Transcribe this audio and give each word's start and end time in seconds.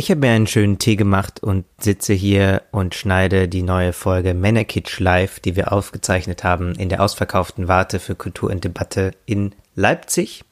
Ich 0.00 0.10
habe 0.10 0.22
mir 0.22 0.30
einen 0.30 0.46
schönen 0.46 0.78
Tee 0.78 0.96
gemacht 0.96 1.42
und 1.42 1.66
sitze 1.78 2.14
hier 2.14 2.62
und 2.70 2.94
schneide 2.94 3.48
die 3.48 3.60
neue 3.60 3.92
Folge 3.92 4.32
Männerkitsch 4.32 4.98
Live, 4.98 5.40
die 5.40 5.56
wir 5.56 5.74
aufgezeichnet 5.74 6.42
haben 6.42 6.74
in 6.76 6.88
der 6.88 7.02
ausverkauften 7.02 7.68
Warte 7.68 8.00
für 8.00 8.14
Kultur 8.14 8.48
und 8.48 8.64
Debatte 8.64 9.10
in 9.26 9.52
Leipzig. 9.74 10.42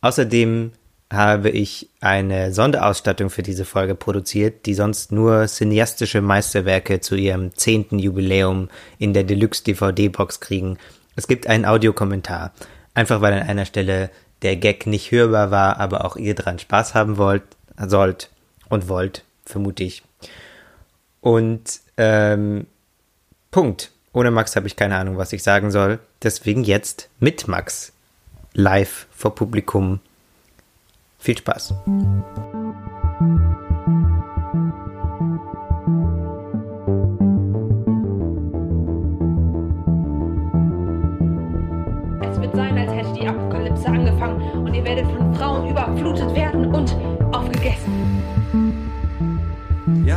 Außerdem 0.00 0.70
habe 1.12 1.50
ich 1.50 1.88
eine 2.00 2.52
Sonderausstattung 2.52 3.30
für 3.30 3.42
diese 3.42 3.64
Folge 3.64 3.96
produziert, 3.96 4.64
die 4.66 4.74
sonst 4.74 5.10
nur 5.10 5.48
cineastische 5.48 6.20
Meisterwerke 6.20 7.00
zu 7.00 7.16
ihrem 7.16 7.56
zehnten 7.56 7.98
Jubiläum 7.98 8.68
in 8.96 9.12
der 9.12 9.24
Deluxe 9.24 9.64
DVD-Box 9.64 10.38
kriegen. 10.38 10.78
Es 11.16 11.26
gibt 11.26 11.48
einen 11.48 11.64
Audiokommentar, 11.64 12.52
einfach 12.94 13.20
weil 13.22 13.32
an 13.32 13.48
einer 13.48 13.64
Stelle 13.64 14.08
der 14.42 14.54
Gag 14.54 14.86
nicht 14.86 15.10
hörbar 15.10 15.50
war, 15.50 15.80
aber 15.80 16.04
auch 16.04 16.14
ihr 16.14 16.36
dran 16.36 16.60
Spaß 16.60 16.94
haben 16.94 17.16
wollt, 17.16 17.42
sollt 17.76 18.28
und 18.72 18.88
wollt, 18.88 19.22
vermute 19.44 19.84
ich. 19.84 20.02
Und 21.20 21.80
ähm, 21.98 22.66
Punkt. 23.50 23.90
Ohne 24.14 24.30
Max 24.30 24.56
habe 24.56 24.66
ich 24.66 24.76
keine 24.76 24.96
Ahnung, 24.96 25.18
was 25.18 25.32
ich 25.34 25.42
sagen 25.42 25.70
soll. 25.70 25.98
Deswegen 26.22 26.64
jetzt 26.64 27.10
mit 27.20 27.48
Max 27.48 27.92
live 28.54 29.06
vor 29.14 29.34
Publikum 29.34 30.00
viel 31.18 31.36
Spaß. 31.36 31.74
Es 42.22 42.40
wird 42.40 42.56
sein, 42.56 42.78
als 42.78 42.92
hätte 42.92 43.12
die 43.20 43.26
Apokalypse 43.26 43.86
angefangen 43.86 44.40
und 44.64 44.72
ihr 44.72 44.84
werdet 44.84 45.06
von 45.06 45.34
Frauen 45.34 45.68
überflutet 45.68 46.34
werden 46.34 46.61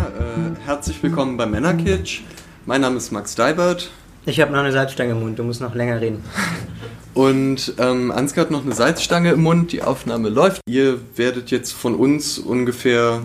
äh, 0.05 0.65
herzlich 0.65 1.01
willkommen 1.01 1.35
bei 1.37 1.45
Männerkitsch. 1.45 2.21
Mein 2.65 2.81
Name 2.81 2.97
ist 2.97 3.11
Max 3.11 3.33
Deibert. 3.35 3.89
Ich 4.25 4.39
habe 4.39 4.51
noch 4.51 4.59
eine 4.59 4.71
Salzstange 4.71 5.11
im 5.11 5.21
Mund, 5.21 5.39
du 5.39 5.43
musst 5.43 5.61
noch 5.61 5.73
länger 5.73 5.99
reden. 5.99 6.23
Und 7.13 7.73
ähm, 7.79 8.11
Ansgar 8.11 8.45
hat 8.45 8.51
noch 8.51 8.65
eine 8.65 8.75
Salzstange 8.75 9.31
im 9.31 9.41
Mund, 9.41 9.71
die 9.71 9.81
Aufnahme 9.81 10.29
läuft. 10.29 10.61
Ihr 10.67 10.99
werdet 11.15 11.49
jetzt 11.49 11.71
von 11.71 11.95
uns 11.95 12.37
ungefähr 12.37 13.21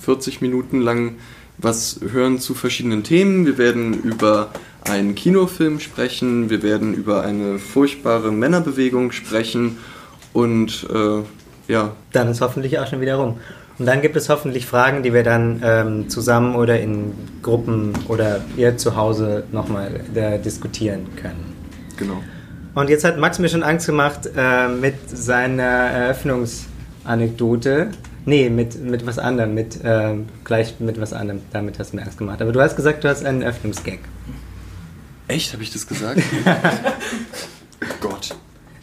40 0.00 0.40
Minuten 0.42 0.80
lang 0.80 1.16
was 1.58 2.00
hören 2.10 2.38
zu 2.38 2.54
verschiedenen 2.54 3.04
Themen. 3.04 3.46
Wir 3.46 3.58
werden 3.58 3.94
über 3.94 4.50
einen 4.84 5.14
Kinofilm 5.14 5.80
sprechen, 5.80 6.50
wir 6.50 6.62
werden 6.62 6.94
über 6.94 7.22
eine 7.22 7.58
furchtbare 7.58 8.32
Männerbewegung 8.32 9.12
sprechen 9.12 9.78
und 10.32 10.86
äh, 10.92 11.22
ja. 11.72 11.92
Dann 12.12 12.28
ist 12.28 12.40
hoffentlich 12.40 12.78
auch 12.78 12.86
schon 12.86 13.00
wieder 13.00 13.16
rum. 13.16 13.38
Und 13.78 13.86
dann 13.86 14.02
gibt 14.02 14.16
es 14.16 14.28
hoffentlich 14.28 14.66
Fragen, 14.66 15.02
die 15.02 15.14
wir 15.14 15.22
dann 15.22 15.62
ähm, 15.64 16.08
zusammen 16.08 16.54
oder 16.54 16.80
in 16.80 17.12
Gruppen 17.42 17.92
oder 18.08 18.40
ihr 18.56 18.76
zu 18.76 18.96
Hause 18.96 19.44
nochmal 19.50 20.00
äh, 20.14 20.38
diskutieren 20.38 21.06
können. 21.16 21.56
Genau. 21.96 22.22
Und 22.74 22.90
jetzt 22.90 23.04
hat 23.04 23.18
Max 23.18 23.38
mir 23.38 23.48
schon 23.48 23.62
Angst 23.62 23.86
gemacht 23.86 24.28
äh, 24.36 24.68
mit 24.68 24.94
seiner 25.06 25.62
Eröffnungsanekdote. 25.62 27.88
Nee, 28.24 28.50
mit, 28.50 28.82
mit 28.82 29.04
was 29.04 29.18
anderem, 29.18 29.54
mit, 29.54 29.82
äh, 29.84 30.14
gleich 30.44 30.78
mit 30.78 31.00
was 31.00 31.12
anderem. 31.12 31.42
Damit 31.52 31.78
hast 31.78 31.92
du 31.92 31.96
mir 31.96 32.02
Angst 32.02 32.18
gemacht. 32.18 32.40
Aber 32.40 32.52
du 32.52 32.60
hast 32.60 32.76
gesagt, 32.76 33.04
du 33.04 33.08
hast 33.08 33.24
einen 33.24 33.42
Öffnungsgag. 33.42 33.98
Echt? 35.28 35.52
Habe 35.52 35.62
ich 35.62 35.72
das 35.72 35.86
gesagt? 35.86 36.22
Gott. 38.00 38.34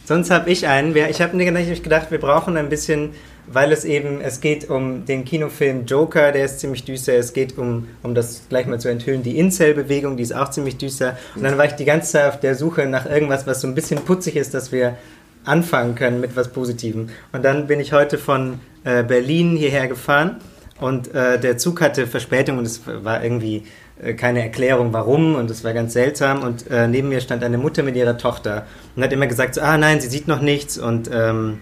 Sonst 0.04 0.30
habe 0.30 0.50
ich 0.50 0.66
einen. 0.66 0.94
Ich 0.94 1.20
habe 1.20 1.36
nicht 1.36 1.84
gedacht, 1.84 2.10
wir 2.10 2.18
brauchen 2.18 2.56
ein 2.56 2.68
bisschen, 2.68 3.10
weil 3.52 3.72
es 3.72 3.84
eben, 3.84 4.20
es 4.20 4.40
geht 4.40 4.70
um 4.70 5.04
den 5.04 5.24
Kinofilm 5.24 5.84
Joker, 5.84 6.30
der 6.30 6.44
ist 6.44 6.60
ziemlich 6.60 6.84
düster. 6.84 7.14
Es 7.14 7.32
geht 7.32 7.58
um, 7.58 7.88
um 8.02 8.14
das 8.14 8.42
gleich 8.48 8.66
mal 8.66 8.78
zu 8.78 8.88
enthüllen, 8.88 9.22
die 9.22 9.38
Incel-Bewegung, 9.38 10.16
die 10.16 10.22
ist 10.22 10.34
auch 10.34 10.50
ziemlich 10.50 10.76
düster. 10.76 11.18
Und 11.34 11.42
dann 11.42 11.58
war 11.58 11.64
ich 11.64 11.72
die 11.72 11.84
ganze 11.84 12.12
Zeit 12.12 12.28
auf 12.28 12.40
der 12.40 12.54
Suche 12.54 12.86
nach 12.86 13.06
irgendwas, 13.06 13.46
was 13.46 13.60
so 13.60 13.66
ein 13.66 13.74
bisschen 13.74 14.04
putzig 14.04 14.36
ist, 14.36 14.54
dass 14.54 14.70
wir 14.70 14.96
anfangen 15.44 15.96
können 15.96 16.20
mit 16.20 16.36
was 16.36 16.48
Positivem. 16.52 17.08
Und 17.32 17.44
dann 17.44 17.66
bin 17.66 17.80
ich 17.80 17.92
heute 17.92 18.18
von 18.18 18.60
äh, 18.84 19.02
Berlin 19.02 19.56
hierher 19.56 19.88
gefahren 19.88 20.36
und 20.78 21.12
äh, 21.14 21.40
der 21.40 21.58
Zug 21.58 21.80
hatte 21.80 22.06
Verspätung 22.06 22.58
und 22.58 22.66
es 22.66 22.82
war 22.86 23.24
irgendwie 23.24 23.64
äh, 24.00 24.14
keine 24.14 24.42
Erklärung 24.42 24.92
warum 24.92 25.34
und 25.34 25.50
es 25.50 25.64
war 25.64 25.72
ganz 25.72 25.92
seltsam 25.92 26.42
und 26.42 26.70
äh, 26.70 26.86
neben 26.86 27.08
mir 27.08 27.20
stand 27.20 27.42
eine 27.42 27.58
Mutter 27.58 27.82
mit 27.82 27.96
ihrer 27.96 28.16
Tochter 28.16 28.66
und 28.96 29.02
hat 29.02 29.12
immer 29.12 29.26
gesagt, 29.26 29.54
so, 29.54 29.60
ah 29.60 29.76
nein, 29.76 30.00
sie 30.00 30.08
sieht 30.08 30.28
noch 30.28 30.40
nichts 30.40 30.78
und 30.78 31.10
ähm, 31.12 31.58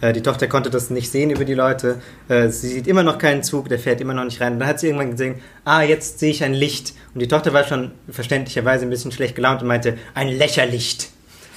äh, 0.00 0.12
die 0.12 0.22
Tochter 0.22 0.46
konnte 0.46 0.70
das 0.70 0.90
nicht 0.90 1.10
sehen 1.10 1.30
über 1.30 1.44
die 1.44 1.54
Leute, 1.54 2.00
äh, 2.28 2.48
sie 2.48 2.68
sieht 2.68 2.86
immer 2.86 3.02
noch 3.02 3.18
keinen 3.18 3.42
Zug, 3.42 3.68
der 3.68 3.78
fährt 3.78 4.00
immer 4.00 4.14
noch 4.14 4.24
nicht 4.24 4.40
rein 4.40 4.54
und 4.54 4.60
dann 4.60 4.68
hat 4.68 4.80
sie 4.80 4.86
irgendwann 4.86 5.12
gesehen, 5.12 5.36
ah 5.64 5.82
jetzt 5.82 6.18
sehe 6.18 6.30
ich 6.30 6.44
ein 6.44 6.54
Licht 6.54 6.94
und 7.14 7.20
die 7.20 7.28
Tochter 7.28 7.52
war 7.52 7.64
schon 7.64 7.92
verständlicherweise 8.10 8.84
ein 8.84 8.90
bisschen 8.90 9.12
schlecht 9.12 9.34
gelaunt 9.34 9.62
und 9.62 9.68
meinte, 9.68 9.96
ein 10.14 10.28
Lächerlicht 10.28 11.10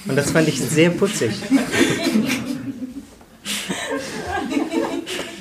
und 0.06 0.16
das 0.16 0.30
fand 0.30 0.48
ich 0.48 0.60
sehr 0.60 0.90
putzig. 0.90 1.30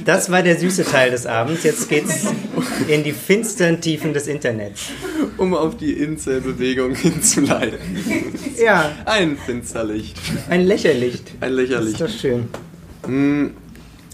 Das 0.05 0.31
war 0.31 0.41
der 0.41 0.57
süße 0.57 0.83
Teil 0.83 1.11
des 1.11 1.25
Abends. 1.27 1.63
Jetzt 1.63 1.87
geht's 1.87 2.25
in 2.87 3.03
die 3.03 3.11
finsteren 3.11 3.81
Tiefen 3.81 4.13
des 4.13 4.27
Internets. 4.27 4.89
Um 5.37 5.53
auf 5.53 5.77
die 5.77 5.93
Incel-Bewegung 5.93 6.95
hinzuleiten. 6.95 7.77
Ja. 8.59 8.91
Ein 9.05 9.37
Finsterlicht. 9.37 10.17
Ein 10.49 10.61
Lächerlicht. 10.61 11.31
Ein 11.39 11.53
Lächerlicht. 11.53 12.01
Das 12.01 12.09
ist 12.11 12.15
doch 12.15 12.21
schön. 12.21 12.49
Hm, 13.05 13.51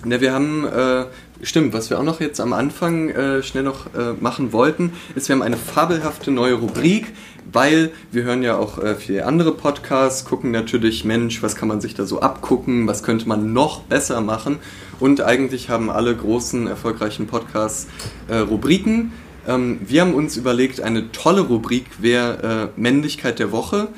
ne, 0.05 0.21
wir 0.21 0.33
haben, 0.33 0.65
äh, 0.65 1.05
stimmt, 1.41 1.73
was 1.73 1.89
wir 1.89 1.99
auch 1.99 2.03
noch 2.03 2.21
jetzt 2.21 2.39
am 2.39 2.53
Anfang 2.53 3.09
äh, 3.09 3.43
schnell 3.43 3.63
noch 3.63 3.87
äh, 3.93 4.13
machen 4.19 4.53
wollten, 4.53 4.93
ist, 5.15 5.27
wir 5.29 5.35
haben 5.35 5.41
eine 5.41 5.57
fabelhafte 5.57 6.31
neue 6.31 6.55
Rubrik, 6.55 7.13
weil 7.51 7.91
wir 8.11 8.23
hören 8.23 8.43
ja 8.43 8.57
auch 8.57 8.77
äh, 8.77 8.95
viele 8.95 9.25
andere 9.25 9.53
Podcasts, 9.53 10.25
gucken 10.25 10.51
natürlich, 10.51 11.05
Mensch, 11.05 11.41
was 11.41 11.55
kann 11.55 11.67
man 11.67 11.81
sich 11.81 11.95
da 11.95 12.05
so 12.05 12.21
abgucken, 12.21 12.87
was 12.87 13.03
könnte 13.03 13.27
man 13.27 13.53
noch 13.53 13.81
besser 13.81 14.21
machen. 14.21 14.59
Und 14.99 15.21
eigentlich 15.21 15.69
haben 15.69 15.89
alle 15.89 16.15
großen, 16.15 16.67
erfolgreichen 16.67 17.27
Podcasts 17.27 17.87
äh, 18.27 18.37
Rubriken. 18.37 19.13
Ähm, 19.47 19.79
wir 19.85 20.01
haben 20.01 20.13
uns 20.13 20.37
überlegt, 20.37 20.81
eine 20.81 21.11
tolle 21.11 21.41
Rubrik 21.41 21.85
wäre 21.99 22.71
äh, 22.75 22.79
Männlichkeit 22.79 23.39
der 23.39 23.51
Woche. 23.51 23.89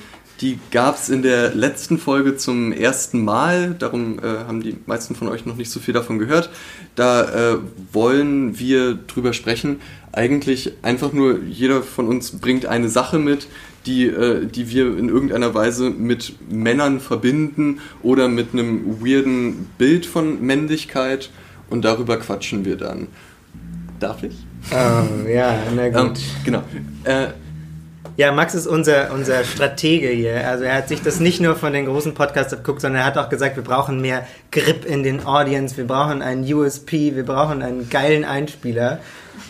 Die 0.41 0.57
gab 0.71 0.95
es 0.95 1.09
in 1.09 1.21
der 1.21 1.53
letzten 1.53 1.97
Folge 1.97 2.37
zum 2.37 2.71
ersten 2.71 3.25
Mal, 3.25 3.75
darum 3.77 4.19
äh, 4.19 4.45
haben 4.47 4.61
die 4.61 4.77
meisten 4.85 5.13
von 5.13 5.27
euch 5.27 5.45
noch 5.45 5.57
nicht 5.57 5.69
so 5.69 5.81
viel 5.81 5.93
davon 5.93 6.17
gehört. 6.17 6.49
Da 6.95 7.23
äh, 7.53 7.57
wollen 7.91 8.57
wir 8.57 8.93
drüber 8.93 9.33
sprechen. 9.33 9.81
Eigentlich 10.13 10.73
einfach 10.81 11.11
nur, 11.11 11.39
jeder 11.43 11.83
von 11.83 12.07
uns 12.07 12.39
bringt 12.39 12.65
eine 12.65 12.87
Sache 12.87 13.19
mit, 13.19 13.47
die, 13.85 14.05
äh, 14.05 14.45
die 14.45 14.69
wir 14.69 14.97
in 14.97 15.09
irgendeiner 15.09 15.53
Weise 15.53 15.89
mit 15.89 16.33
Männern 16.49 17.01
verbinden 17.01 17.79
oder 18.01 18.29
mit 18.29 18.53
einem 18.53 19.03
weirden 19.03 19.67
Bild 19.77 20.05
von 20.05 20.41
Männlichkeit 20.41 21.31
und 21.69 21.83
darüber 21.83 22.17
quatschen 22.17 22.63
wir 22.63 22.77
dann. 22.77 23.07
Darf 23.99 24.23
ich? 24.23 24.35
Oh, 24.71 25.27
ja, 25.27 25.57
na 25.75 25.89
gut. 25.89 26.17
Ähm, 26.17 26.23
genau. 26.45 26.63
Ja, 28.19 28.33
Max 28.33 28.53
ist 28.53 28.67
unser, 28.67 29.13
unser 29.13 29.45
Stratege 29.45 30.09
hier. 30.09 30.45
Also 30.45 30.65
er 30.65 30.75
hat 30.75 30.89
sich 30.89 31.01
das 31.01 31.21
nicht 31.21 31.39
nur 31.39 31.55
von 31.55 31.71
den 31.71 31.85
großen 31.85 32.13
Podcasts 32.13 32.51
abgeguckt, 32.51 32.81
sondern 32.81 33.03
er 33.03 33.05
hat 33.05 33.17
auch 33.17 33.29
gesagt, 33.29 33.55
wir 33.55 33.63
brauchen 33.63 34.01
mehr 34.01 34.27
Grip 34.51 34.83
in 34.83 35.03
den 35.03 35.25
Audience, 35.25 35.77
wir 35.77 35.87
brauchen 35.87 36.21
einen 36.21 36.43
USP, 36.53 37.15
wir 37.15 37.23
brauchen 37.23 37.61
einen 37.61 37.89
geilen 37.89 38.25
Einspieler. 38.25 38.99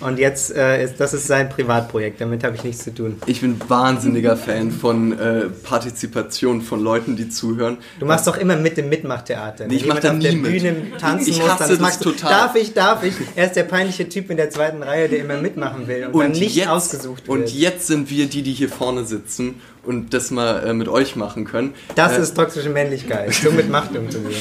Und 0.02 0.20
jetzt 0.20 0.56
äh, 0.56 0.84
ist 0.84 1.00
das 1.00 1.14
ist 1.14 1.28
sein 1.28 1.50
Privatprojekt, 1.50 2.22
damit 2.22 2.44
habe 2.44 2.56
ich 2.56 2.64
nichts 2.64 2.84
zu 2.84 2.94
tun. 2.94 3.18
Ich 3.26 3.42
bin 3.42 3.60
wahnsinniger 3.68 4.38
Fan 4.38 4.72
von 4.72 5.18
äh, 5.18 5.46
Partizipation 5.64 6.62
von 6.62 6.82
Leuten, 6.82 7.16
die 7.16 7.30
zuhören. 7.30 7.78
Du 8.00 8.06
machst 8.06 8.28
doch 8.28 8.38
immer 8.38 8.56
mit 8.56 8.78
dem 8.78 8.90
Mitmachtheater. 8.90 9.68
Nee, 9.68 9.76
ich 9.76 9.86
mach 9.86 10.00
da 10.00 10.12
auf 10.12 10.18
nie 10.18 10.24
der 10.24 10.34
mit. 10.34 10.52
Bühne 10.52 10.76
tanzen 11.00 11.30
Ich 11.30 11.40
muss, 11.40 11.50
hasse 11.50 11.78
dann 11.78 11.84
das 11.84 12.00
du, 12.00 12.12
total. 12.12 12.30
Darf 12.32 12.56
ich, 12.56 12.74
darf 12.74 13.04
ich? 13.04 13.14
Er 13.36 13.48
ist 13.48 13.56
der 13.56 13.64
peinliche 13.64 14.08
Typ 14.08 14.30
in 14.30 14.38
der 14.38 14.50
zweiten 14.50 14.84
Reihe, 14.84 15.10
der 15.10 15.20
immer 15.20 15.38
mitmachen 15.38 15.88
will 15.88 16.08
und, 16.12 16.22
dann 16.22 16.32
nicht 16.32 16.56
jetzt, 16.56 16.70
ausgesucht 16.70 17.28
wird. 17.28 17.40
Und 17.40 17.54
jetzt 17.54 17.88
sind 17.88 18.10
wir 18.10 18.28
die, 18.28 18.42
die 18.42 18.54
hier 18.54 18.70
vorne 18.70 19.06
sitzen 19.06 19.62
und 19.84 20.14
das 20.14 20.32
mal 20.32 20.66
äh, 20.66 20.74
mit 20.74 20.88
euch 20.88 21.16
machen 21.16 21.46
können. 21.46 21.74
das 21.96 22.18
Äh, 22.18 22.22
ist 22.22 22.36
toxische 22.36 22.70
Männlichkeit, 22.70 23.34
so 23.34 23.52
mit 23.52 23.70
Macht 23.70 23.96
umzugehen. 23.96 24.36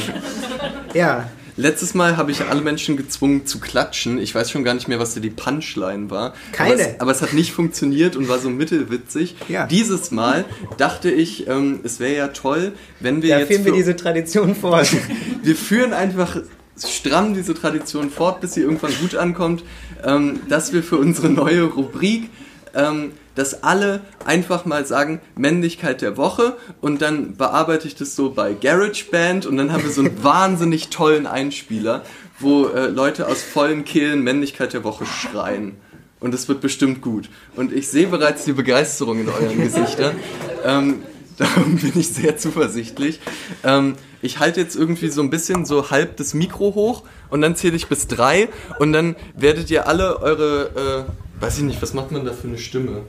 Ja, 0.95 1.29
Letztes 1.59 1.93
Mal 1.93 2.17
habe 2.17 2.31
ich 2.31 2.41
alle 2.43 2.61
Menschen 2.61 2.97
gezwungen 2.97 3.45
zu 3.45 3.59
klatschen. 3.59 4.19
Ich 4.19 4.33
weiß 4.33 4.49
schon 4.49 4.63
gar 4.63 4.75
nicht 4.75 4.87
mehr, 4.87 5.01
was 5.01 5.15
da 5.15 5.21
die 5.21 5.29
Punchline 5.29 6.09
war. 6.09 6.33
Keine. 6.53 6.75
Aber 6.75 6.81
es, 6.81 7.01
aber 7.01 7.11
es 7.11 7.21
hat 7.21 7.33
nicht 7.33 7.51
funktioniert 7.51 8.15
und 8.15 8.29
war 8.29 8.39
so 8.39 8.49
mittelwitzig. 8.49 9.35
Ja. 9.49 9.67
Dieses 9.67 10.13
Mal 10.13 10.45
dachte 10.77 11.11
ich, 11.11 11.49
ähm, 11.49 11.81
es 11.83 11.99
wäre 11.99 12.15
ja 12.15 12.29
toll, 12.29 12.75
wenn 13.01 13.23
wir 13.23 13.31
da 13.31 13.41
jetzt. 13.41 13.49
führen 13.49 13.65
wir 13.65 13.73
diese 13.73 13.97
Tradition 13.97 14.55
fort. 14.55 14.89
wir 15.43 15.57
führen 15.57 15.93
einfach 15.93 16.37
stramm 16.79 17.35
diese 17.35 17.55
Tradition 17.55 18.11
fort, 18.11 18.41
bis 18.41 18.55
sie 18.55 18.61
irgendwann 18.61 18.93
gut 19.01 19.17
ankommt, 19.17 19.65
ähm, 20.05 20.39
dass 20.49 20.73
wir 20.73 20.85
für 20.85 20.97
unsere 20.97 21.29
neue 21.29 21.65
Rubrik 21.65 22.31
ähm, 22.73 23.11
dass 23.39 23.63
alle 23.63 24.01
einfach 24.25 24.65
mal 24.65 24.85
sagen, 24.85 25.21
Männlichkeit 25.37 26.03
der 26.03 26.17
Woche 26.17 26.57
und 26.81 27.01
dann 27.01 27.37
bearbeite 27.37 27.87
ich 27.87 27.95
das 27.95 28.17
so 28.17 28.31
bei 28.31 28.53
GarageBand 28.53 29.47
und 29.47 29.57
dann 29.57 29.73
haben 29.73 29.85
wir 29.85 29.91
so 29.91 30.03
einen 30.03 30.23
wahnsinnig 30.23 30.89
tollen 30.89 31.27
Einspieler, 31.27 32.03
wo 32.41 32.67
äh, 32.67 32.89
Leute 32.89 33.27
aus 33.29 33.43
vollen 33.43 33.85
Kehlen 33.85 34.23
Männlichkeit 34.23 34.73
der 34.73 34.85
Woche 34.85 35.07
schreien. 35.07 35.77
Und 36.21 36.35
es 36.35 36.49
wird 36.49 36.61
bestimmt 36.61 37.01
gut. 37.01 37.31
Und 37.55 37.73
ich 37.73 37.87
sehe 37.89 38.09
bereits 38.09 38.45
die 38.45 38.53
Begeisterung 38.53 39.21
in 39.21 39.29
euren 39.29 39.63
Gesichtern. 39.63 40.17
Ähm, 40.65 41.05
darum 41.39 41.77
bin 41.77 41.93
ich 41.95 42.09
sehr 42.09 42.37
zuversichtlich. 42.37 43.21
Ähm, 43.63 43.95
ich 44.23 44.41
halte 44.41 44.61
jetzt 44.61 44.75
irgendwie 44.75 45.09
so 45.09 45.23
ein 45.23 45.31
bisschen 45.31 45.65
so 45.65 45.91
halb 45.91 46.17
das 46.17 46.35
Mikro 46.35 46.75
hoch 46.75 47.05
und 47.31 47.41
dann 47.43 47.55
zähle 47.55 47.77
ich 47.77 47.87
bis 47.87 48.09
drei 48.09 48.49
und 48.81 48.93
dann 48.93 49.15
werdet 49.37 49.71
ihr 49.71 49.87
alle 49.87 50.21
eure, 50.21 51.07
äh, 51.07 51.41
weiß 51.43 51.59
ich 51.59 51.65
nicht, 51.65 51.81
was 51.81 51.95
macht 51.95 52.11
man 52.11 52.25
da 52.25 52.33
für 52.33 52.49
eine 52.49 52.59
Stimme? 52.59 53.03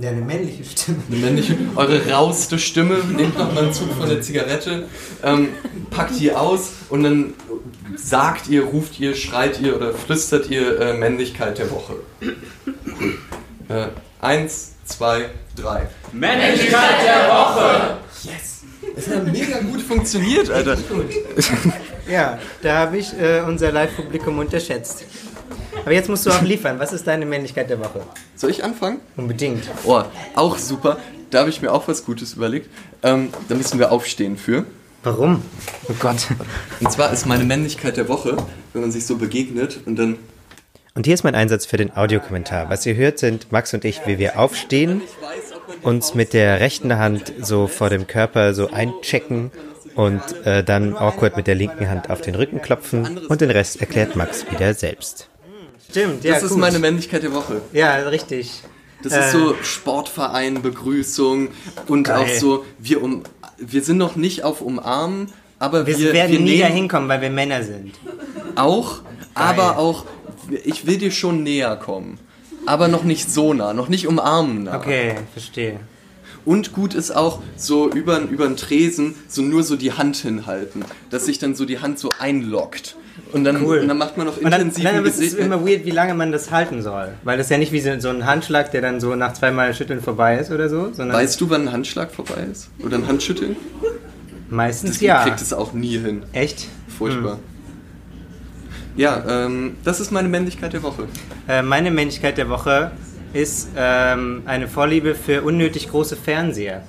Ja, 0.00 0.10
eine 0.10 0.20
männliche 0.20 0.64
Stimme. 0.64 0.98
Eine 1.10 1.18
männliche, 1.18 1.56
eure 1.74 2.08
rauste 2.08 2.58
Stimme, 2.58 2.98
nehmt 3.16 3.36
noch 3.36 3.52
mal 3.52 3.64
einen 3.64 3.72
Zug 3.72 3.92
von 3.94 4.08
der 4.08 4.20
Zigarette, 4.20 4.86
ähm, 5.24 5.48
packt 5.90 6.20
die 6.20 6.32
aus 6.32 6.70
und 6.88 7.02
dann 7.02 7.34
sagt 7.96 8.46
ihr, 8.48 8.62
ruft 8.62 9.00
ihr, 9.00 9.16
schreit 9.16 9.60
ihr 9.60 9.74
oder 9.74 9.92
flüstert 9.92 10.50
ihr 10.50 10.80
äh, 10.80 10.96
Männlichkeit 10.96 11.58
der 11.58 11.70
Woche. 11.72 11.96
Äh, 13.68 13.88
eins, 14.20 14.74
zwei, 14.84 15.30
drei. 15.56 15.88
Männlichkeit 16.12 17.02
der 17.04 17.28
Woche! 17.28 17.96
Yes! 18.22 18.62
Es 18.96 19.08
hat 19.08 19.26
mega 19.26 19.58
gut 19.60 19.82
funktioniert, 19.82 20.48
Alter. 20.50 20.78
Ja, 22.08 22.38
da 22.62 22.78
habe 22.78 22.96
ich 22.96 23.12
äh, 23.20 23.42
unser 23.46 23.70
Live-Publikum 23.70 24.38
unterschätzt. 24.38 25.04
Aber 25.88 25.94
jetzt 25.94 26.10
musst 26.10 26.26
du 26.26 26.30
auch 26.30 26.42
liefern. 26.42 26.78
Was 26.78 26.92
ist 26.92 27.06
deine 27.06 27.24
Männlichkeit 27.24 27.70
der 27.70 27.78
Woche? 27.78 28.02
Soll 28.36 28.50
ich 28.50 28.62
anfangen? 28.62 29.00
Unbedingt. 29.16 29.70
Oh, 29.86 30.02
auch 30.34 30.58
super. 30.58 30.98
Da 31.30 31.38
habe 31.38 31.48
ich 31.48 31.62
mir 31.62 31.72
auch 31.72 31.88
was 31.88 32.04
Gutes 32.04 32.34
überlegt. 32.34 32.68
Ähm, 33.02 33.30
da 33.48 33.54
müssen 33.54 33.78
wir 33.78 33.90
aufstehen 33.90 34.36
für. 34.36 34.66
Warum? 35.02 35.42
Oh 35.88 35.94
Gott. 35.98 36.26
Und 36.80 36.92
zwar 36.92 37.10
ist 37.10 37.24
meine 37.24 37.44
Männlichkeit 37.44 37.96
der 37.96 38.06
Woche, 38.06 38.36
wenn 38.74 38.82
man 38.82 38.92
sich 38.92 39.06
so 39.06 39.16
begegnet 39.16 39.80
und 39.86 39.96
dann. 39.96 40.18
Und 40.94 41.06
hier 41.06 41.14
ist 41.14 41.24
mein 41.24 41.34
Einsatz 41.34 41.64
für 41.64 41.78
den 41.78 41.96
Audiokommentar. 41.96 42.68
Was 42.68 42.84
ihr 42.84 42.94
hört, 42.94 43.18
sind 43.18 43.50
Max 43.50 43.72
und 43.72 43.86
ich, 43.86 44.02
wie 44.04 44.18
wir 44.18 44.38
aufstehen, 44.38 45.00
uns 45.80 46.14
mit 46.14 46.34
der 46.34 46.60
rechten 46.60 46.98
Hand 46.98 47.32
so 47.40 47.66
vor 47.66 47.88
dem 47.88 48.06
Körper 48.06 48.52
so 48.52 48.70
einchecken 48.70 49.52
und 49.94 50.20
äh, 50.44 50.62
dann 50.62 50.94
awkward 50.94 51.38
mit 51.38 51.46
der 51.46 51.54
linken 51.54 51.88
Hand 51.88 52.10
auf 52.10 52.20
den 52.20 52.34
Rücken 52.34 52.60
klopfen 52.60 53.26
und 53.26 53.40
den 53.40 53.50
Rest 53.50 53.80
erklärt 53.80 54.16
Max 54.16 54.44
wieder 54.52 54.74
selbst. 54.74 55.30
Stimmt, 55.90 56.24
ja. 56.24 56.34
Das 56.34 56.42
ist 56.42 56.50
gut. 56.50 56.58
meine 56.58 56.78
Männlichkeit 56.78 57.22
der 57.22 57.32
Woche. 57.32 57.62
Ja, 57.72 57.96
richtig. 58.08 58.62
Das 59.02 59.12
Äh. 59.12 59.20
ist 59.26 59.32
so 59.32 59.54
Sportverein, 59.62 60.60
Begrüßung 60.62 61.48
und 61.86 62.04
Geil. 62.04 62.16
auch 62.16 62.28
so, 62.40 62.64
wir 62.78 63.02
um 63.02 63.22
wir 63.60 63.82
sind 63.82 63.96
noch 63.96 64.14
nicht 64.14 64.44
auf 64.44 64.60
Umarmen, 64.60 65.32
aber 65.58 65.86
Wir, 65.86 65.98
wir, 65.98 66.12
werden 66.12 66.30
wir 66.32 66.40
nie 66.40 66.58
dahin 66.60 66.86
kommen, 66.88 67.08
weil 67.08 67.20
wir 67.20 67.30
Männer 67.30 67.64
sind. 67.64 67.92
auch, 68.54 69.00
aber 69.34 69.78
auch, 69.78 70.04
ich 70.64 70.86
will 70.86 70.98
dir 70.98 71.10
schon 71.10 71.42
näher 71.42 71.74
kommen. 71.76 72.18
Aber 72.66 72.86
noch 72.88 73.02
nicht 73.02 73.30
so 73.30 73.54
nah, 73.54 73.72
noch 73.72 73.88
nicht 73.88 74.06
umarmen 74.06 74.64
nah. 74.64 74.76
Okay, 74.76 75.14
verstehe. 75.32 75.80
Und 76.44 76.72
gut 76.72 76.94
ist 76.94 77.10
auch 77.10 77.40
so 77.56 77.90
über 77.90 78.18
den 78.20 78.56
Tresen 78.56 79.14
so 79.26 79.42
nur 79.42 79.62
so 79.64 79.74
die 79.76 79.92
Hand 79.92 80.16
hinhalten, 80.18 80.84
dass 81.10 81.26
sich 81.26 81.38
dann 81.38 81.54
so 81.54 81.64
die 81.64 81.80
Hand 81.80 81.98
so 81.98 82.10
einlockt. 82.18 82.94
Und 83.32 83.44
dann, 83.44 83.62
Cool. 83.62 83.78
und 83.80 83.88
dann 83.88 83.98
macht 83.98 84.16
man 84.16 84.26
noch 84.26 84.36
dann, 84.40 84.52
intensiven 84.52 84.84
dann 84.84 85.04
ist 85.04 85.14
es 85.14 85.20
Gesicht. 85.20 85.38
immer 85.38 85.66
weird, 85.66 85.84
wie 85.84 85.90
lange 85.90 86.14
man 86.14 86.32
das 86.32 86.50
halten 86.50 86.82
soll. 86.82 87.10
Weil 87.24 87.36
das 87.36 87.50
ja 87.50 87.58
nicht 87.58 87.72
wie 87.72 87.80
so 87.80 88.08
ein 88.08 88.24
Handschlag, 88.24 88.70
der 88.70 88.80
dann 88.80 89.00
so 89.00 89.14
nach 89.14 89.34
zweimal 89.34 89.74
Schütteln 89.74 90.00
vorbei 90.00 90.38
ist 90.38 90.50
oder 90.50 90.68
so, 90.68 90.90
Weißt 90.96 91.40
du, 91.40 91.50
wann 91.50 91.68
ein 91.68 91.72
Handschlag 91.72 92.10
vorbei 92.10 92.46
ist? 92.50 92.70
Oder 92.84 92.96
ein 92.96 93.06
Handschütteln? 93.06 93.56
meistens 94.50 94.92
Das 94.92 95.00
ja. 95.00 95.22
kriegt 95.24 95.40
es 95.42 95.52
auch 95.52 95.72
nie 95.74 95.98
hin. 95.98 96.22
Echt? 96.32 96.68
Furchtbar. 96.96 97.34
Hm. 97.34 97.40
Ja, 98.96 99.22
ähm, 99.28 99.76
das 99.84 100.00
ist 100.00 100.10
meine 100.10 100.28
Männlichkeit 100.28 100.72
der 100.72 100.82
Woche. 100.82 101.04
Äh, 101.46 101.62
meine 101.62 101.90
Männlichkeit 101.90 102.36
der 102.38 102.48
Woche 102.48 102.90
ist 103.32 103.68
ähm, 103.76 104.42
eine 104.46 104.66
Vorliebe 104.68 105.14
für 105.14 105.42
unnötig 105.42 105.90
große 105.90 106.16
Fernseher. 106.16 106.82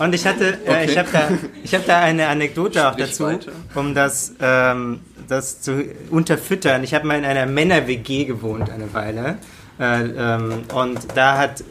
Und 0.00 0.14
ich 0.14 0.26
hatte, 0.26 0.54
äh, 0.64 0.70
Okay. 0.70 0.84
ich 0.86 0.98
habe 0.98 1.08
da, 1.12 1.28
ich 1.62 1.74
hab 1.74 1.86
da 1.86 2.00
eine 2.00 2.26
Anekdote 2.28 2.88
auch 2.88 2.96
dazu, 2.96 3.24
weiter. 3.24 3.52
um 3.74 3.94
das, 3.94 4.32
ähm, 4.40 5.00
das 5.28 5.60
zu 5.60 5.84
unterfüttern. 6.10 6.82
Ich 6.82 6.94
habe 6.94 7.06
mal 7.06 7.18
in 7.18 7.24
einer 7.24 7.46
Männer-WG 7.46 8.24
gewohnt 8.24 8.70
eine 8.70 8.92
Weile. 8.94 9.36
Äh, 9.78 10.04
ähm, 10.16 10.62
und 10.74 10.98
da 11.14 11.38
hat 11.38 11.62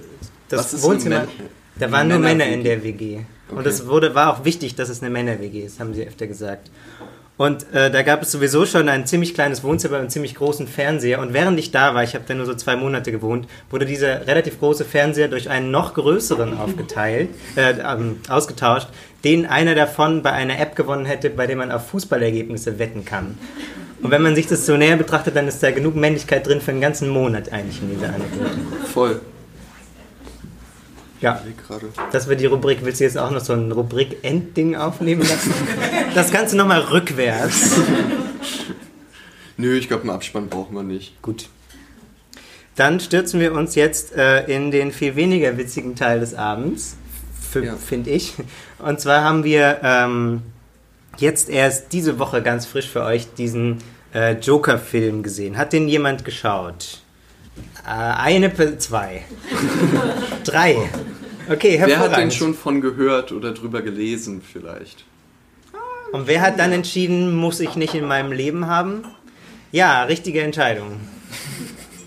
das 0.47 0.81
Wohnzimmer, 0.83 1.27
da 1.77 1.91
waren 1.91 2.07
nur 2.07 2.19
Männer 2.19 2.45
in 2.45 2.63
der 2.63 2.83
WG. 2.83 3.21
Und 3.49 3.59
Okay. 3.59 3.69
es 3.69 3.87
wurde, 3.87 4.13
war 4.13 4.31
auch 4.33 4.45
wichtig, 4.45 4.75
dass 4.75 4.89
es 4.89 5.01
eine 5.01 5.09
Männer-WG 5.09 5.61
ist, 5.65 5.79
haben 5.79 5.93
sie 5.95 6.05
öfter 6.07 6.27
gesagt. 6.27 6.69
Und 7.39 7.71
äh, 7.73 7.89
da 7.89 8.01
gab 8.01 8.21
es 8.21 8.33
sowieso 8.33 8.65
schon 8.65 8.89
ein 8.89 9.05
ziemlich 9.07 9.33
kleines 9.33 9.63
Wohnzimmer 9.63 9.95
und 9.95 10.01
einen 10.01 10.09
ziemlich 10.09 10.35
großen 10.35 10.67
Fernseher. 10.67 11.21
Und 11.21 11.33
während 11.33 11.57
ich 11.57 11.71
da 11.71 11.95
war, 11.95 12.03
ich 12.03 12.13
habe 12.13 12.25
da 12.27 12.33
nur 12.33 12.45
so 12.45 12.53
zwei 12.53 12.75
Monate 12.75 13.13
gewohnt, 13.13 13.47
wurde 13.69 13.85
dieser 13.85 14.27
relativ 14.27 14.59
große 14.59 14.83
Fernseher 14.83 15.29
durch 15.29 15.49
einen 15.49 15.71
noch 15.71 15.93
größeren 15.93 16.57
aufgeteilt, 16.57 17.29
äh, 17.55 17.75
ähm, 17.79 18.17
ausgetauscht, 18.27 18.89
den 19.23 19.45
einer 19.45 19.73
davon 19.73 20.21
bei 20.21 20.33
einer 20.33 20.59
App 20.59 20.75
gewonnen 20.75 21.05
hätte, 21.05 21.29
bei 21.29 21.47
der 21.47 21.55
man 21.55 21.71
auf 21.71 21.87
Fußballergebnisse 21.87 22.77
wetten 22.77 23.05
kann. 23.05 23.37
Und 24.03 24.11
wenn 24.11 24.21
man 24.21 24.35
sich 24.35 24.47
das 24.47 24.65
so 24.65 24.75
näher 24.75 24.97
betrachtet, 24.97 25.37
dann 25.37 25.47
ist 25.47 25.63
da 25.63 25.71
genug 25.71 25.95
Männlichkeit 25.95 26.45
drin 26.45 26.59
für 26.59 26.71
einen 26.71 26.81
ganzen 26.81 27.07
Monat 27.07 27.53
eigentlich 27.53 27.81
in 27.81 27.89
dieser 27.89 28.07
Anekdote. 28.07 28.51
Voll. 28.93 29.21
Ja, 31.21 31.41
das 32.11 32.27
wird 32.27 32.39
die 32.39 32.45
Rubrik. 32.45 32.79
Willst 32.83 32.99
du 33.01 33.03
jetzt 33.03 33.17
auch 33.17 33.31
noch 33.31 33.41
so 33.41 33.53
ein 33.53 33.71
Rubrik-Endding 33.71 34.75
aufnehmen 34.75 35.21
lassen? 35.21 35.53
Das 36.15 36.31
Ganze 36.31 36.55
nochmal 36.55 36.79
rückwärts. 36.81 37.77
Nö, 39.57 39.75
ich 39.77 39.87
glaube, 39.89 40.03
einen 40.03 40.11
Abspann 40.11 40.47
brauchen 40.47 40.75
wir 40.75 40.83
nicht. 40.83 41.21
Gut. 41.21 41.49
Dann 42.75 42.99
stürzen 43.01 43.41
wir 43.41 43.53
uns 43.53 43.75
jetzt 43.75 44.15
äh, 44.15 44.45
in 44.45 44.71
den 44.71 44.93
viel 44.93 45.17
weniger 45.17 45.57
witzigen 45.57 45.95
Teil 45.97 46.21
des 46.21 46.33
Abends, 46.33 46.95
Ja. 47.53 47.75
finde 47.75 48.11
ich. 48.11 48.33
Und 48.79 49.01
zwar 49.01 49.21
haben 49.23 49.43
wir 49.43 49.79
ähm, 49.83 50.41
jetzt 51.17 51.49
erst 51.49 51.91
diese 51.91 52.19
Woche 52.19 52.41
ganz 52.41 52.65
frisch 52.65 52.87
für 52.87 53.03
euch 53.03 53.33
diesen 53.33 53.79
äh, 54.13 54.35
Joker-Film 54.39 55.23
gesehen. 55.23 55.57
Hat 55.57 55.73
den 55.73 55.89
jemand 55.89 56.23
geschaut? 56.23 57.01
Äh, 57.85 57.89
eine, 57.89 58.77
zwei, 58.77 59.23
drei. 60.43 60.89
Okay, 61.49 61.73
Wer 61.73 61.81
hat 61.81 61.87
denn 61.87 61.97
hervorragend. 61.99 62.33
schon 62.33 62.53
von 62.53 62.81
gehört 62.81 63.31
oder 63.31 63.53
drüber 63.53 63.81
gelesen 63.81 64.41
vielleicht? 64.41 65.05
Und 66.11 66.27
wer 66.27 66.41
hat 66.41 66.59
dann 66.59 66.71
entschieden, 66.71 67.35
muss 67.35 67.59
ich 67.59 67.75
nicht 67.75 67.93
in 67.93 68.05
meinem 68.05 68.31
Leben 68.31 68.67
haben? 68.67 69.03
Ja, 69.71 70.03
richtige 70.03 70.41
Entscheidung. 70.41 70.99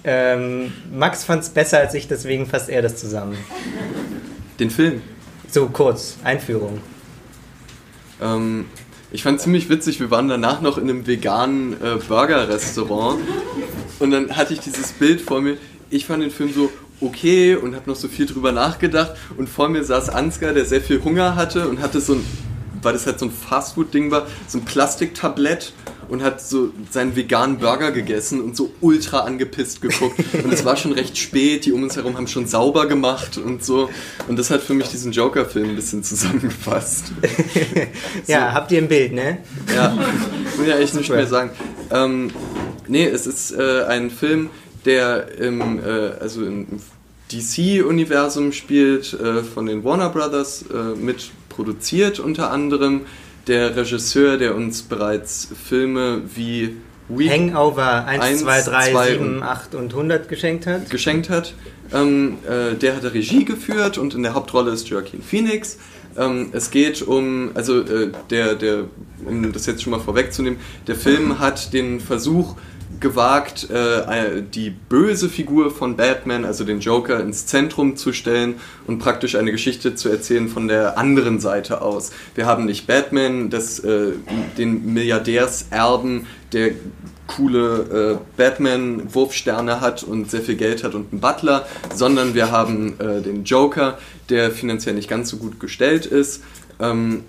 Ähm, 0.05 0.73
Max 0.93 1.23
fand 1.23 1.45
es 1.45 1.51
besser 1.51 1.79
als 1.79 1.95
ich, 1.95 2.09
deswegen 2.09 2.47
fasst 2.47 2.69
er 2.69 2.83
das 2.83 2.97
zusammen. 2.97 3.39
Den 4.59 4.69
Film. 4.69 5.01
So 5.49 5.69
kurz, 5.69 6.17
Einführung. 6.25 6.81
Ähm, 8.21 8.65
ich 9.13 9.23
fand 9.23 9.41
ziemlich 9.41 9.69
witzig, 9.69 10.01
wir 10.01 10.11
waren 10.11 10.27
danach 10.27 10.61
noch 10.61 10.77
in 10.77 10.91
einem 10.91 11.07
veganen 11.07 11.75
äh, 11.75 11.99
Burger-Restaurant 12.09 13.21
und 14.03 14.11
dann 14.11 14.37
hatte 14.37 14.53
ich 14.53 14.61
dieses 14.61 14.93
Bild 14.93 15.21
vor 15.21 15.41
mir. 15.41 15.57
Ich 15.89 16.07
fand 16.07 16.23
den 16.25 16.33
Film 16.33 16.53
so 16.53 16.73
okay 17.01 17.55
und 17.55 17.77
habe 17.77 17.89
noch 17.89 17.97
so 17.97 18.09
viel 18.09 18.27
drüber 18.27 18.51
nachgedacht 18.51 19.13
und 19.37 19.49
vor 19.49 19.69
mir 19.69 19.85
saß 19.85 20.09
Ansgar, 20.09 20.53
der 20.53 20.65
sehr 20.65 20.81
viel 20.81 21.03
Hunger 21.05 21.37
hatte 21.37 21.69
und 21.69 21.81
hatte 21.81 22.01
so 22.01 22.15
ein, 22.15 22.25
weil 22.83 22.95
das 22.95 23.07
halt 23.07 23.21
so 23.21 23.27
ein 23.27 23.31
Fastfood-Ding 23.31 24.11
war, 24.11 24.27
so 24.49 24.59
ein 24.59 24.65
Plastiktablett 24.65 25.73
und 26.09 26.23
hat 26.23 26.41
so 26.41 26.73
seinen 26.91 27.15
veganen 27.15 27.59
Burger 27.59 27.93
gegessen 27.93 28.41
und 28.41 28.57
so 28.57 28.73
ultra 28.81 29.21
angepisst 29.21 29.81
geguckt. 29.81 30.19
Und 30.45 30.53
es 30.53 30.65
war 30.65 30.77
schon 30.77 30.93
recht 30.93 31.17
spät, 31.17 31.65
die 31.65 31.73
um 31.73 31.83
uns 31.83 31.97
herum 31.97 32.17
haben 32.17 32.27
schon 32.27 32.47
sauber 32.47 32.87
gemacht 32.87 33.39
und 33.39 33.65
so. 33.65 33.89
Und 34.29 34.39
das 34.39 34.51
hat 34.51 34.63
für 34.63 34.75
mich 34.75 34.89
diesen 34.89 35.13
Joker-Film 35.13 35.71
ein 35.71 35.77
bisschen 35.77 36.03
zusammengefasst. 36.03 37.13
Ja, 38.27 38.53
habt 38.53 38.71
ihr 38.73 38.79
ein 38.79 38.89
Bild, 38.89 39.13
ne? 39.13 39.39
Ja, 39.75 39.97
will 40.57 40.69
ja 40.69 40.79
echt 40.79 40.95
nicht 40.95 41.09
mehr 41.09 41.27
sagen. 41.27 41.51
Ähm, 41.91 42.31
nee, 42.93 43.07
es 43.07 43.27
ist 43.27 43.51
äh, 43.53 43.85
ein 43.89 44.11
Film, 44.11 44.51
der 44.85 45.39
im, 45.39 45.81
äh, 45.81 46.13
also 46.21 46.45
im 46.45 46.67
DC-Universum 47.33 48.53
spielt, 48.53 49.15
äh, 49.15 49.43
von 49.43 49.67
den 49.67 49.83
Warner 49.83 50.11
Brothers 50.11 50.65
äh, 50.71 50.97
mit 50.97 51.31
produziert 51.49 52.21
unter 52.21 52.51
anderem. 52.51 53.01
Der 53.49 53.75
Regisseur, 53.75 54.37
der 54.37 54.55
uns 54.55 54.83
bereits 54.83 55.49
Filme 55.69 56.23
wie 56.37 56.77
Week 57.09 57.31
Hangover 57.31 58.05
1, 58.07 58.23
Eins, 58.23 58.41
2, 58.43 58.63
3, 58.63 58.91
zwei 58.93 59.09
7, 59.13 59.37
und- 59.37 59.43
8 59.43 59.75
und 59.75 59.95
100 59.95 60.29
geschenkt 60.29 60.67
hat. 60.67 60.89
geschenkt 60.91 61.29
hat. 61.29 61.55
Ähm, 61.93 62.39
äh, 62.49 62.75
der 62.77 62.97
hat 62.97 63.05
Regie 63.13 63.45
geführt 63.45 63.99
und 63.99 64.15
in 64.15 64.23
der 64.23 64.35
Hauptrolle 64.35 64.71
ist 64.71 64.89
Joaquin 64.89 65.23
Phoenix. 65.23 65.79
Ähm, 66.17 66.51
es 66.53 66.71
geht 66.71 67.03
um, 67.03 67.51
also 67.55 67.81
äh, 67.81 68.13
der, 68.31 68.55
der, 68.55 68.85
um 69.25 69.53
das 69.53 69.67
jetzt 69.67 69.83
schon 69.83 69.91
mal 69.91 70.01
vorwegzunehmen, 70.01 70.59
der 70.87 70.95
Film 70.95 71.39
hat 71.39 71.73
den 71.73 72.01
Versuch 72.01 72.57
gewagt, 73.01 73.69
äh, 73.71 74.43
die 74.43 74.71
böse 74.71 75.29
Figur 75.29 75.71
von 75.71 75.97
Batman, 75.97 76.45
also 76.45 76.65
den 76.65 76.81
Joker, 76.81 77.21
ins 77.21 77.47
Zentrum 77.47 77.97
zu 77.97 78.13
stellen 78.13 78.57
und 78.87 78.99
praktisch 78.99 79.35
eine 79.37 79.51
Geschichte 79.51 79.95
zu 79.95 80.09
erzählen 80.09 80.49
von 80.49 80.69
der 80.69 80.99
anderen 80.99 81.41
Seite 81.41 81.83
aus. 81.83 82.13
Wir 82.35 82.47
haben 82.47 82.65
nicht 82.65 82.87
Batman, 82.87 83.51
das, 83.51 83.79
äh, 83.81 84.13
den 84.59 84.93
Milliardärserben, 84.93 86.27
der 86.53 86.73
coole 87.27 88.19
äh, 88.19 88.37
Batman-Wurfsterne 88.37 89.81
hat 89.81 90.03
und 90.03 90.31
sehr 90.31 90.43
viel 90.43 90.57
Geld 90.57 90.85
hat 90.85 90.95
und 90.95 91.13
einen 91.13 91.21
Butler, 91.21 91.67
sondern 91.95 92.35
wir 92.35 92.51
haben 92.51 92.95
den 92.99 93.45
Joker, 93.45 93.99
der 94.29 94.51
finanziell 94.51 94.95
nicht 94.95 95.09
ganz 95.09 95.31
so 95.31 95.39
gut 95.39 95.59
gestellt 95.59 96.05
ist. 96.05 96.43
Ähm, 96.79 97.25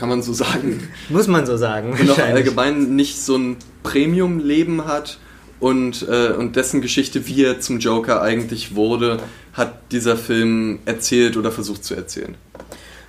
kann 0.00 0.08
man 0.08 0.22
so 0.22 0.32
sagen. 0.32 0.88
Muss 1.10 1.28
man 1.28 1.44
so 1.44 1.58
sagen. 1.58 1.92
Und 1.92 2.10
auch 2.10 2.18
allgemein 2.18 2.96
nicht 2.96 3.20
so 3.20 3.36
ein 3.36 3.56
Premium-Leben 3.82 4.86
hat 4.86 5.18
und, 5.60 6.06
äh, 6.08 6.32
und 6.32 6.56
dessen 6.56 6.80
Geschichte, 6.80 7.26
wie 7.26 7.44
er 7.44 7.60
zum 7.60 7.78
Joker 7.78 8.22
eigentlich 8.22 8.74
wurde, 8.74 9.18
hat 9.52 9.92
dieser 9.92 10.16
Film 10.16 10.78
erzählt 10.86 11.36
oder 11.36 11.52
versucht 11.52 11.84
zu 11.84 11.94
erzählen. 11.94 12.34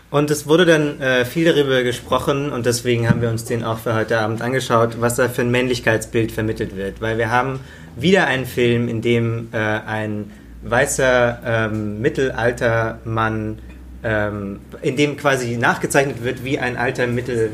Und 0.10 0.30
es 0.30 0.48
wurde 0.48 0.66
dann 0.66 1.00
äh, 1.00 1.24
viel 1.24 1.46
darüber 1.46 1.82
gesprochen 1.84 2.52
und 2.52 2.66
deswegen 2.66 3.10
haben 3.10 3.22
wir 3.22 3.30
uns 3.30 3.46
den 3.46 3.64
auch 3.64 3.80
für 3.80 3.96
heute 3.96 4.20
Abend 4.20 4.42
angeschaut, 4.42 4.98
was 5.00 5.16
da 5.16 5.30
für 5.30 5.44
ein 5.44 5.52
Männlichkeitsbild 5.52 6.34
vermittelt 6.34 6.76
wird. 6.76 7.00
Weil 7.00 7.18
wir 7.18 7.32
haben 7.32 7.62
wieder 7.96 8.28
einen 8.28 8.46
Film, 8.46 8.90
in 8.90 9.02
dem 9.02 9.48
äh, 9.54 9.58
ein 9.58 10.30
weißer 10.64 11.40
ähm, 11.46 12.02
Mittelaltermann, 12.02 13.60
ähm, 14.04 14.60
in 14.82 14.98
dem 14.98 15.18
quasi 15.18 15.58
nachgezeichnet 15.58 16.24
wird, 16.24 16.44
wie 16.44 16.60
ein 16.60 16.78
alter 16.78 17.08
Mittel, 17.08 17.52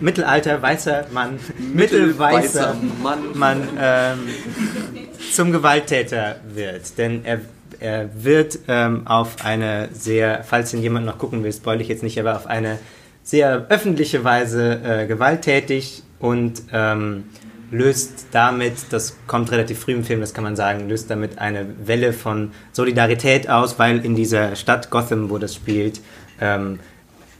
Mittelalter 0.00 0.60
weißer 0.60 1.06
Mann, 1.12 1.38
mittelweißer 1.74 2.76
Mann, 3.02 3.18
Mann 3.34 3.68
ähm, 3.78 4.18
zum 5.32 5.52
Gewalttäter 5.52 6.36
wird. 6.54 6.98
Denn 6.98 7.24
er 7.24 7.40
er 7.80 8.10
wird 8.14 8.58
ähm, 8.68 9.06
auf 9.06 9.42
eine 9.42 9.88
sehr, 9.92 10.44
falls 10.44 10.74
ihn 10.74 10.82
jemand 10.82 11.06
noch 11.06 11.18
gucken 11.18 11.42
will, 11.42 11.52
spoil 11.52 11.80
ich 11.80 11.88
jetzt 11.88 12.02
nicht, 12.02 12.20
aber 12.20 12.36
auf 12.36 12.46
eine 12.46 12.78
sehr 13.22 13.66
öffentliche 13.70 14.22
Weise 14.22 14.80
äh, 14.84 15.06
gewalttätig 15.06 16.02
und 16.18 16.62
ähm, 16.72 17.24
löst 17.70 18.26
damit, 18.32 18.74
das 18.90 19.16
kommt 19.26 19.50
relativ 19.52 19.78
früh 19.80 19.92
im 19.92 20.04
Film, 20.04 20.20
das 20.20 20.34
kann 20.34 20.44
man 20.44 20.56
sagen, 20.56 20.88
löst 20.88 21.10
damit 21.10 21.38
eine 21.38 21.66
Welle 21.84 22.12
von 22.12 22.52
Solidarität 22.72 23.48
aus, 23.48 23.78
weil 23.78 24.04
in 24.04 24.16
dieser 24.16 24.56
Stadt 24.56 24.90
Gotham, 24.90 25.30
wo 25.30 25.38
das 25.38 25.54
spielt, 25.54 26.00
ähm, 26.40 26.80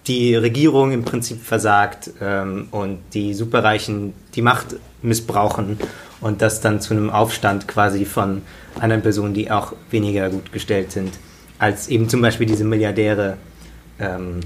die 0.07 0.35
Regierung 0.35 0.93
im 0.93 1.05
Prinzip 1.05 1.43
versagt 1.43 2.11
ähm, 2.21 2.69
und 2.71 3.01
die 3.13 3.35
Superreichen 3.35 4.15
die 4.35 4.43
Macht 4.43 4.77
missbrauchen 5.03 5.79
und 6.21 6.43
das 6.43 6.61
dann 6.61 6.81
zu 6.81 6.95
einem 6.95 7.11
Aufstand 7.11 7.69
quasi 7.69 8.05
von 8.05 8.43
anderen 8.79 9.03
Personen, 9.03 9.35
die 9.35 9.51
auch 9.51 9.75
weniger 9.91 10.31
gut 10.31 10.53
gestellt 10.53 10.93
sind, 10.93 11.13
als 11.59 11.89
eben 11.89 12.09
zum 12.09 12.23
Beispiel 12.23 12.47
diese 12.47 12.65
Milliardäre. 12.65 13.37
Ähm, 13.99 14.41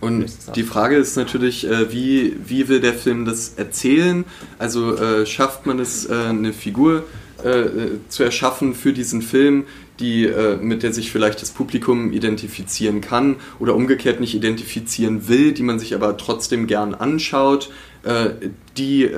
und 0.00 0.56
die 0.56 0.62
Frage 0.62 0.96
ist 0.96 1.16
natürlich, 1.16 1.66
äh, 1.66 1.92
wie, 1.92 2.36
wie 2.44 2.68
will 2.68 2.80
der 2.80 2.94
Film 2.94 3.24
das 3.24 3.54
erzählen? 3.56 4.24
Also 4.58 4.96
äh, 4.96 5.26
schafft 5.26 5.66
man 5.66 5.78
es, 5.78 6.08
äh, 6.08 6.14
eine 6.14 6.52
Figur 6.52 7.04
äh, 7.44 7.64
zu 8.08 8.22
erschaffen 8.22 8.74
für 8.74 8.92
diesen 8.92 9.22
Film, 9.22 9.64
die, 9.98 10.24
äh, 10.24 10.56
mit 10.56 10.82
der 10.82 10.92
sich 10.92 11.12
vielleicht 11.12 11.42
das 11.42 11.50
Publikum 11.50 12.12
identifizieren 12.12 13.02
kann 13.02 13.36
oder 13.58 13.74
umgekehrt 13.74 14.20
nicht 14.20 14.34
identifizieren 14.34 15.28
will, 15.28 15.52
die 15.52 15.62
man 15.62 15.78
sich 15.78 15.94
aber 15.94 16.16
trotzdem 16.16 16.66
gern 16.66 16.94
anschaut, 16.94 17.70
äh, 18.02 18.30
die 18.78 19.10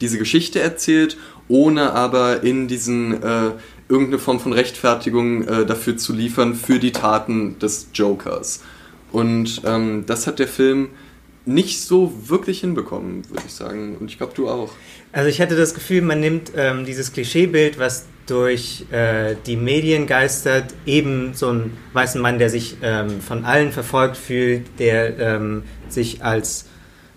diese 0.00 0.18
Geschichte 0.18 0.60
erzählt 0.60 1.16
ohne 1.52 1.92
aber 1.92 2.42
in 2.42 2.66
diesen 2.66 3.22
äh, 3.22 3.50
irgendeine 3.88 4.18
Form 4.18 4.40
von 4.40 4.52
Rechtfertigung 4.52 5.46
äh, 5.46 5.66
dafür 5.66 5.96
zu 5.96 6.14
liefern 6.14 6.54
für 6.54 6.78
die 6.78 6.92
Taten 6.92 7.58
des 7.58 7.88
Jokers. 7.92 8.62
Und 9.12 9.62
ähm, 9.64 10.04
das 10.06 10.26
hat 10.26 10.38
der 10.38 10.48
Film 10.48 10.88
nicht 11.44 11.82
so 11.82 12.12
wirklich 12.28 12.60
hinbekommen, 12.60 13.28
würde 13.28 13.42
ich 13.46 13.52
sagen. 13.52 13.96
Und 13.98 14.10
ich 14.10 14.18
glaube, 14.18 14.32
du 14.34 14.48
auch. 14.48 14.72
Also 15.12 15.28
ich 15.28 15.40
hatte 15.40 15.56
das 15.56 15.74
Gefühl, 15.74 16.02
man 16.02 16.20
nimmt 16.20 16.52
ähm, 16.56 16.84
dieses 16.84 17.12
Klischeebild, 17.12 17.78
was 17.78 18.06
durch 18.26 18.86
äh, 18.92 19.34
die 19.46 19.56
Medien 19.56 20.06
geistert, 20.06 20.66
eben 20.86 21.34
so 21.34 21.48
einen 21.48 21.76
weißen 21.92 22.20
Mann, 22.20 22.38
der 22.38 22.50
sich 22.50 22.76
ähm, 22.82 23.20
von 23.20 23.44
allen 23.44 23.72
verfolgt 23.72 24.16
fühlt, 24.16 24.78
der 24.78 25.18
ähm, 25.18 25.64
sich 25.88 26.24
als 26.24 26.66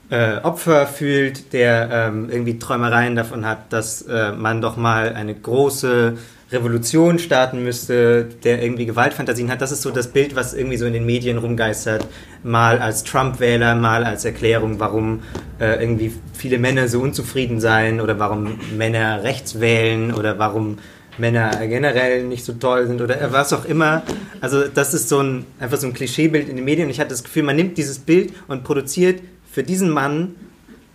äh, 0.10 0.38
Opfer 0.38 0.88
fühlt, 0.88 1.54
der 1.54 1.90
ähm, 1.92 2.30
irgendwie 2.30 2.60
Träumereien 2.60 3.16
davon 3.16 3.46
hat, 3.46 3.72
dass 3.72 4.02
äh, 4.04 4.32
man 4.32 4.62
doch 4.62 4.78
mal 4.78 5.14
eine 5.14 5.36
große 5.36 6.18
Revolution 6.52 7.18
starten 7.18 7.64
müsste, 7.64 8.28
der 8.44 8.62
irgendwie 8.62 8.86
Gewaltfantasien 8.86 9.50
hat. 9.50 9.62
Das 9.62 9.72
ist 9.72 9.82
so 9.82 9.90
das 9.90 10.10
Bild, 10.10 10.36
was 10.36 10.54
irgendwie 10.54 10.78
so 10.78 10.86
in 10.86 10.94
den 10.94 11.06
Medien 11.06 11.38
rumgeistert. 11.38 12.08
Mal 12.44 12.80
als 12.80 13.04
Trump-Wähler, 13.04 13.76
mal 13.76 14.04
als 14.04 14.26
Erklärung, 14.26 14.80
warum 14.80 15.22
äh, 15.60 15.82
irgendwie 15.82 16.14
viele 16.34 16.60
Männer 16.60 16.88
so 16.88 17.02
unzufrieden 17.02 17.60
seien 17.60 18.00
oder 18.00 18.20
warum 18.20 18.60
Männer 18.78 19.24
rechts 19.24 19.60
wählen 19.60 20.14
oder 20.14 20.38
warum 20.38 20.78
Männer 21.18 21.66
generell 21.68 22.26
nicht 22.26 22.46
so 22.46 22.54
toll 22.54 22.88
sind 22.88 23.02
oder 23.02 23.32
was 23.32 23.54
auch 23.54 23.66
immer. 23.66 24.04
Also 24.42 24.68
das 24.68 24.94
ist 24.94 25.10
so 25.10 25.22
ein 25.22 25.46
einfach 25.60 25.78
so 25.78 25.88
ein 25.88 25.94
Klischeebild 25.94 26.50
in 26.50 26.58
den 26.58 26.66
Medien. 26.66 26.90
Ich 26.90 27.00
hatte 27.00 27.10
das 27.10 27.24
Gefühl, 27.24 27.44
man 27.44 27.56
nimmt 27.56 27.78
dieses 27.78 28.00
Bild 28.00 28.34
und 28.48 28.64
produziert 28.64 29.22
für 29.52 29.64
diesen 29.64 29.90
Mann 29.90 30.36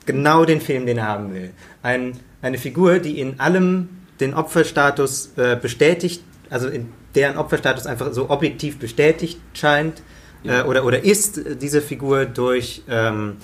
genau 0.06 0.44
den 0.44 0.60
Film, 0.60 0.86
den 0.86 0.98
er 0.98 1.08
haben 1.08 1.32
will. 1.32 1.50
Ein, 1.82 2.12
eine 2.42 2.58
Figur, 2.58 2.98
die 2.98 3.18
in 3.18 3.40
allem 3.40 3.88
den 4.20 4.34
Opferstatus 4.34 5.32
äh, 5.36 5.56
bestätigt, 5.60 6.22
also 6.50 6.68
in 6.68 6.92
deren 7.14 7.36
Opferstatus 7.36 7.86
einfach 7.86 8.12
so 8.12 8.30
objektiv 8.30 8.78
bestätigt 8.78 9.38
scheint 9.54 10.02
ja. 10.42 10.60
äh, 10.60 10.64
oder, 10.64 10.84
oder 10.84 11.04
ist 11.04 11.40
diese 11.60 11.80
Figur 11.80 12.26
durch 12.26 12.82
ähm, 12.88 13.36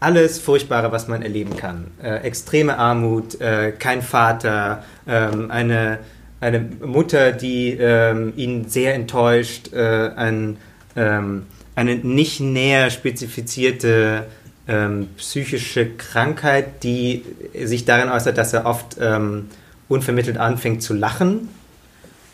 alles 0.00 0.38
Furchtbare, 0.38 0.92
was 0.92 1.08
man 1.08 1.22
erleben 1.22 1.56
kann. 1.56 1.90
Äh, 2.02 2.18
extreme 2.18 2.78
Armut, 2.78 3.40
äh, 3.40 3.72
kein 3.72 4.02
Vater, 4.02 4.84
ähm, 5.06 5.50
eine, 5.50 5.98
eine 6.40 6.60
Mutter, 6.60 7.32
die 7.32 7.72
ähm, 7.72 8.32
ihn 8.36 8.68
sehr 8.68 8.94
enttäuscht, 8.94 9.72
äh, 9.72 10.10
ein 10.14 10.58
ähm, 10.96 11.46
eine 11.76 11.96
nicht 11.96 12.40
näher 12.40 12.90
spezifizierte 12.90 14.26
ähm, 14.66 15.08
psychische 15.18 15.90
Krankheit, 15.94 16.82
die 16.82 17.22
sich 17.62 17.84
darin 17.84 18.08
äußert, 18.08 18.36
dass 18.38 18.52
er 18.54 18.66
oft 18.66 18.96
ähm, 18.98 19.48
unvermittelt 19.88 20.38
anfängt 20.38 20.82
zu 20.82 20.94
lachen, 20.94 21.48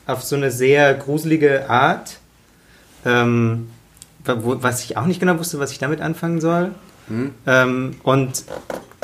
auf 0.06 0.23
so 0.23 0.37
eine 0.37 0.50
sehr 0.50 0.94
gruselige 0.94 1.68
Art, 1.68 2.18
ähm, 3.04 3.68
was 4.25 4.85
ich 4.85 4.97
auch 4.97 5.06
nicht 5.06 5.21
genau 5.21 5.38
wusste, 5.38 5.59
was 5.59 5.73
ich 5.73 5.78
damit 5.78 6.00
anfangen 6.00 6.40
soll. 6.40 6.73
Mhm. 7.09 7.97
und 8.04 8.44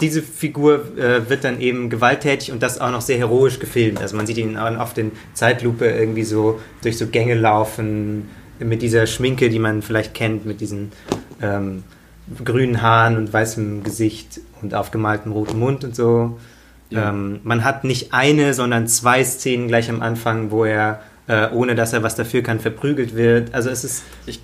diese 0.01 0.23
Figur 0.23 0.97
äh, 0.97 1.29
wird 1.29 1.43
dann 1.43 1.61
eben 1.61 1.91
gewalttätig 1.91 2.53
und 2.53 2.63
das 2.63 2.81
auch 2.81 2.93
noch 2.93 3.01
sehr 3.01 3.19
heroisch 3.19 3.59
gefilmt. 3.59 4.01
Also 4.01 4.17
man 4.17 4.27
sieht 4.27 4.39
ihn 4.39 4.57
oft 4.57 4.97
in 4.99 5.11
Zeitlupe 5.35 5.87
irgendwie 5.87 6.23
so 6.23 6.61
durch 6.83 6.97
so 6.97 7.09
Gänge 7.09 7.35
laufen, 7.35 8.29
mit 8.61 8.83
dieser 8.83 9.07
Schminke, 9.07 9.51
die 9.51 9.59
man 9.59 9.83
vielleicht 9.83 10.15
kennt, 10.15 10.47
mit 10.47 10.61
diesen 10.61 10.93
ähm, 11.41 11.85
grünen 12.45 12.83
Haaren 12.83 13.17
und 13.17 13.33
weißem 13.33 13.83
Gesicht 13.83 14.41
und 14.61 14.75
aufgemaltem 14.75 15.33
roten 15.33 15.59
Mund 15.59 15.85
und 15.85 15.95
so. 15.95 16.39
Ja. 16.91 17.11
Ähm, 17.11 17.41
man 17.45 17.65
hat 17.65 17.85
nicht 17.85 18.13
eine, 18.13 18.55
sondern 18.55 18.89
zwei 18.89 19.25
Szenen 19.25 19.69
gleich 19.69 19.91
am 19.91 20.01
Anfang, 20.03 20.51
wo 20.51 20.65
er, 20.65 21.03
äh, 21.27 21.49
ohne 21.53 21.75
dass 21.75 21.93
er 21.93 22.03
was 22.03 22.15
dafür 22.15 22.43
kann, 22.43 22.61
verprügelt 22.61 23.15
wird. 23.15 23.55
Also 23.55 23.71
es 23.71 23.85
ist. 23.85 24.05
Ich, 24.27 24.41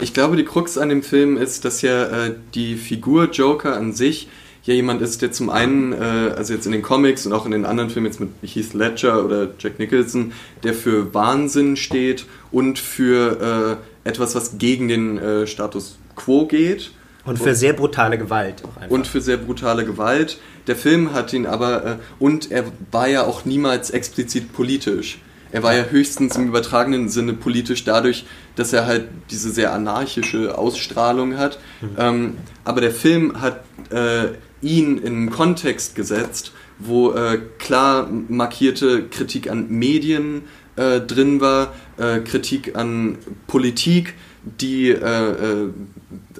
ich 0.00 0.14
glaube, 0.14 0.36
die 0.36 0.44
Krux 0.44 0.78
an 0.78 0.88
dem 0.88 1.02
Film 1.02 1.36
ist, 1.36 1.64
dass 1.64 1.82
ja 1.82 2.26
äh, 2.26 2.34
die 2.54 2.76
Figur 2.76 3.30
Joker 3.30 3.76
an 3.76 3.92
sich 3.92 4.28
ja 4.68 4.74
jemand 4.74 5.00
ist, 5.00 5.22
der 5.22 5.32
zum 5.32 5.50
einen, 5.50 5.92
äh, 5.92 5.96
also 6.36 6.52
jetzt 6.52 6.66
in 6.66 6.72
den 6.72 6.82
Comics 6.82 7.26
und 7.26 7.32
auch 7.32 7.46
in 7.46 7.52
den 7.52 7.64
anderen 7.64 7.90
Filmen 7.90 8.06
jetzt 8.06 8.20
mit 8.20 8.28
Heath 8.42 8.74
Ledger 8.74 9.24
oder 9.24 9.48
Jack 9.58 9.78
Nicholson, 9.78 10.32
der 10.62 10.74
für 10.74 11.12
Wahnsinn 11.14 11.76
steht 11.76 12.26
und 12.52 12.78
für 12.78 13.78
äh, 14.04 14.08
etwas, 14.08 14.34
was 14.34 14.58
gegen 14.58 14.88
den 14.88 15.18
äh, 15.18 15.46
Status 15.46 15.98
quo 16.14 16.46
geht. 16.46 16.92
Und 17.28 17.38
für 17.38 17.50
und, 17.50 17.54
sehr 17.54 17.72
brutale 17.74 18.18
Gewalt. 18.18 18.62
Und 18.88 19.06
für 19.06 19.20
sehr 19.20 19.36
brutale 19.36 19.84
Gewalt. 19.84 20.38
Der 20.66 20.76
Film 20.76 21.12
hat 21.12 21.32
ihn 21.32 21.46
aber, 21.46 21.84
äh, 21.84 21.96
und 22.18 22.50
er 22.50 22.64
war 22.90 23.08
ja 23.08 23.24
auch 23.24 23.44
niemals 23.44 23.90
explizit 23.90 24.52
politisch. 24.52 25.20
Er 25.50 25.62
war 25.62 25.74
ja 25.74 25.84
höchstens 25.84 26.36
im 26.36 26.48
übertragenen 26.48 27.08
Sinne 27.08 27.32
politisch 27.32 27.84
dadurch, 27.84 28.26
dass 28.56 28.72
er 28.72 28.86
halt 28.86 29.08
diese 29.30 29.50
sehr 29.50 29.72
anarchische 29.72 30.58
Ausstrahlung 30.58 31.38
hat. 31.38 31.58
Mhm. 31.80 31.88
Ähm, 31.98 32.36
aber 32.64 32.80
der 32.80 32.90
Film 32.90 33.40
hat 33.40 33.60
äh, 33.90 34.28
ihn 34.60 34.98
in 34.98 35.06
einen 35.06 35.30
Kontext 35.30 35.94
gesetzt, 35.94 36.52
wo 36.78 37.12
äh, 37.12 37.40
klar 37.58 38.08
markierte 38.28 39.04
Kritik 39.08 39.50
an 39.50 39.70
Medien 39.70 40.42
äh, 40.76 41.00
drin 41.00 41.40
war, 41.40 41.74
äh, 41.96 42.20
Kritik 42.20 42.76
an 42.76 43.18
Politik, 43.46 44.14
die 44.60 44.90
äh, 44.90 44.94
äh, 44.94 45.68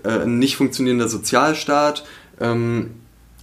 äh, 0.05 0.27
nicht 0.27 0.57
funktionierender 0.57 1.09
Sozialstaat, 1.09 2.05
ähm, 2.41 2.91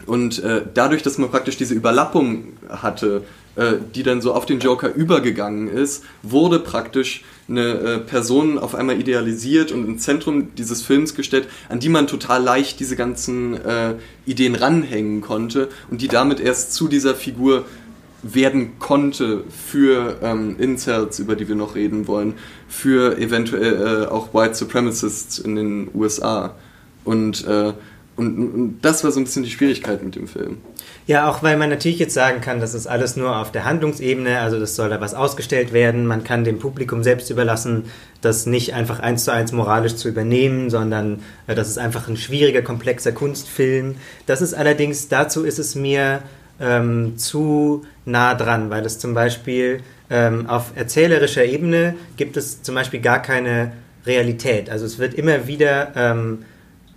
Und 0.06 0.44
äh, 0.44 0.62
dadurch, 0.74 1.04
dass 1.04 1.18
man 1.18 1.32
praktisch 1.32 1.58
diese 1.58 1.74
Überlappung 1.74 2.54
hatte, 2.70 3.24
äh, 3.56 3.74
die 3.96 4.04
dann 4.04 4.22
so 4.22 4.34
auf 4.34 4.46
den 4.46 4.60
Joker 4.60 4.94
übergegangen 4.94 5.68
ist, 5.68 6.04
wurde 6.22 6.60
praktisch 6.60 7.24
eine 7.48 8.00
Person 8.00 8.58
auf 8.58 8.76
einmal 8.76 9.00
idealisiert 9.00 9.72
und 9.72 9.86
ins 9.86 10.04
Zentrum 10.04 10.56
dieses 10.56 10.82
Films 10.82 11.14
gestellt, 11.14 11.48
an 11.70 11.80
die 11.80 11.90
man 11.90 12.08
total 12.08 12.44
leicht 12.44 12.80
diese 12.80 12.96
ganzen 12.96 13.54
äh, 13.54 13.96
Ideen 14.26 14.56
ranhängen 14.56 15.22
konnte 15.22 15.70
und 15.92 16.02
die 16.02 16.08
damit 16.08 16.40
erst 16.40 16.74
zu 16.74 16.88
dieser 16.88 17.16
Figur 17.16 17.66
werden 18.34 18.80
konnte 18.80 19.44
für 19.50 20.18
ähm, 20.24 20.56
Incels, 20.60 21.20
über 21.20 21.36
die 21.36 21.48
wir 21.48 21.56
noch 21.56 21.76
reden 21.76 22.08
wollen, 22.08 22.34
für 22.68 23.18
eventuell 23.20 24.04
äh, 24.04 24.08
auch 24.08 24.34
White 24.34 24.56
Supremacists 24.56 25.38
in 25.38 25.56
den 25.56 25.90
USA. 25.94 26.56
Und, 27.04 27.46
äh, 27.46 27.74
und, 28.16 28.54
und 28.54 28.80
das 28.82 29.04
war 29.04 29.12
so 29.12 29.20
ein 29.20 29.26
bisschen 29.26 29.44
die 29.44 29.52
Schwierigkeit 29.52 30.04
mit 30.04 30.16
dem 30.16 30.28
Film. 30.28 30.58
Ja, 31.06 31.30
auch 31.30 31.44
weil 31.44 31.56
man 31.56 31.70
natürlich 31.70 32.00
jetzt 32.00 32.16
sagen 32.16 32.42
kann, 32.42 32.60
das 32.60 32.74
ist 32.74 32.88
alles 32.88 33.16
nur 33.16 33.38
auf 33.38 33.52
der 33.52 33.64
Handlungsebene, 33.64 34.40
also 34.40 34.60
das 34.60 34.76
soll 34.76 34.90
da 34.90 35.00
was 35.00 35.14
ausgestellt 35.14 35.72
werden. 35.72 36.08
Man 36.08 36.24
kann 36.24 36.44
dem 36.44 36.58
Publikum 36.58 37.04
selbst 37.04 37.30
überlassen, 37.30 37.84
das 38.22 38.48
nicht 38.48 38.74
einfach 38.74 39.02
eins 39.02 39.26
zu 39.26 39.32
eins 39.32 39.52
moralisch 39.52 39.96
zu 39.96 40.10
übernehmen, 40.10 40.72
sondern 40.72 41.20
äh, 41.46 41.54
das 41.54 41.70
ist 41.70 41.78
einfach 41.78 42.08
ein 42.08 42.18
schwieriger, 42.18 42.64
komplexer 42.64 43.12
Kunstfilm. 43.12 43.98
Das 44.26 44.42
ist 44.42 44.56
allerdings, 44.56 45.10
dazu 45.10 45.44
ist 45.44 45.60
es 45.60 45.76
mir 45.76 46.24
ähm, 46.60 47.18
zu 47.18 47.86
nah 48.06 48.34
dran, 48.36 48.70
weil 48.70 48.86
es 48.86 49.00
zum 49.00 49.14
Beispiel 49.14 49.82
ähm, 50.10 50.48
auf 50.48 50.72
erzählerischer 50.76 51.46
Ebene 51.46 51.96
gibt 52.18 52.38
es 52.38 52.62
zum 52.62 52.76
Beispiel 52.76 53.02
gar 53.02 53.22
keine 53.22 53.74
Realität. 54.06 54.70
Also 54.70 54.86
es 54.86 55.00
wird 55.00 55.16
immer 55.16 55.48
wieder 55.48 55.92
ähm, 55.96 56.46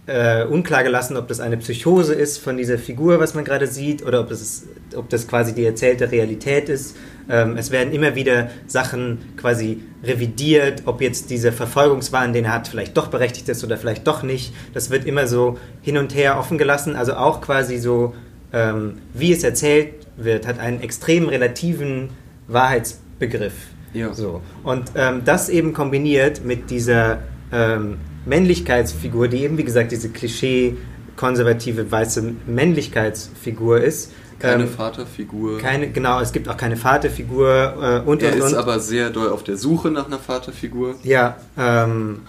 äh, 0.08 0.44
unklar 0.44 0.82
gelassen, 0.82 1.16
ob 1.16 1.28
das 1.28 1.38
eine 1.38 1.58
Psychose 1.58 2.14
ist 2.14 2.38
von 2.38 2.56
dieser 2.56 2.78
Figur, 2.78 3.20
was 3.20 3.34
man 3.34 3.44
gerade 3.44 3.66
sieht, 3.66 4.04
oder 4.04 4.20
ob 4.20 4.30
das, 4.30 4.64
ob 4.96 5.10
das 5.10 5.28
quasi 5.28 5.54
die 5.54 5.64
erzählte 5.64 6.10
Realität 6.10 6.70
ist. 6.70 6.96
Ähm, 7.28 7.56
es 7.58 7.70
werden 7.70 7.92
immer 7.92 8.14
wieder 8.14 8.50
Sachen 8.66 9.18
quasi 9.36 9.82
revidiert, 10.02 10.82
ob 10.86 11.02
jetzt 11.02 11.28
dieser 11.28 11.52
Verfolgungswahn, 11.52 12.32
den 12.32 12.46
er 12.46 12.54
hat, 12.54 12.68
vielleicht 12.68 12.96
doch 12.96 13.08
berechtigt 13.08 13.48
ist 13.50 13.62
oder 13.64 13.76
vielleicht 13.76 14.06
doch 14.06 14.22
nicht. 14.22 14.54
Das 14.72 14.88
wird 14.88 15.04
immer 15.04 15.26
so 15.26 15.58
hin 15.82 15.98
und 15.98 16.14
her 16.14 16.38
offen 16.38 16.56
gelassen. 16.56 16.96
Also 16.96 17.14
auch 17.14 17.42
quasi 17.42 17.76
so, 17.76 18.14
ähm, 18.52 18.98
wie 19.14 19.32
es 19.32 19.44
erzählt 19.44 19.94
wird, 20.16 20.46
hat 20.46 20.58
einen 20.58 20.80
extrem 20.80 21.28
relativen 21.28 22.10
Wahrheitsbegriff. 22.46 23.54
Ja. 23.92 24.12
So. 24.12 24.42
Und 24.64 24.92
ähm, 24.94 25.22
das 25.24 25.48
eben 25.48 25.72
kombiniert 25.72 26.44
mit 26.44 26.70
dieser 26.70 27.20
ähm, 27.52 27.98
Männlichkeitsfigur, 28.26 29.28
die 29.28 29.42
eben, 29.42 29.58
wie 29.58 29.64
gesagt, 29.64 29.92
diese 29.92 30.10
Klischee 30.10 30.76
konservative 31.16 31.90
weiße 31.90 32.34
Männlichkeitsfigur 32.46 33.80
ist. 33.80 34.12
Keine 34.38 34.64
ähm, 34.64 34.68
Vaterfigur. 34.68 35.58
Keine, 35.58 35.90
genau, 35.90 36.20
es 36.20 36.32
gibt 36.32 36.48
auch 36.48 36.56
keine 36.56 36.76
Vaterfigur 36.76 38.02
äh, 38.04 38.08
und 38.08 38.22
Er 38.22 38.32
und, 38.32 38.38
ist 38.38 38.52
und. 38.52 38.54
aber 38.54 38.78
sehr 38.78 39.10
doll 39.10 39.30
auf 39.30 39.42
der 39.42 39.56
Suche 39.56 39.90
nach 39.90 40.06
einer 40.06 40.18
Vaterfigur. 40.18 40.94
Ja, 41.02 41.36
ähm, 41.58 42.20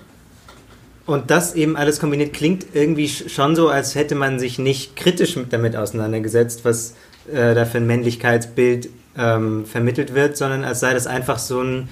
und 1.09 1.31
das 1.31 1.55
eben 1.55 1.75
alles 1.75 1.99
kombiniert 1.99 2.33
klingt 2.33 2.67
irgendwie 2.73 3.07
schon 3.09 3.55
so, 3.55 3.69
als 3.69 3.95
hätte 3.95 4.13
man 4.13 4.37
sich 4.37 4.59
nicht 4.59 4.95
kritisch 4.95 5.39
damit 5.49 5.75
auseinandergesetzt, 5.75 6.65
was 6.65 6.93
äh, 7.33 7.55
da 7.55 7.65
für 7.65 7.79
ein 7.79 7.87
Männlichkeitsbild 7.87 8.89
ähm, 9.17 9.65
vermittelt 9.65 10.13
wird, 10.13 10.37
sondern 10.37 10.63
als 10.63 10.81
sei 10.81 10.93
das 10.93 11.07
einfach 11.07 11.39
so 11.39 11.61
ein 11.61 11.89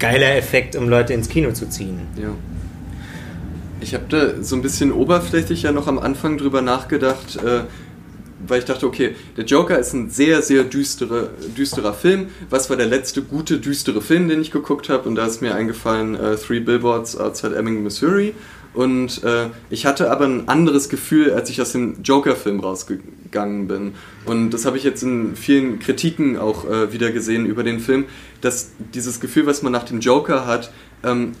geiler 0.00 0.34
Effekt, 0.36 0.74
um 0.74 0.88
Leute 0.88 1.12
ins 1.12 1.28
Kino 1.28 1.52
zu 1.52 1.68
ziehen. 1.68 2.00
Ja. 2.20 2.30
Ich 3.80 3.94
habe 3.94 4.06
da 4.08 4.42
so 4.42 4.56
ein 4.56 4.62
bisschen 4.62 4.90
oberflächlich 4.90 5.62
ja 5.62 5.70
noch 5.70 5.86
am 5.86 6.00
Anfang 6.00 6.36
drüber 6.36 6.62
nachgedacht, 6.62 7.36
äh, 7.36 7.60
weil 8.46 8.60
ich 8.60 8.64
dachte, 8.64 8.86
okay, 8.86 9.14
der 9.36 9.44
Joker 9.44 9.78
ist 9.78 9.92
ein 9.92 10.10
sehr, 10.10 10.42
sehr 10.42 10.64
düstere, 10.64 11.30
düsterer 11.56 11.92
Film. 11.92 12.28
Was 12.50 12.70
war 12.70 12.76
der 12.76 12.86
letzte 12.86 13.22
gute, 13.22 13.58
düstere 13.58 14.00
Film, 14.00 14.28
den 14.28 14.40
ich 14.40 14.50
geguckt 14.50 14.88
habe? 14.88 15.08
Und 15.08 15.16
da 15.16 15.26
ist 15.26 15.42
mir 15.42 15.54
eingefallen 15.54 16.14
äh, 16.14 16.36
Three 16.36 16.60
Billboards 16.60 17.16
Outside 17.16 17.56
Ebbing, 17.56 17.82
Missouri. 17.82 18.34
Und 18.74 19.24
äh, 19.24 19.46
ich 19.70 19.86
hatte 19.86 20.10
aber 20.10 20.26
ein 20.26 20.48
anderes 20.48 20.88
Gefühl, 20.88 21.32
als 21.32 21.50
ich 21.50 21.60
aus 21.60 21.72
dem 21.72 22.02
Joker-Film 22.02 22.60
rausgegangen 22.60 23.66
bin. 23.66 23.94
Und 24.24 24.50
das 24.50 24.66
habe 24.66 24.76
ich 24.76 24.84
jetzt 24.84 25.02
in 25.02 25.34
vielen 25.36 25.78
Kritiken 25.78 26.36
auch 26.36 26.68
äh, 26.68 26.92
wieder 26.92 27.10
gesehen 27.10 27.46
über 27.46 27.64
den 27.64 27.80
Film, 27.80 28.04
dass 28.40 28.70
dieses 28.94 29.20
Gefühl, 29.20 29.46
was 29.46 29.62
man 29.62 29.72
nach 29.72 29.84
dem 29.84 30.00
Joker 30.00 30.46
hat, 30.46 30.70
ähm, 31.02 31.32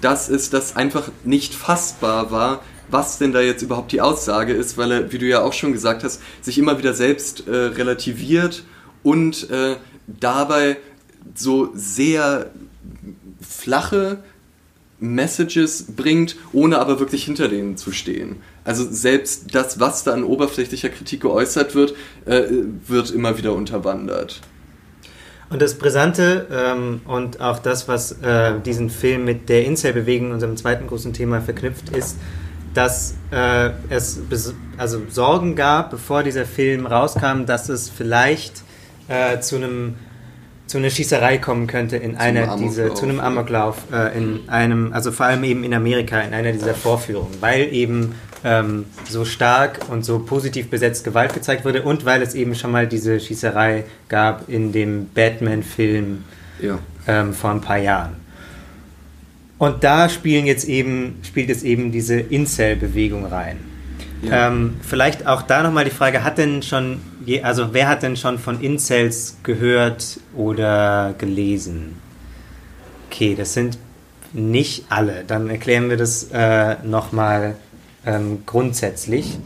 das 0.00 0.28
ist, 0.28 0.52
dass 0.52 0.76
einfach 0.76 1.10
nicht 1.24 1.54
fassbar 1.54 2.30
war, 2.30 2.62
was 2.88 3.18
denn 3.18 3.32
da 3.32 3.40
jetzt 3.40 3.62
überhaupt 3.62 3.92
die 3.92 4.00
Aussage 4.00 4.52
ist, 4.52 4.76
weil 4.78 4.92
er, 4.92 5.12
wie 5.12 5.18
du 5.18 5.26
ja 5.26 5.42
auch 5.42 5.52
schon 5.52 5.72
gesagt 5.72 6.04
hast, 6.04 6.20
sich 6.40 6.58
immer 6.58 6.78
wieder 6.78 6.94
selbst 6.94 7.46
äh, 7.46 7.54
relativiert 7.54 8.64
und 9.02 9.50
äh, 9.50 9.76
dabei 10.06 10.76
so 11.34 11.70
sehr 11.74 12.50
flache 13.40 14.18
Messages 15.00 15.86
bringt, 15.96 16.36
ohne 16.52 16.78
aber 16.78 17.00
wirklich 17.00 17.24
hinter 17.24 17.48
denen 17.48 17.76
zu 17.76 17.92
stehen. 17.92 18.36
Also 18.64 18.86
selbst 18.90 19.54
das, 19.54 19.78
was 19.80 20.04
da 20.04 20.12
an 20.12 20.24
oberflächlicher 20.24 20.88
Kritik 20.88 21.20
geäußert 21.22 21.74
wird, 21.74 21.94
äh, 22.24 22.44
wird 22.86 23.10
immer 23.10 23.36
wieder 23.36 23.52
unterwandert. 23.52 24.40
Und 25.50 25.60
das 25.60 25.74
Brisante 25.74 26.46
ähm, 26.50 27.02
und 27.04 27.40
auch 27.40 27.58
das, 27.58 27.86
was 27.86 28.12
äh, 28.22 28.58
diesen 28.60 28.88
Film 28.88 29.24
mit 29.24 29.48
der 29.48 29.66
Incel-Bewegung, 29.66 30.32
unserem 30.32 30.56
zweiten 30.56 30.86
großen 30.86 31.12
Thema, 31.12 31.42
verknüpft, 31.42 31.90
ist, 31.90 32.16
dass 32.74 33.14
äh, 33.30 33.70
es 33.88 34.20
also 34.76 35.02
Sorgen 35.08 35.54
gab, 35.54 35.90
bevor 35.90 36.22
dieser 36.22 36.44
Film 36.44 36.86
rauskam, 36.86 37.46
dass 37.46 37.68
es 37.68 37.88
vielleicht 37.88 38.62
äh, 39.08 39.40
zu 39.40 39.56
einem 39.56 39.94
zu 40.66 40.78
einer 40.78 40.88
Schießerei 40.88 41.38
kommen 41.38 41.66
könnte 41.66 41.98
in 41.98 42.16
einer 42.16 42.56
dieser, 42.56 42.94
zu 42.94 43.04
einem 43.04 43.20
Amoklauf, 43.20 43.82
äh, 43.92 44.16
in 44.16 44.48
einem, 44.48 44.94
also 44.94 45.12
vor 45.12 45.26
allem 45.26 45.44
eben 45.44 45.62
in 45.62 45.74
Amerika, 45.74 46.20
in 46.22 46.32
einer 46.32 46.52
dieser 46.52 46.74
Vorführungen, 46.74 47.36
weil 47.40 47.72
eben 47.72 48.14
ähm, 48.44 48.86
so 49.08 49.26
stark 49.26 49.80
und 49.90 50.04
so 50.06 50.20
positiv 50.20 50.70
besetzt 50.70 51.04
Gewalt 51.04 51.34
gezeigt 51.34 51.66
wurde 51.66 51.82
und 51.82 52.06
weil 52.06 52.22
es 52.22 52.34
eben 52.34 52.54
schon 52.54 52.72
mal 52.72 52.86
diese 52.86 53.20
Schießerei 53.20 53.84
gab 54.08 54.48
in 54.48 54.72
dem 54.72 55.10
Batman-Film 55.10 56.24
ja. 56.60 56.78
ähm, 57.06 57.34
vor 57.34 57.50
ein 57.50 57.60
paar 57.60 57.78
Jahren. 57.78 58.23
Und 59.58 59.84
da 59.84 60.08
spielen 60.08 60.46
jetzt 60.46 60.66
eben, 60.66 61.20
spielt 61.22 61.50
es 61.50 61.62
eben 61.62 61.92
diese 61.92 62.18
Incel-Bewegung 62.18 63.26
rein. 63.26 63.58
Ja. 64.22 64.48
Ähm, 64.48 64.76
vielleicht 64.80 65.26
auch 65.26 65.42
da 65.42 65.62
nochmal 65.62 65.84
die 65.84 65.90
Frage, 65.90 66.24
hat 66.24 66.38
denn 66.38 66.62
schon, 66.62 67.00
je, 67.24 67.42
also 67.42 67.72
wer 67.72 67.88
hat 67.88 68.02
denn 68.02 68.16
schon 68.16 68.38
von 68.38 68.60
Incels 68.60 69.36
gehört 69.42 70.18
oder 70.34 71.14
gelesen? 71.18 71.96
Okay, 73.10 73.34
das 73.36 73.54
sind 73.54 73.78
nicht 74.32 74.86
alle. 74.88 75.24
Dann 75.26 75.50
erklären 75.50 75.90
wir 75.90 75.96
das 75.96 76.28
äh, 76.32 76.76
nochmal 76.82 77.54
ähm, 78.04 78.42
grundsätzlich. 78.46 79.38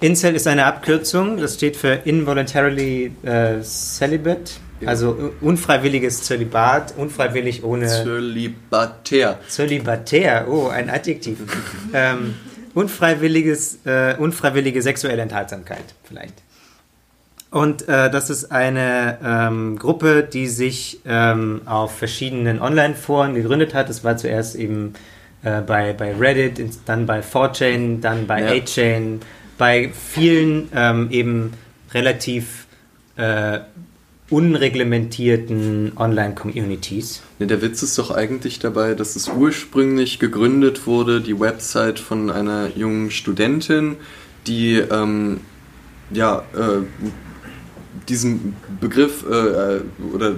Incel 0.00 0.36
ist 0.36 0.46
eine 0.46 0.66
Abkürzung, 0.66 1.38
das 1.38 1.54
steht 1.54 1.76
für 1.76 1.92
Involuntarily 2.04 3.10
äh, 3.24 3.60
Celibate, 3.62 4.52
also 4.86 5.32
unfreiwilliges 5.40 6.22
Zölibat, 6.22 6.94
unfreiwillig 6.96 7.64
ohne... 7.64 7.86
Zölibatär. 7.86 9.38
Zölibatär, 9.48 10.46
oh, 10.48 10.68
ein 10.68 10.90
Adjektiv. 10.90 11.38
ähm, 11.92 12.34
unfreiwilliges, 12.74 13.80
äh, 13.84 14.14
unfreiwillige 14.18 14.82
sexuelle 14.82 15.22
Enthaltsamkeit 15.22 15.84
vielleicht. 16.04 16.34
Und 17.50 17.88
äh, 17.88 18.10
das 18.10 18.28
ist 18.28 18.52
eine 18.52 19.18
ähm, 19.24 19.78
Gruppe, 19.78 20.22
die 20.22 20.48
sich 20.48 21.00
ähm, 21.06 21.62
auf 21.64 21.96
verschiedenen 21.96 22.60
Online-Foren 22.60 23.34
gegründet 23.34 23.72
hat. 23.72 23.88
Das 23.88 24.04
war 24.04 24.18
zuerst 24.18 24.54
eben 24.54 24.92
äh, 25.42 25.62
bei, 25.62 25.94
bei 25.94 26.14
Reddit, 26.14 26.60
dann 26.84 27.06
bei 27.06 27.20
4chan, 27.20 28.00
dann 28.00 28.26
bei 28.26 28.42
ja. 28.42 28.62
8chan, 28.62 29.20
bei 29.56 29.90
vielen 29.90 30.68
ähm, 30.74 31.08
eben 31.10 31.52
relativ 31.94 32.66
äh, 33.16 33.60
unreglementierten 34.30 35.92
Online-Communities. 35.96 37.22
Ne, 37.38 37.46
der 37.46 37.62
Witz 37.62 37.82
ist 37.82 37.96
doch 37.98 38.10
eigentlich 38.10 38.58
dabei, 38.58 38.94
dass 38.94 39.16
es 39.16 39.28
ursprünglich 39.28 40.18
gegründet 40.18 40.86
wurde, 40.86 41.20
die 41.20 41.38
Website 41.38 41.98
von 41.98 42.30
einer 42.30 42.68
jungen 42.76 43.10
Studentin, 43.10 43.96
die 44.46 44.76
ähm, 44.76 45.40
ja, 46.10 46.42
äh, 46.54 46.82
diesen 48.08 48.56
Begriff 48.80 49.24
äh, 49.24 49.80
oder 50.14 50.36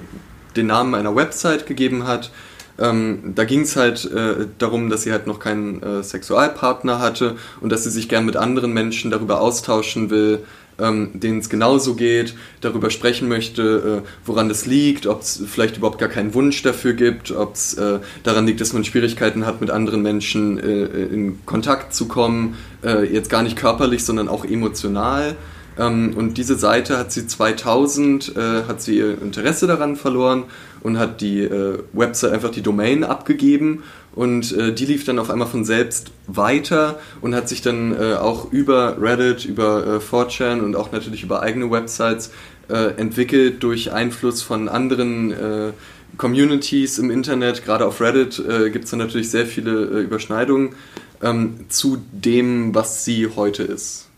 den 0.56 0.66
Namen 0.66 0.94
einer 0.94 1.14
Website 1.14 1.66
gegeben 1.66 2.06
hat. 2.06 2.30
Ähm, 2.78 3.32
da 3.34 3.44
ging 3.44 3.60
es 3.62 3.76
halt 3.76 4.10
äh, 4.10 4.46
darum, 4.58 4.88
dass 4.88 5.02
sie 5.02 5.12
halt 5.12 5.26
noch 5.26 5.38
keinen 5.38 5.82
äh, 5.82 6.02
Sexualpartner 6.02 6.98
hatte 6.98 7.36
und 7.60 7.70
dass 7.70 7.84
sie 7.84 7.90
sich 7.90 8.08
gern 8.08 8.24
mit 8.24 8.36
anderen 8.36 8.72
Menschen 8.72 9.10
darüber 9.10 9.40
austauschen 9.40 10.10
will, 10.10 10.44
ähm, 10.80 11.10
denen 11.14 11.38
es 11.38 11.48
genauso 11.48 11.94
geht, 11.94 12.34
darüber 12.60 12.90
sprechen 12.90 13.28
möchte, 13.28 14.02
äh, 14.04 14.08
woran 14.24 14.48
das 14.48 14.66
liegt, 14.66 15.06
ob 15.06 15.22
es 15.22 15.42
vielleicht 15.46 15.76
überhaupt 15.76 15.98
gar 15.98 16.08
keinen 16.08 16.34
Wunsch 16.34 16.62
dafür 16.62 16.94
gibt, 16.94 17.30
ob 17.30 17.54
es 17.54 17.74
äh, 17.74 18.00
daran 18.22 18.46
liegt, 18.46 18.60
dass 18.60 18.72
man 18.72 18.84
Schwierigkeiten 18.84 19.46
hat, 19.46 19.60
mit 19.60 19.70
anderen 19.70 20.02
Menschen 20.02 20.58
äh, 20.58 20.84
in 20.84 21.44
Kontakt 21.46 21.94
zu 21.94 22.06
kommen, 22.06 22.56
äh, 22.82 23.04
jetzt 23.04 23.30
gar 23.30 23.42
nicht 23.42 23.56
körperlich, 23.56 24.04
sondern 24.04 24.28
auch 24.28 24.44
emotional. 24.44 25.36
Ähm, 25.80 26.12
und 26.14 26.36
diese 26.36 26.56
Seite 26.56 26.98
hat 26.98 27.10
sie 27.10 27.26
2000, 27.26 28.36
äh, 28.36 28.40
hat 28.68 28.82
sie 28.82 28.98
ihr 28.98 29.20
Interesse 29.20 29.66
daran 29.66 29.96
verloren 29.96 30.44
und 30.82 30.98
hat 30.98 31.20
die 31.20 31.40
äh, 31.40 31.78
Website 31.92 32.32
einfach 32.32 32.50
die 32.50 32.62
Domain 32.62 33.02
abgegeben 33.02 33.82
und 34.14 34.52
äh, 34.52 34.72
die 34.74 34.84
lief 34.84 35.04
dann 35.04 35.18
auf 35.18 35.30
einmal 35.30 35.48
von 35.48 35.64
selbst 35.64 36.10
weiter 36.26 36.98
und 37.22 37.34
hat 37.34 37.48
sich 37.48 37.62
dann 37.62 37.94
äh, 37.98 38.14
auch 38.14 38.52
über 38.52 39.00
Reddit, 39.00 39.46
über 39.46 39.86
äh, 39.86 39.98
4chan 39.98 40.60
und 40.60 40.76
auch 40.76 40.92
natürlich 40.92 41.22
über 41.22 41.42
eigene 41.42 41.70
Websites 41.70 42.30
äh, 42.68 42.98
entwickelt 42.98 43.62
durch 43.62 43.92
Einfluss 43.92 44.42
von 44.42 44.68
anderen 44.68 45.32
äh, 45.32 45.72
Communities 46.18 46.98
im 46.98 47.10
Internet. 47.10 47.64
Gerade 47.64 47.86
auf 47.86 48.00
Reddit 48.00 48.38
äh, 48.38 48.70
gibt 48.70 48.84
es 48.84 48.90
dann 48.90 48.98
natürlich 48.98 49.30
sehr 49.30 49.46
viele 49.46 49.72
Überschneidungen 49.72 50.74
ähm, 51.22 51.66
zu 51.68 52.02
dem, 52.12 52.74
was 52.74 53.04
sie 53.04 53.28
heute 53.34 53.62
ist. 53.62 54.09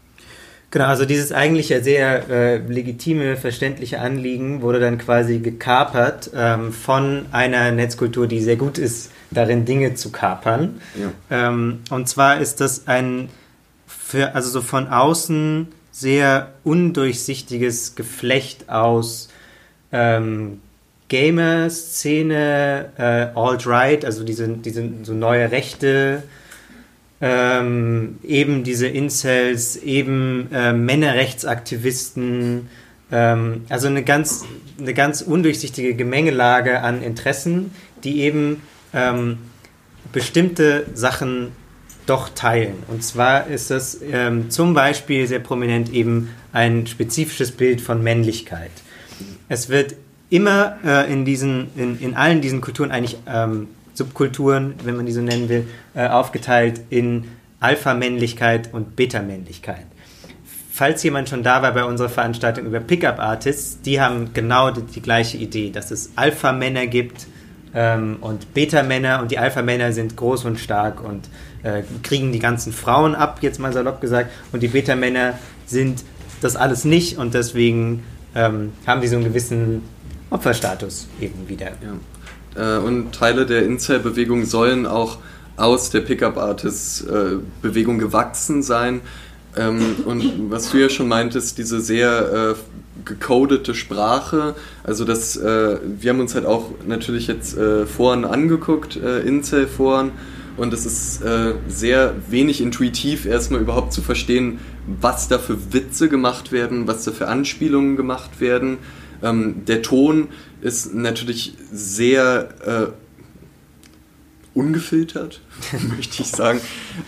Genau, 0.73 0.87
also 0.87 1.05
dieses 1.05 1.33
eigentlich 1.33 1.69
ja 1.69 1.83
sehr 1.83 2.31
äh, 2.31 2.57
legitime, 2.57 3.37
verständliche 3.37 4.01
Anliegen 4.01 4.63
wurde 4.63 4.81
dann 4.81 4.97
quasi 4.97 5.39
gekapert 5.39 6.31
ähm, 6.35 6.73
von 6.73 7.27
einer 7.31 7.71
Netzkultur, 7.73 8.27
die 8.27 8.41
sehr 8.41 8.57
gut 8.57 8.79
ist, 8.79 9.13
darin 9.31 9.67
Dinge 9.67 9.95
zu 9.95 10.11
kapern. 10.11 10.81
Ja. 10.99 11.13
Ähm, 11.49 11.81
und 11.91 12.09
zwar 12.09 12.41
ist 12.41 12.63
das 12.63 12.87
ein, 12.89 13.29
für, 13.87 14.35
also 14.35 14.49
so 14.49 14.63
von 14.63 14.89
außen 14.89 15.69
sehr 15.91 16.53
undurchsichtiges 16.65 17.95
Geflecht 17.95 18.71
aus 18.71 19.29
ähm, 19.93 20.61
Gamer-Szene, 21.09 22.93
äh, 22.97 23.39
Alt-Right, 23.39 24.07
also 24.07 24.25
diese, 24.25 24.49
diese 24.49 24.89
so 25.03 25.13
neue 25.13 25.51
Rechte, 25.51 26.23
ähm, 27.23 28.19
eben 28.25 28.65
diese 28.65 28.89
Incels, 28.89 29.77
eben 29.77 30.49
äh, 30.53 30.73
Männerrechtsaktivisten, 30.73 32.69
ähm, 33.13 33.65
also 33.69 33.87
eine 33.87 34.03
ganz, 34.03 34.45
eine 34.79 34.93
ganz 34.93 35.23
undurchsichtige 35.23 35.95
Gemengelage 35.95 36.81
an 36.81 37.01
Interessen, 37.01 37.71
die 38.03 38.23
eben 38.23 38.63
ähm, 38.93 39.39
bestimmte 40.13 40.87
Sachen 40.95 41.53
doch 42.07 42.29
teilen. 42.29 42.83
Und 42.89 43.05
zwar 43.05 43.47
ist 43.47 43.71
das 43.71 44.01
ähm, 44.03 44.51
zum 44.51 44.75
Beispiel 44.75 45.29
sehr 45.29 45.39
prominent 45.39 45.93
eben 45.93 46.31
ein 46.53 46.89
spezifisches 46.89 47.53
Bild 47.53 47.81
von 47.81 48.03
Männlichkeit. 48.03 48.73
Es 49.49 49.69
wird 49.69 49.95
immer 50.29 50.79
äh, 50.85 51.13
in, 51.13 51.25
diesen, 51.25 51.69
in, 51.77 52.01
in 52.01 52.15
allen 52.15 52.41
diesen 52.41 52.61
Kulturen 52.61 52.91
eigentlich 52.91 53.19
ähm, 53.29 53.69
Subkulturen, 53.95 54.75
wenn 54.85 54.97
man 54.97 55.07
die 55.07 55.13
so 55.13 55.21
nennen 55.21 55.49
will, 55.49 55.67
äh, 55.95 56.09
aufgeteilt 56.09 56.81
in 56.91 57.29
Alpha-Männlichkeit 57.61 58.73
und 58.73 58.97
Beta-Männlichkeit. 58.97 59.87
Falls 60.73 61.03
jemand 61.03 61.29
schon 61.29 61.43
da 61.43 61.63
war 61.63 61.73
bei 61.73 61.85
unserer 61.85 62.09
Veranstaltung 62.09 62.67
über 62.67 62.81
Pickup-Artists, 62.81 63.83
die 63.83 64.01
haben 64.01 64.33
genau 64.33 64.71
die, 64.71 64.83
die, 64.83 65.03
gleiche 65.03 65.37
Idee, 65.37 65.71
dass 65.71 65.91
es 65.91 66.13
Alpha-Männer 66.17 66.87
gibt 66.87 67.27
ähm, 67.75 68.17
und 68.21 68.55
Beta-Männer 68.55 69.21
und 69.21 69.31
die 69.31 69.39
Alpha-Männer 69.39 69.93
sind 69.93 70.17
groß 70.17 70.47
und 70.47 70.59
stark 70.59 71.05
und 71.05 71.29
äh, 71.63 71.83
kriegen 72.03 72.33
die 72.33 72.39
ganzen 72.39 72.73
Frauen 72.73 73.15
ab, 73.15 73.39
jetzt 73.43 73.61
mal 73.61 73.73
salopp 73.73 74.01
gesagt, 74.01 74.31
und 74.53 74.63
die 74.63 74.69
Beta-Männer 74.69 75.39
sind 75.67 76.05
das 76.41 76.57
alles 76.57 76.85
nicht 76.85 77.19
und 77.19 77.35
deswegen 77.35 78.03
ähm, 78.35 78.73
haben 78.87 79.01
die 79.03 79.09
so 79.09 79.17
einen 79.17 79.25
gewissen 79.25 79.83
Opferstatus 80.31 81.09
eben 81.21 81.49
wieder. 81.49 81.67
Ja. 81.67 81.99
Äh, 82.57 82.79
und 82.79 83.13
Teile 83.13 83.47
der 83.47 83.65
Incel-Bewegung 83.65 84.45
sollen 84.45 84.87
auch 84.87 85.19
aus 85.57 85.91
der 85.91 86.01
Pickup-Artist-Bewegung 86.01 87.99
gewachsen 87.99 88.63
sein. 88.63 89.01
Ähm, 89.57 89.97
und 90.07 90.51
was 90.51 90.71
du 90.71 90.79
ja 90.79 90.89
schon 90.89 91.09
meintest, 91.09 91.59
diese 91.59 91.81
sehr 91.81 92.55
äh, 92.57 93.05
gecodete 93.05 93.75
Sprache, 93.75 94.55
also 94.83 95.05
das, 95.05 95.37
äh, 95.37 95.79
wir 95.85 96.11
haben 96.11 96.21
uns 96.21 96.35
halt 96.35 96.47
auch 96.47 96.71
natürlich 96.87 97.27
jetzt 97.27 97.57
äh, 97.57 97.85
Foren 97.87 98.25
angeguckt, 98.25 98.97
äh, 98.97 99.21
Incel-Foren, 99.21 100.13
und 100.57 100.75
es 100.75 100.85
ist 100.85 101.23
äh, 101.23 101.55
sehr 101.69 102.15
wenig 102.29 102.61
intuitiv 102.61 103.25
erstmal 103.25 103.61
überhaupt 103.61 103.93
zu 103.93 104.03
verstehen, 104.03 104.59
was 105.01 105.29
da 105.29 105.39
für 105.39 105.73
Witze 105.73 106.09
gemacht 106.09 106.53
werden, 106.53 106.87
was 106.87 107.05
da 107.05 107.13
für 107.13 107.29
Anspielungen 107.29 107.97
gemacht 107.97 108.41
werden. 108.41 108.79
Ähm, 109.23 109.65
der 109.67 109.83
Ton 109.83 110.29
ist 110.63 110.95
natürlich 110.95 111.55
sehr 111.73 112.49
äh, 112.65 114.59
ungefiltert, 114.59 115.41
möchte 115.97 116.23
ich 116.23 116.29
sagen. 116.29 116.61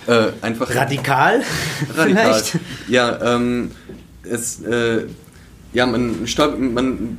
Äh, 0.06 0.32
einfach 0.42 0.74
radikal. 0.74 1.42
Radikal. 1.96 2.34
Vielleicht? 2.34 2.58
Ja, 2.88 3.34
ähm, 3.34 3.70
es, 4.24 4.60
äh, 4.62 5.06
ja, 5.72 5.86
man, 5.86 6.26
man 6.74 7.18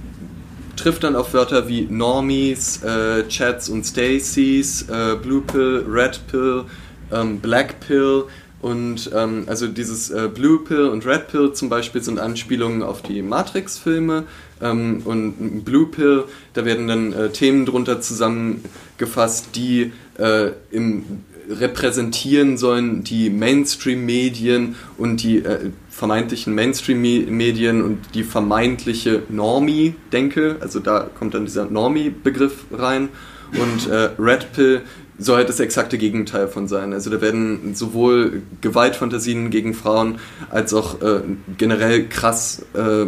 trifft 0.75 1.03
dann 1.03 1.15
auf 1.15 1.33
Wörter 1.33 1.67
wie 1.67 1.87
Normies, 1.89 2.83
äh, 2.83 3.27
Chats 3.27 3.69
und 3.69 3.85
Stacys, 3.85 4.83
äh, 4.89 5.15
Blue 5.15 5.41
Pill, 5.41 5.85
Red 5.87 6.19
Pill, 6.27 6.65
ähm, 7.11 7.39
Black 7.39 7.79
Pill 7.79 8.25
und 8.65 9.11
ähm, 9.13 9.43
also 9.45 9.67
dieses 9.67 10.09
äh, 10.09 10.27
Blue 10.27 10.57
Pill 10.57 10.87
und 10.87 11.05
Red 11.05 11.27
Pill 11.27 11.53
zum 11.53 11.69
Beispiel 11.69 12.01
sind 12.01 12.17
Anspielungen 12.17 12.81
auf 12.81 13.03
die 13.03 13.21
Matrix-Filme. 13.21 14.23
Ähm, 14.59 15.03
und 15.05 15.63
Blue 15.63 15.85
Pill, 15.85 16.23
da 16.53 16.65
werden 16.65 16.87
dann 16.87 17.13
äh, 17.13 17.29
Themen 17.29 17.67
drunter 17.67 18.01
zusammengefasst, 18.01 19.49
die 19.53 19.91
äh, 20.17 20.49
im 20.71 21.03
repräsentieren 21.47 22.57
sollen 22.57 23.03
die 23.03 23.29
Mainstream-Medien 23.29 24.77
und 24.97 25.21
die 25.21 25.45
äh, 25.45 25.69
vermeintlichen 25.91 26.55
Mainstream-Medien 26.55 27.83
und 27.83 27.99
die 28.15 28.23
vermeintliche 28.23 29.21
Normie-Denke, 29.29 30.55
also 30.59 30.79
da 30.79 31.07
kommt 31.19 31.35
dann 31.35 31.45
dieser 31.45 31.65
Normie-Begriff 31.65 32.65
rein. 32.71 33.09
Und 33.51 33.87
äh, 33.91 34.09
Red 34.17 34.53
Pill 34.53 34.81
soll 35.17 35.37
halt 35.37 35.49
das 35.49 35.59
exakte 35.59 35.97
Gegenteil 35.97 36.47
von 36.47 36.67
sein. 36.67 36.93
Also 36.93 37.09
da 37.09 37.19
werden 37.21 37.73
sowohl 37.75 38.43
Gewaltfantasien 38.61 39.49
gegen 39.49 39.73
Frauen 39.73 40.19
als 40.49 40.73
auch 40.73 41.01
äh, 41.01 41.21
generell 41.57 42.07
krass 42.07 42.63
äh, 42.73 43.07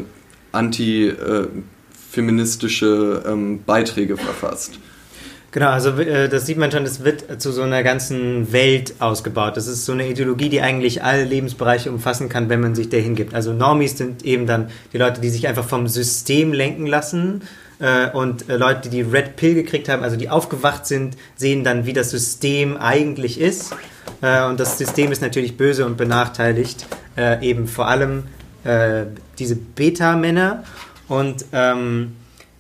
anti-feministische 0.52 3.24
äh, 3.26 3.30
ähm, 3.30 3.64
Beiträge 3.66 4.18
verfasst. 4.18 4.80
Genau, 5.52 5.70
also 5.70 5.92
äh, 5.92 6.28
das 6.30 6.46
sieht 6.46 6.58
man 6.58 6.72
schon, 6.72 6.84
das 6.84 7.04
wird 7.04 7.42
zu 7.42 7.52
so 7.52 7.64
einer 7.64 7.84
ganzen 7.84 8.52
Welt 8.52 8.96
ausgebaut. 9.00 9.58
Das 9.58 9.66
ist 9.68 9.86
so 9.86 9.94
eine 9.94 10.08
Ideologie, 10.08 10.50
die 10.50 10.62
eigentlich 10.62 11.04
alle 11.04 11.24
Lebensbereiche 11.24 11.90
umfassen 11.90 12.30
kann, 12.30 12.50
wenn 12.50 12.60
man 12.60 12.76
sich 12.76 12.90
dahin 12.90 13.16
gibt. 13.16 13.34
Also 13.34 13.54
Normies 13.54 13.98
sind 13.98 14.26
eben 14.26 14.46
dann 14.46 14.70
die 14.94 14.98
Leute, 14.98 15.22
die 15.22 15.30
sich 15.30 15.48
einfach 15.48 15.68
vom 15.68 15.88
System 15.88 16.54
lenken 16.54 16.86
lassen 16.86 17.42
äh, 17.80 18.10
und 18.10 18.50
äh, 18.50 18.58
Leute, 18.58 18.90
die 18.90 19.04
die 19.04 19.10
Red 19.10 19.36
Pill 19.36 19.54
gekriegt 19.54 19.90
haben, 19.90 20.04
also 20.04 20.18
die 20.18 20.30
aufgewacht 20.30 20.86
sind, 20.86 21.16
sehen 21.36 21.64
dann, 21.64 21.86
wie 21.86 21.94
das 21.94 22.10
System 22.10 22.78
eigentlich 22.78 23.40
ist. 23.40 23.76
Äh, 24.22 24.46
und 24.46 24.60
das 24.60 24.78
System 24.78 25.12
ist 25.12 25.22
natürlich 25.22 25.58
böse 25.58 25.86
und 25.86 25.98
benachteiligt, 25.98 26.88
äh, 27.18 27.46
eben 27.48 27.68
vor 27.68 27.88
allem 27.88 28.24
äh, 28.64 29.06
diese 29.38 29.56
Beta-Männer. 29.56 30.64
Und 31.08 31.46
ähm, 31.52 32.14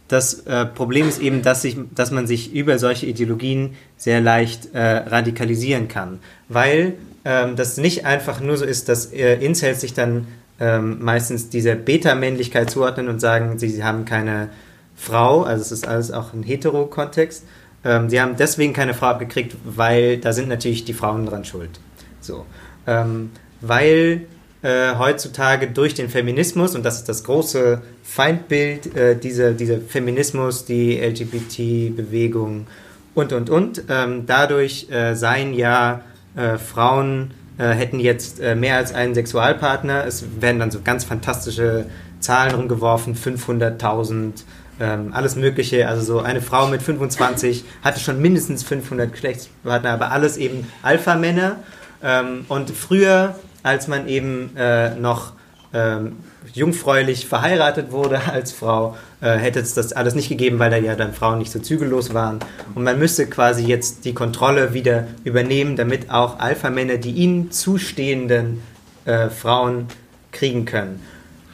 das 0.07 0.45
äh, 0.45 0.65
Problem 0.65 1.09
ist 1.09 1.19
eben, 1.19 1.41
dass, 1.41 1.63
sich, 1.63 1.77
dass 1.95 2.11
man 2.11 2.27
sich 2.27 2.53
über 2.53 2.77
solche 2.77 3.07
Ideologien 3.07 3.75
sehr 3.97 4.21
leicht 4.21 4.69
radikalisieren 4.73 5.87
kann, 5.87 6.19
weil 6.47 6.93
ähm, 7.25 7.55
das 7.55 7.77
nicht 7.77 8.05
einfach 8.05 8.39
nur 8.39 8.55
so 8.55 8.63
ist, 8.63 8.87
dass 8.87 9.07
Incels 9.07 9.81
sich 9.81 9.93
dann 9.93 10.27
ähm, 10.59 11.03
meistens 11.03 11.49
dieser 11.49 11.75
Beta-Männlichkeit 11.75 12.69
zuordnen 12.69 13.09
und 13.09 13.19
sagen, 13.19 13.57
sie 13.59 13.83
haben 13.83 14.05
keine 14.05 14.49
Frau, 14.97 15.43
also 15.43 15.61
es 15.61 15.71
ist 15.71 15.87
alles 15.87 16.11
auch 16.11 16.33
ein 16.33 16.43
Hetero-Kontext. 16.43 17.45
Ähm, 17.85 18.09
sie 18.09 18.19
haben 18.19 18.35
deswegen 18.35 18.73
keine 18.73 18.93
Frau 18.93 19.07
abgekriegt, 19.07 19.55
weil 19.63 20.17
da 20.17 20.33
sind 20.33 20.49
natürlich 20.49 20.83
die 20.83 20.93
Frauen 20.93 21.25
dran 21.25 21.45
schuld. 21.45 21.79
So. 22.19 22.45
Ähm, 22.85 23.31
weil 23.61 24.23
äh, 24.63 24.95
heutzutage 24.97 25.67
durch 25.67 25.93
den 25.93 26.09
Feminismus, 26.09 26.75
und 26.75 26.83
das 26.83 26.95
ist 26.95 27.07
das 27.07 27.23
große 27.23 27.81
Feindbild, 28.03 28.95
äh, 28.95 29.15
dieser, 29.15 29.53
dieser 29.53 29.79
Feminismus, 29.79 30.65
die 30.65 30.97
LGBT-Bewegung 30.97 32.67
und, 33.13 33.33
und, 33.33 33.49
und, 33.49 33.83
ähm, 33.89 34.25
dadurch 34.25 34.89
äh, 34.89 35.13
seien 35.15 35.53
ja 35.53 36.01
äh, 36.35 36.57
Frauen 36.57 37.31
äh, 37.57 37.69
hätten 37.69 37.99
jetzt 37.99 38.39
äh, 38.39 38.55
mehr 38.55 38.77
als 38.77 38.93
einen 38.93 39.15
Sexualpartner. 39.15 40.05
Es 40.05 40.25
werden 40.39 40.59
dann 40.59 40.71
so 40.71 40.81
ganz 40.83 41.03
fantastische 41.03 41.85
Zahlen 42.19 42.55
rumgeworfen, 42.55 43.15
500.000 43.15 44.43
ähm, 44.79 45.11
alles 45.13 45.35
Mögliche. 45.35 45.87
Also 45.87 46.01
so 46.03 46.19
eine 46.19 46.41
Frau 46.41 46.67
mit 46.67 46.81
25 46.81 47.63
hatte 47.83 47.99
schon 47.99 48.21
mindestens 48.21 48.63
500 48.63 49.11
Geschlechtspartner, 49.11 49.91
aber 49.91 50.11
alles 50.11 50.37
eben 50.37 50.67
Alpha-Männer. 50.83 51.57
Ähm, 52.03 52.45
und 52.47 52.69
früher, 52.69 53.35
als 53.63 53.87
man 53.87 54.07
eben 54.07 54.55
äh, 54.55 54.95
noch 54.95 55.31
äh, 55.31 55.37
ähm, 55.73 56.17
jungfräulich 56.53 57.27
verheiratet 57.27 57.91
wurde 57.91 58.21
als 58.31 58.51
Frau, 58.51 58.95
äh, 59.21 59.37
hätte 59.37 59.59
es 59.59 59.73
das 59.73 59.93
alles 59.93 60.15
nicht 60.15 60.29
gegeben, 60.29 60.59
weil 60.59 60.71
da 60.71 60.77
ja 60.77 60.95
dann 60.95 61.13
Frauen 61.13 61.39
nicht 61.39 61.51
so 61.51 61.59
zügellos 61.59 62.13
waren. 62.13 62.39
Und 62.73 62.83
man 62.83 62.97
müsste 62.97 63.27
quasi 63.27 63.65
jetzt 63.65 64.05
die 64.05 64.13
Kontrolle 64.13 64.73
wieder 64.73 65.07
übernehmen, 65.23 65.75
damit 65.75 66.09
auch 66.09 66.39
Alpha-Männer 66.39 66.97
die 66.97 67.11
ihnen 67.11 67.51
zustehenden 67.51 68.61
äh, 69.05 69.29
Frauen 69.29 69.87
kriegen 70.31 70.65
können. 70.65 71.01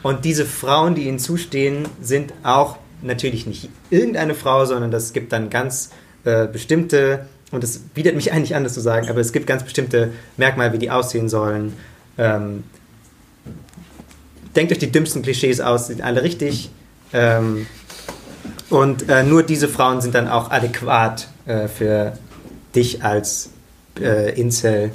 Und 0.02 0.24
diese 0.24 0.44
Frauen, 0.44 0.94
die 0.94 1.08
ihnen 1.08 1.18
zustehen, 1.18 1.88
sind 2.00 2.32
auch 2.42 2.76
natürlich 3.04 3.46
nicht 3.46 3.68
irgendeine 3.90 4.34
Frau, 4.34 4.64
sondern 4.64 4.90
das 4.90 5.12
gibt 5.12 5.32
dann 5.32 5.50
ganz 5.50 5.90
äh, 6.24 6.46
bestimmte, 6.46 7.26
und 7.50 7.62
das 7.62 7.78
bietet 7.78 8.14
mich 8.16 8.32
eigentlich 8.32 8.54
an, 8.54 8.64
das 8.64 8.74
zu 8.74 8.80
sagen, 8.80 9.08
aber 9.08 9.20
es 9.20 9.32
gibt 9.32 9.46
ganz 9.46 9.62
bestimmte 9.62 10.12
Merkmale, 10.36 10.72
wie 10.72 10.78
die 10.78 10.90
aussehen 10.90 11.28
sollen. 11.28 11.74
Ähm, 12.18 12.64
denkt 14.56 14.72
euch 14.72 14.78
die 14.78 14.90
dümmsten 14.90 15.22
Klischees 15.22 15.60
aus, 15.60 15.88
sind 15.88 16.02
alle 16.02 16.22
richtig. 16.22 16.70
Ähm, 17.12 17.66
und 18.70 19.08
äh, 19.08 19.22
nur 19.22 19.42
diese 19.42 19.68
Frauen 19.68 20.00
sind 20.00 20.14
dann 20.14 20.28
auch 20.28 20.50
adäquat 20.50 21.28
äh, 21.46 21.68
für 21.68 22.18
dich 22.74 23.04
als 23.04 23.50
äh, 24.00 24.38
Incel. 24.40 24.90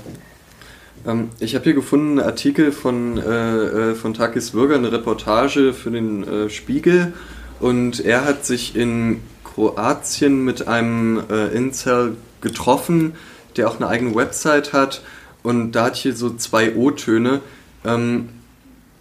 Ähm, 1.06 1.30
ich 1.40 1.56
habe 1.56 1.64
hier 1.64 1.74
gefunden 1.74 2.20
einen 2.20 2.28
Artikel 2.28 2.72
von, 2.72 3.18
äh, 3.18 3.92
äh, 3.92 3.96
von 3.96 4.14
Takis 4.14 4.52
Bürger, 4.52 4.76
eine 4.76 4.92
Reportage 4.92 5.74
für 5.74 5.92
den 5.92 6.28
äh, 6.28 6.50
Spiegel. 6.50 7.14
Und 7.60 8.00
er 8.00 8.26
hat 8.26 8.46
sich 8.46 8.76
in 8.76 9.22
Kroatien 9.44 10.46
mit 10.46 10.68
einem 10.68 11.22
Incel 11.54 12.16
getroffen, 12.42 13.16
der 13.58 13.70
auch 13.70 13.78
eine 13.78 13.88
eigene 13.88 14.16
Website 14.16 14.74
hat. 14.74 15.02
Und 15.44 15.74
da 15.74 15.86
hat 15.86 15.96
hier 15.96 16.16
so 16.16 16.36
zwei 16.36 16.76
O-Töne. 16.76 17.42
Ähm, 17.84 18.30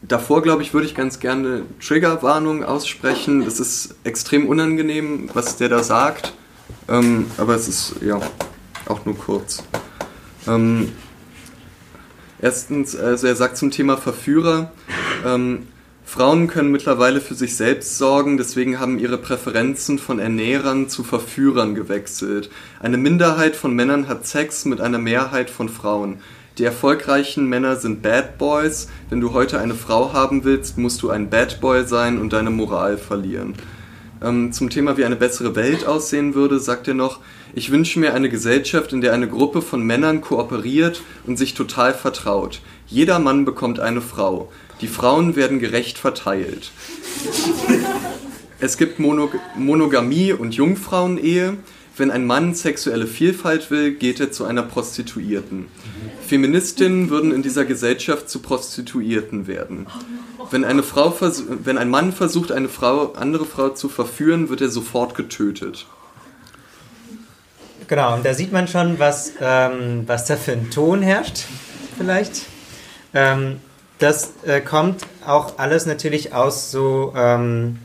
Davor, 0.01 0.43
glaube 0.43 0.63
ich, 0.63 0.73
würde 0.75 0.87
ich 0.87 0.95
ganz 0.95 1.19
gerne 1.19 1.63
Triggerwarnung 1.85 2.63
aussprechen. 2.63 3.43
Es 3.43 3.59
ist 3.59 3.97
extrem 4.05 4.47
unangenehm, 4.47 5.29
was 5.35 5.57
der 5.57 5.69
da 5.69 5.83
sagt. 5.83 6.35
Ähm, 6.89 7.27
aber 7.37 7.57
es 7.57 7.67
ist 7.67 7.97
ja 8.01 8.21
auch 8.87 9.05
nur 9.05 9.19
kurz. 9.19 9.65
Ähm, 10.47 10.93
erstens, 12.41 12.95
also 12.95 13.27
er 13.27 13.35
sagt 13.35 13.57
zum 13.57 13.73
Thema 13.73 13.97
Verführer. 13.97 14.71
Ähm, 15.27 15.67
Frauen 16.09 16.47
können 16.47 16.73
mittlerweile 16.73 17.21
für 17.21 17.35
sich 17.35 17.55
selbst 17.55 17.99
sorgen, 17.99 18.39
deswegen 18.39 18.81
haben 18.81 18.99
ihre 18.99 19.19
Präferenzen 19.19 19.99
von 19.99 20.19
Ernährern 20.19 20.89
zu 20.89 21.05
Verführern 21.05 21.75
gewechselt. 21.75 22.49
Eine 22.81 22.97
Minderheit 22.97 23.55
von 23.55 23.75
Männern 23.75 24.09
hat 24.09 24.27
Sex 24.27 24.65
mit 24.65 24.81
einer 24.81 24.97
Mehrheit 24.97 25.51
von 25.51 25.69
Frauen. 25.69 26.21
Die 26.57 26.65
erfolgreichen 26.65 27.47
Männer 27.47 27.77
sind 27.77 28.01
Bad 28.01 28.39
Boys. 28.39 28.89
Wenn 29.11 29.21
du 29.21 29.35
heute 29.35 29.61
eine 29.61 29.75
Frau 29.75 30.15
haben 30.15 30.45
willst, 30.45 30.79
musst 30.79 31.03
du 31.03 31.11
ein 31.11 31.29
Bad 31.29 31.61
Boy 31.61 31.85
sein 31.87 32.19
und 32.19 32.33
deine 32.33 32.51
Moral 32.51 32.97
verlieren. 32.97 33.53
Ähm, 34.23 34.51
zum 34.51 34.71
Thema, 34.71 34.97
wie 34.97 35.05
eine 35.05 35.15
bessere 35.15 35.57
Welt 35.57 35.87
aussehen 35.87 36.35
würde, 36.35 36.59
sagt 36.59 36.89
er 36.89 36.95
noch, 36.95 37.21
ich 37.55 37.71
wünsche 37.71 38.01
mir 38.01 38.15
eine 38.15 38.31
Gesellschaft, 38.31 38.95
in 38.95 39.03
der 39.03 39.13
eine 39.13 39.29
Gruppe 39.29 39.61
von 39.61 39.83
Männern 39.83 40.23
kooperiert 40.23 41.03
und 41.27 41.37
sich 41.37 41.53
total 41.53 41.93
vertraut. 41.93 42.63
Jeder 42.87 43.19
Mann 43.19 43.45
bekommt 43.45 43.79
eine 43.79 44.01
Frau. 44.01 44.51
Die 44.81 44.89
Frauen 44.89 45.37
werden 45.37 45.59
gerecht 45.59 45.99
verteilt. 45.99 46.71
Es 48.61 48.77
gibt 48.77 48.99
Monog 48.99 49.37
Monogamie 49.57 50.33
und 50.33 50.55
Jungfrauenehe. 50.55 51.57
Wenn 51.97 52.11
ein 52.13 52.27
Mann 52.27 52.55
sexuelle 52.55 53.09
Vielfalt 53.09 53.73
will, 53.73 53.93
geht 53.93 54.21
er 54.21 54.31
zu 54.31 54.45
einer 54.45 54.63
Prostituierten. 54.63 55.67
Feministinnen 56.25 57.11
würden 57.11 57.33
in 57.33 57.43
dieser 57.43 57.65
Gesellschaft 57.65 58.31
zu 58.31 58.41
Prostituierten 58.41 59.49
werden. 59.49 59.87
Wenn, 60.51 60.65
eine 60.65 60.85
Frau 60.85 61.13
wenn 61.65 61.77
ein 61.77 61.91
Mann 61.91 62.13
versucht, 62.13 62.53
eine 62.53 62.69
Frau, 62.69 63.13
andere 63.15 63.47
Frau 63.47 63.71
zu 63.71 63.89
verführen, 63.89 64.49
wird 64.49 64.61
er 64.61 64.69
sofort 64.69 65.17
getötet. 65.17 65.87
Genau, 67.89 68.15
und 68.15 68.25
da 68.25 68.35
sieht 68.35 68.53
man 68.53 68.69
schon, 68.69 68.99
was, 68.99 69.33
ähm, 69.41 70.05
was 70.07 70.27
da 70.27 70.37
für 70.37 70.53
ein 70.53 70.71
Ton 70.71 71.03
herrscht, 71.03 71.47
vielleicht. 71.97 72.43
Ähm, 73.15 73.57
das 73.99 74.33
äh, 74.47 74.61
kommt 74.61 75.07
auch 75.27 75.59
alles 75.59 75.87
natürlich 75.87 76.33
aus 76.33 76.71
so 76.71 77.13
ähm, 77.17 77.79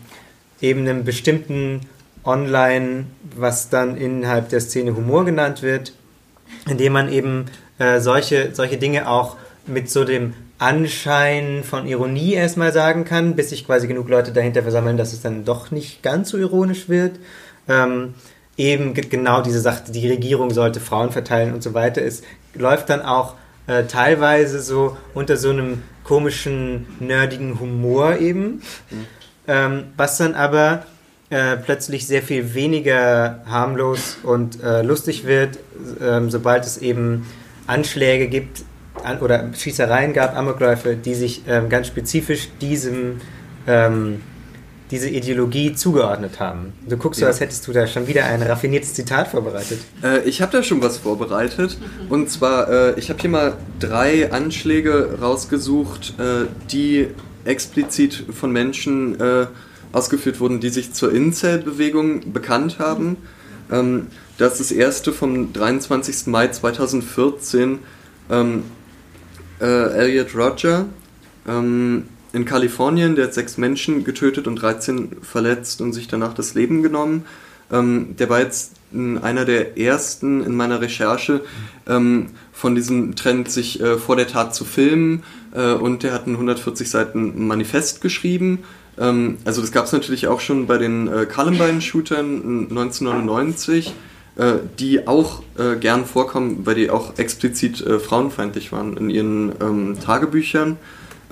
eben 0.62 0.82
einem 0.82 1.04
bestimmten 1.04 1.82
online, 2.24 3.06
was 3.36 3.70
dann 3.70 3.98
innerhalb 3.98 4.50
der 4.50 4.62
Szene 4.62 4.96
Humor 4.96 5.26
genannt 5.26 5.62
wird, 5.62 5.94
indem 6.70 6.94
man 6.94 7.12
eben 7.12 7.46
äh, 7.80 8.00
solche, 8.00 8.52
solche 8.54 8.78
Dinge 8.78 9.10
auch 9.10 9.36
mit 9.66 9.90
so 9.90 10.06
dem 10.06 10.34
Anschein 10.60 11.64
von 11.64 11.88
Ironie 11.88 12.34
erstmal 12.34 12.72
sagen 12.72 13.06
kann, 13.06 13.36
bis 13.36 13.50
sich 13.50 13.66
quasi 13.66 13.88
genug 13.88 14.08
Leute 14.08 14.32
dahinter 14.32 14.62
versammeln, 14.62 14.98
dass 14.98 15.12
es 15.12 15.22
dann 15.22 15.44
doch 15.44 15.72
nicht 15.72 16.04
ganz 16.04 16.30
so 16.30 16.38
ironisch 16.38 16.88
wird. 16.88 17.20
Ähm, 17.68 18.14
eben 18.56 18.94
genau 18.94 19.42
diese 19.42 19.60
Sache, 19.60 19.92
die 19.92 20.08
Regierung 20.08 20.52
sollte 20.52 20.80
Frauen 20.80 21.12
verteilen 21.12 21.54
und 21.54 21.64
so 21.64 21.74
weiter. 21.74 22.02
Es 22.02 22.22
läuft 22.54 22.90
dann 22.90 23.02
auch 23.02 23.34
äh, 23.68 23.84
teilweise 23.86 24.62
so 24.62 24.96
unter 25.14 25.38
so 25.38 25.50
einem 25.50 25.82
komischen, 26.04 26.86
nerdigen 27.00 27.60
Humor 27.60 28.18
eben, 28.18 28.62
mhm. 28.90 29.06
ähm, 29.48 29.84
was 29.98 30.18
dann 30.18 30.36
aber 30.36 30.86
äh, 31.30 31.58
plötzlich 31.58 32.06
sehr 32.06 32.22
viel 32.22 32.54
weniger 32.54 33.42
harmlos 33.46 34.18
und 34.24 34.62
äh, 34.62 34.82
lustig 34.82 35.26
wird, 35.26 35.60
ähm, 36.02 36.30
sobald 36.30 36.66
es 36.66 36.78
eben 36.78 37.26
Anschläge 37.68 38.28
gibt 38.28 38.64
an, 39.04 39.20
oder 39.20 39.52
Schießereien 39.54 40.14
gab, 40.14 40.38
Amokläufe, 40.38 40.96
die 40.96 41.16
sich 41.16 41.44
ähm, 41.48 41.70
ganz 41.70 41.88
spezifisch 41.88 42.50
diesem 42.62 43.22
ähm, 43.68 44.22
diese 44.94 45.10
Ideologie 45.10 45.74
zugeordnet 45.74 46.40
haben. 46.40 46.74
Du 46.88 46.98
guckst 46.98 47.20
ja. 47.20 47.26
so, 47.26 47.30
als 47.30 47.40
hättest 47.40 47.68
du 47.68 47.74
da 47.74 47.88
schon 47.88 48.08
wieder 48.08 48.26
ein 48.26 48.44
raffiniertes 48.44 48.94
Zitat 48.94 49.30
vorbereitet. 49.30 49.80
Äh, 50.04 50.22
ich 50.30 50.40
habe 50.40 50.52
da 50.52 50.62
schon 50.62 50.84
was 50.84 51.00
vorbereitet. 51.00 51.78
Und 52.10 52.30
zwar, 52.30 52.70
äh, 52.70 53.00
ich 53.00 53.10
habe 53.10 53.20
hier 53.20 53.32
mal 53.32 53.58
drei 53.80 54.32
Anschläge 54.32 55.18
rausgesucht, 55.20 56.14
äh, 56.20 56.46
die 56.72 57.08
explizit 57.44 58.26
von 58.32 58.52
Menschen 58.52 59.20
äh, 59.20 59.48
ausgeführt 59.94 60.40
wurden, 60.40 60.60
die 60.60 60.70
sich 60.70 60.94
zur 60.94 61.12
Incel-Bewegung 61.12 62.32
bekannt 62.32 62.78
haben. 62.78 63.18
Ähm, 63.72 64.08
das 64.38 64.60
ist 64.60 64.70
das 64.70 64.78
erste 64.78 65.12
vom 65.12 65.54
23. 65.54 66.28
Mai 66.28 66.50
2014. 66.50 67.80
Ähm, 68.30 68.64
äh, 69.60 69.66
Elliot 69.66 70.36
Roger 70.36 70.86
ähm, 71.48 72.06
in 72.34 72.46
Kalifornien, 72.46 73.16
der 73.16 73.26
hat 73.26 73.34
sechs 73.34 73.58
Menschen 73.58 74.04
getötet 74.04 74.48
und 74.48 74.58
13 74.58 75.18
verletzt 75.22 75.82
und 75.82 75.94
sich 75.94 76.08
danach 76.08 76.34
das 76.34 76.54
Leben 76.54 76.84
genommen. 76.84 77.26
Ähm, 77.72 78.16
der 78.18 78.30
war 78.30 78.42
jetzt 78.42 78.74
einer 78.92 79.46
der 79.46 79.78
ersten 79.78 80.44
in 80.44 80.56
meiner 80.56 80.82
Recherche 80.82 81.42
ähm, 81.88 82.28
von 82.52 82.76
diesem 82.76 83.16
Trend, 83.16 83.50
sich 83.50 83.82
äh, 83.82 83.98
vor 83.98 84.16
der 84.16 84.28
Tat 84.28 84.54
zu 84.54 84.66
filmen. 84.66 85.24
Äh, 85.54 85.74
und 85.74 86.04
der 86.04 86.14
hat 86.14 86.28
ein 86.28 86.34
140 86.34 86.90
Seiten 86.90 87.48
Manifest 87.48 88.02
geschrieben 88.02 88.60
ähm, 88.98 89.38
also 89.46 89.62
das 89.62 89.72
gab 89.72 89.86
es 89.86 89.92
natürlich 89.92 90.28
auch 90.28 90.40
schon 90.40 90.68
bei 90.68 90.78
den 90.78 91.08
äh, 91.08 91.26
Columbine-Shootern 91.26 92.68
1999, 92.70 93.94
äh, 94.36 94.54
die 94.80 95.08
auch 95.08 95.44
äh, 95.58 95.76
gern 95.78 96.06
vorkommen, 96.06 96.66
weil 96.66 96.76
die 96.76 96.90
auch 96.90 97.18
explizit 97.18 97.82
äh, 97.82 98.00
frauenfeindlich 98.00 98.72
waren 98.72 98.98
in 98.98 99.10
ihren 99.10 99.54
ähm, 99.62 99.98
Tagebüchern. 100.00 100.78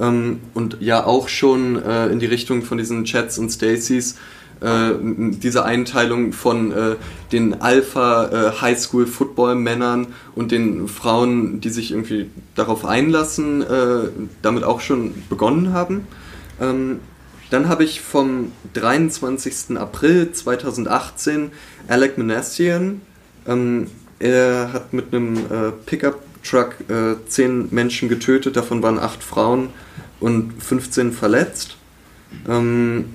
Ähm, 0.02 0.42
und 0.54 0.78
ja 0.82 1.06
auch 1.06 1.30
schon 1.30 1.82
äh, 1.82 2.08
in 2.08 2.20
die 2.20 2.26
Richtung 2.26 2.64
von 2.64 2.78
diesen 2.78 3.06
Chats 3.06 3.38
und 3.38 3.52
Stacys 3.52 4.18
äh, 4.62 4.92
diese 5.02 5.66
Einteilung 5.66 6.34
von 6.34 6.72
äh, 6.72 6.96
den 7.32 7.62
Alpha 7.62 8.26
äh, 8.26 8.62
Highschool 8.62 9.08
Football 9.08 9.56
Männern 9.56 10.08
und 10.36 10.52
den 10.52 10.88
Frauen, 10.88 11.62
die 11.62 11.70
sich 11.70 11.92
irgendwie 11.92 12.30
darauf 12.56 12.86
einlassen, 12.86 13.62
äh, 13.62 14.10
damit 14.42 14.64
auch 14.64 14.82
schon 14.82 15.14
begonnen 15.30 15.74
haben. 15.74 16.08
Ähm, 16.60 17.00
dann 17.50 17.68
habe 17.68 17.84
ich 17.84 18.02
vom 18.02 18.52
23. 18.74 19.78
April 19.78 20.32
2018 20.32 21.52
Alec 21.88 22.18
Manassian. 22.18 23.02
Ähm, 23.48 23.88
er 24.20 24.72
hat 24.74 24.94
mit 24.94 25.14
einem 25.14 25.38
äh, 25.38 25.72
Pickup-Truck 26.42 26.90
äh, 26.90 27.16
10 27.28 27.70
Menschen 27.72 28.10
getötet, 28.10 28.56
davon 28.56 28.82
waren 28.84 29.00
8 29.00 29.24
Frauen 29.24 29.70
und 30.20 30.62
15 30.62 31.12
verletzt. 31.12 31.78
Ähm, 32.48 33.06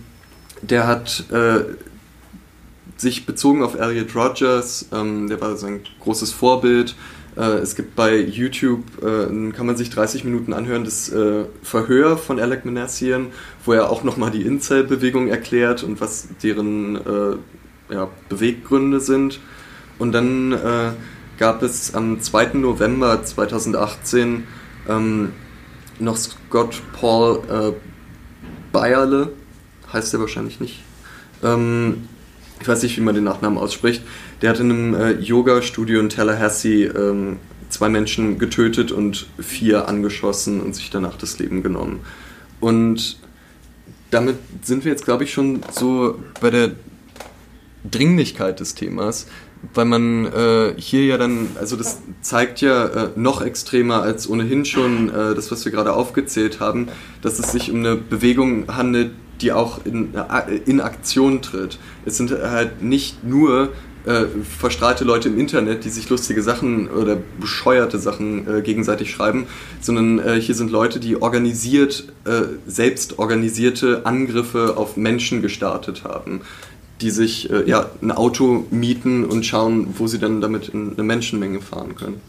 der 0.63 0.87
hat 0.87 1.25
äh, 1.31 1.65
sich 2.97 3.27
bezogen 3.27 3.63
auf 3.63 3.75
Elliot 3.75 4.15
Rogers, 4.15 4.87
ähm, 4.93 5.29
der 5.29 5.41
war 5.41 5.57
sein 5.57 5.81
großes 6.01 6.33
Vorbild, 6.33 6.97
äh, 7.37 7.59
es 7.59 7.77
gibt 7.77 7.95
bei 7.95 8.17
YouTube, 8.19 8.83
äh, 9.03 9.53
kann 9.53 9.67
man 9.67 9.77
sich 9.77 9.91
30 9.91 10.25
Minuten 10.25 10.53
anhören, 10.53 10.85
das 10.85 11.11
äh, 11.11 11.45
Verhör 11.63 12.17
von 12.17 12.41
Alec 12.41 12.65
Manassian, 12.65 13.29
wo 13.65 13.73
er 13.73 13.91
auch 13.91 14.03
nochmal 14.03 14.31
die 14.31 14.43
Incel-Bewegung 14.43 15.29
erklärt 15.29 15.83
und 15.83 16.01
was 16.01 16.29
deren 16.43 16.99
ja, 17.89 18.09
Beweggründe 18.29 18.99
sind. 18.99 19.39
Und 19.99 20.13
dann 20.13 20.53
äh, 20.53 20.91
gab 21.39 21.63
es 21.63 21.95
am 21.95 22.21
2. 22.21 22.55
November 22.55 23.23
2018 23.23 24.45
ähm, 24.89 25.33
noch 25.99 26.17
Scott 26.17 26.83
Paul 26.93 27.43
äh, 27.49 27.73
Bayerle, 28.73 29.33
heißt 29.93 30.15
er 30.15 30.21
wahrscheinlich 30.21 30.61
nicht. 30.61 30.83
Ähm, 31.43 32.09
ich 32.61 32.69
weiß 32.69 32.83
nicht, 32.83 32.97
wie 32.97 33.03
man 33.03 33.15
den 33.15 33.25
Nachnamen 33.25 33.59
ausspricht. 33.59 34.03
Der 34.43 34.51
hat 34.51 34.61
in 34.61 34.71
einem 34.71 34.95
äh, 34.95 35.13
Yoga-Studio 35.13 36.01
in 36.01 36.09
Tallahassee 36.09 36.85
ähm, 36.85 37.39
zwei 37.69 37.89
Menschen 37.89 38.39
getötet 38.39 38.93
und 38.93 39.27
vier 39.39 39.89
angeschossen 39.89 40.61
und 40.61 40.75
sich 40.75 40.91
danach 40.91 41.17
das 41.17 41.39
Leben 41.39 41.63
genommen. 41.63 42.01
Und 42.61 43.19
damit 44.11 44.37
sind 44.63 44.85
wir 44.85 44.93
jetzt, 44.93 45.05
glaube 45.05 45.25
ich, 45.25 45.33
schon 45.33 45.61
so 45.73 46.19
bei 46.41 46.51
der 46.51 46.73
Dringlichkeit 47.91 48.61
des 48.61 48.75
Themas, 48.75 49.27
weil 49.75 49.85
man 49.85 50.27
äh, 50.27 50.75
hier 50.77 51.05
ja 51.05 51.19
dann, 51.19 51.49
also 51.59 51.77
das 51.77 51.99
zeigt 52.21 52.61
ja 52.61 52.87
äh, 52.87 53.09
noch 53.17 53.43
extremer 53.43 54.03
als 54.03 54.29
ohnehin 54.29 54.65
schon 54.65 55.09
äh, 55.09 55.35
das, 55.35 55.51
was 55.51 55.65
wir 55.65 55.73
gerade 55.73 55.93
aufgezählt 55.93 56.61
haben, 56.61 56.89
dass 57.23 57.39
es 57.39 57.53
sich 57.53 57.71
um 57.71 57.79
eine 57.79 57.97
Bewegung 57.97 58.65
handelt, 58.75 59.13
die 59.41 59.53
auch 59.53 59.85
in, 59.85 60.15
äh, 60.15 60.57
in 60.65 60.81
Aktion 60.81 61.43
tritt. 61.43 61.79
Es 62.05 62.17
sind 62.17 62.31
halt 62.31 62.83
nicht 62.83 63.25
nur 63.25 63.71
äh, 64.07 64.27
verstrahlte 64.59 65.05
Leute 65.05 65.29
im 65.29 65.39
Internet, 65.39 65.85
die 65.85 65.91
sich 65.91 66.09
lustige 66.09 66.43
Sachen 66.43 66.89
oder 66.89 67.19
bescheuerte 67.41 67.99
Sachen 67.99 68.47
äh, 68.49 68.63
gegenseitig 68.63 69.11
schreiben, 69.11 69.47
sondern 69.81 70.41
hier 70.41 70.55
sind 70.55 70.71
Leute, 70.71 71.01
die 71.01 71.21
organisiert, 71.21 72.13
selbst 72.67 73.19
organisierte 73.19 74.05
Angriffe 74.05 74.77
auf 74.77 74.97
Menschen 74.97 75.43
gestartet 75.43 76.03
haben, 76.05 76.41
die 77.01 77.11
sich 77.11 77.51
äh, 77.51 77.69
ja, 77.69 77.91
ein 78.03 78.13
Auto 78.13 78.65
mieten 78.71 79.25
und 79.25 79.45
schauen, 79.45 79.95
wo 79.99 80.07
sie 80.07 80.19
dann 80.19 80.41
damit 80.41 80.69
in 80.69 80.93
eine 80.93 81.03
Menschenmenge 81.03 81.61
fahren 81.61 81.95
können. 81.97 82.21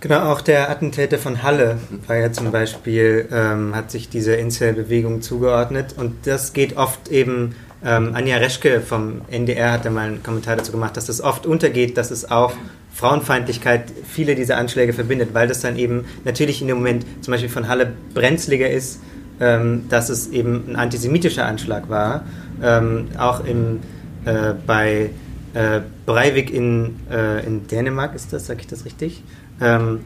Genau, 0.00 0.30
auch 0.30 0.42
der 0.42 0.70
Attentäter 0.70 1.16
von 1.16 1.42
Halle 1.42 1.78
war 2.06 2.16
ja 2.16 2.30
zum 2.30 2.50
Beispiel, 2.50 3.26
ähm, 3.32 3.74
hat 3.74 3.90
sich 3.90 4.10
dieser 4.10 4.36
Incel-Bewegung 4.36 5.22
zugeordnet 5.22 5.94
und 5.96 6.26
das 6.26 6.52
geht 6.52 6.76
oft 6.76 7.08
eben 7.08 7.54
ähm, 7.82 8.14
Anja 8.14 8.36
Reschke 8.38 8.80
vom 8.80 9.22
NDR 9.30 9.72
hat 9.72 9.84
da 9.84 9.90
mal 9.90 10.08
einen 10.08 10.22
Kommentar 10.22 10.56
dazu 10.56 10.72
gemacht, 10.72 10.96
dass 10.96 11.06
das 11.06 11.20
oft 11.20 11.46
untergeht, 11.46 11.96
dass 11.96 12.10
es 12.10 12.30
auch 12.30 12.54
Frauenfeindlichkeit 12.94 13.92
viele 14.06 14.34
dieser 14.34 14.56
Anschläge 14.56 14.92
verbindet, 14.92 15.30
weil 15.32 15.48
das 15.48 15.60
dann 15.60 15.76
eben 15.76 16.04
natürlich 16.24 16.62
in 16.62 16.68
dem 16.68 16.78
Moment 16.78 17.04
zum 17.20 17.32
Beispiel 17.32 17.50
von 17.50 17.68
Halle 17.68 17.92
brenzliger 18.14 18.70
ist, 18.70 19.00
ähm, 19.40 19.88
dass 19.88 20.08
es 20.08 20.28
eben 20.28 20.64
ein 20.68 20.76
antisemitischer 20.76 21.46
Anschlag 21.46 21.88
war. 21.88 22.24
Ähm, 22.62 23.08
auch 23.18 23.44
im, 23.44 23.80
äh, 24.24 24.54
bei 24.66 25.10
äh, 25.54 25.80
Breivik 26.06 26.52
in, 26.52 26.96
äh, 27.10 27.44
in 27.46 27.66
Dänemark 27.66 28.14
ist 28.14 28.32
das, 28.32 28.46
sage 28.46 28.60
ich 28.60 28.66
das 28.66 28.84
richtig? 28.84 29.22
Ähm, 29.60 30.00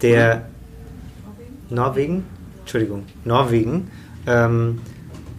der 0.00 0.46
Norwegen? 1.70 1.74
Norwegen? 1.74 2.24
Entschuldigung, 2.60 3.04
Norwegen. 3.24 3.90
Ähm, 4.26 4.80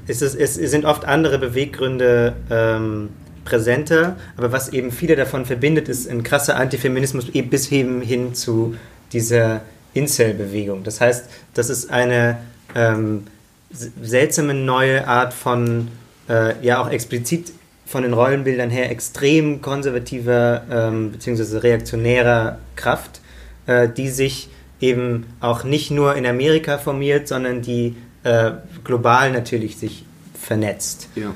ist 0.07 0.21
es, 0.21 0.35
es 0.35 0.55
sind 0.55 0.85
oft 0.85 1.05
andere 1.05 1.39
Beweggründe 1.39 2.33
ähm, 2.49 3.09
präsenter, 3.45 4.17
aber 4.37 4.51
was 4.51 4.69
eben 4.69 4.91
viele 4.91 5.15
davon 5.15 5.45
verbindet, 5.45 5.89
ist 5.89 6.09
ein 6.09 6.23
krasser 6.23 6.57
Antifeminismus 6.57 7.31
bis 7.31 7.71
eben 7.71 8.01
hin 8.01 8.33
zu 8.33 8.75
dieser 9.13 9.61
Incel-Bewegung. 9.93 10.83
Das 10.83 10.99
heißt, 10.99 11.29
das 11.53 11.69
ist 11.69 11.91
eine 11.91 12.37
ähm, 12.75 13.23
seltsame 13.71 14.53
neue 14.53 15.07
Art 15.07 15.33
von, 15.33 15.89
äh, 16.29 16.53
ja 16.65 16.81
auch 16.81 16.89
explizit 16.89 17.53
von 17.85 18.03
den 18.03 18.13
Rollenbildern 18.13 18.69
her 18.69 18.89
extrem 18.89 19.61
konservativer 19.61 20.63
ähm, 20.71 21.11
bzw. 21.11 21.57
reaktionärer 21.57 22.57
Kraft, 22.75 23.21
äh, 23.67 23.89
die 23.89 24.09
sich 24.09 24.49
eben 24.79 25.25
auch 25.39 25.63
nicht 25.63 25.91
nur 25.91 26.15
in 26.15 26.25
Amerika 26.25 26.77
formiert, 26.77 27.27
sondern 27.27 27.61
die 27.61 27.95
äh, 28.23 28.51
global 28.83 29.31
natürlich 29.31 29.77
sich 29.77 30.05
vernetzt. 30.39 31.07
Ja. 31.15 31.33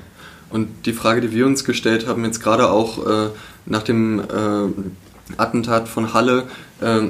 Und 0.50 0.86
die 0.86 0.94
Frage, 0.94 1.22
die 1.22 1.32
wir 1.32 1.46
uns 1.46 1.64
gestellt 1.66 2.08
haben, 2.08 2.24
jetzt 2.26 2.42
gerade 2.42 2.70
auch 2.70 3.06
äh, 3.06 3.30
nach 3.66 3.84
dem 3.84 4.20
äh, 4.20 5.36
Attentat 5.38 5.88
von 5.88 6.14
Halle, 6.14 6.48
äh, 6.82 7.02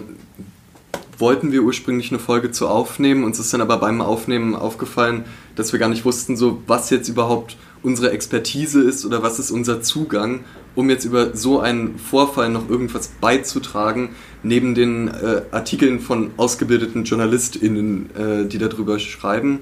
wollten 1.17 1.51
wir 1.51 1.63
ursprünglich 1.63 2.11
eine 2.11 2.19
Folge 2.19 2.51
zu 2.51 2.67
aufnehmen. 2.67 3.23
Uns 3.23 3.39
ist 3.39 3.53
dann 3.53 3.61
aber 3.61 3.77
beim 3.77 4.01
Aufnehmen 4.01 4.55
aufgefallen, 4.55 5.25
dass 5.55 5.71
wir 5.71 5.79
gar 5.79 5.89
nicht 5.89 6.05
wussten, 6.05 6.37
so 6.37 6.61
was 6.67 6.89
jetzt 6.89 7.09
überhaupt 7.09 7.57
unsere 7.83 8.11
Expertise 8.11 8.81
ist 8.81 9.05
oder 9.05 9.23
was 9.23 9.39
ist 9.39 9.51
unser 9.51 9.81
Zugang, 9.81 10.41
um 10.75 10.89
jetzt 10.89 11.05
über 11.05 11.35
so 11.35 11.59
einen 11.59 11.97
Vorfall 11.97 12.49
noch 12.49 12.69
irgendwas 12.69 13.09
beizutragen, 13.21 14.09
neben 14.43 14.75
den 14.75 15.07
äh, 15.07 15.41
Artikeln 15.51 15.99
von 15.99 16.31
ausgebildeten 16.37 17.03
JournalistInnen, 17.03 18.09
äh, 18.15 18.45
die 18.45 18.57
darüber 18.57 18.99
schreiben. 18.99 19.59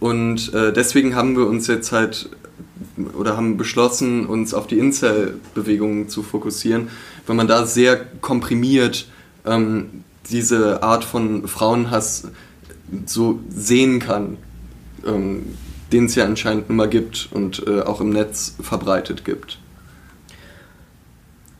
Und 0.00 0.52
äh, 0.54 0.72
deswegen 0.72 1.14
haben 1.14 1.36
wir 1.36 1.46
uns 1.46 1.66
jetzt 1.66 1.92
halt 1.92 2.28
oder 3.18 3.36
haben 3.36 3.56
beschlossen, 3.56 4.26
uns 4.26 4.54
auf 4.54 4.66
die 4.66 4.78
Incel-Bewegungen 4.78 6.08
zu 6.08 6.22
fokussieren, 6.22 6.88
weil 7.26 7.36
man 7.36 7.46
da 7.46 7.66
sehr 7.66 7.96
komprimiert 8.20 9.08
ähm, 9.44 10.04
diese 10.30 10.82
Art 10.82 11.04
von 11.04 11.46
Frauenhass 11.48 12.28
so 13.06 13.40
sehen 13.48 13.98
kann, 13.98 14.38
ähm, 15.06 15.56
den 15.92 16.06
es 16.06 16.14
ja 16.14 16.24
anscheinend 16.24 16.68
nun 16.68 16.76
mal 16.76 16.88
gibt 16.88 17.28
und 17.32 17.66
äh, 17.66 17.80
auch 17.80 18.00
im 18.00 18.10
Netz 18.10 18.56
verbreitet 18.60 19.24
gibt. 19.24 19.58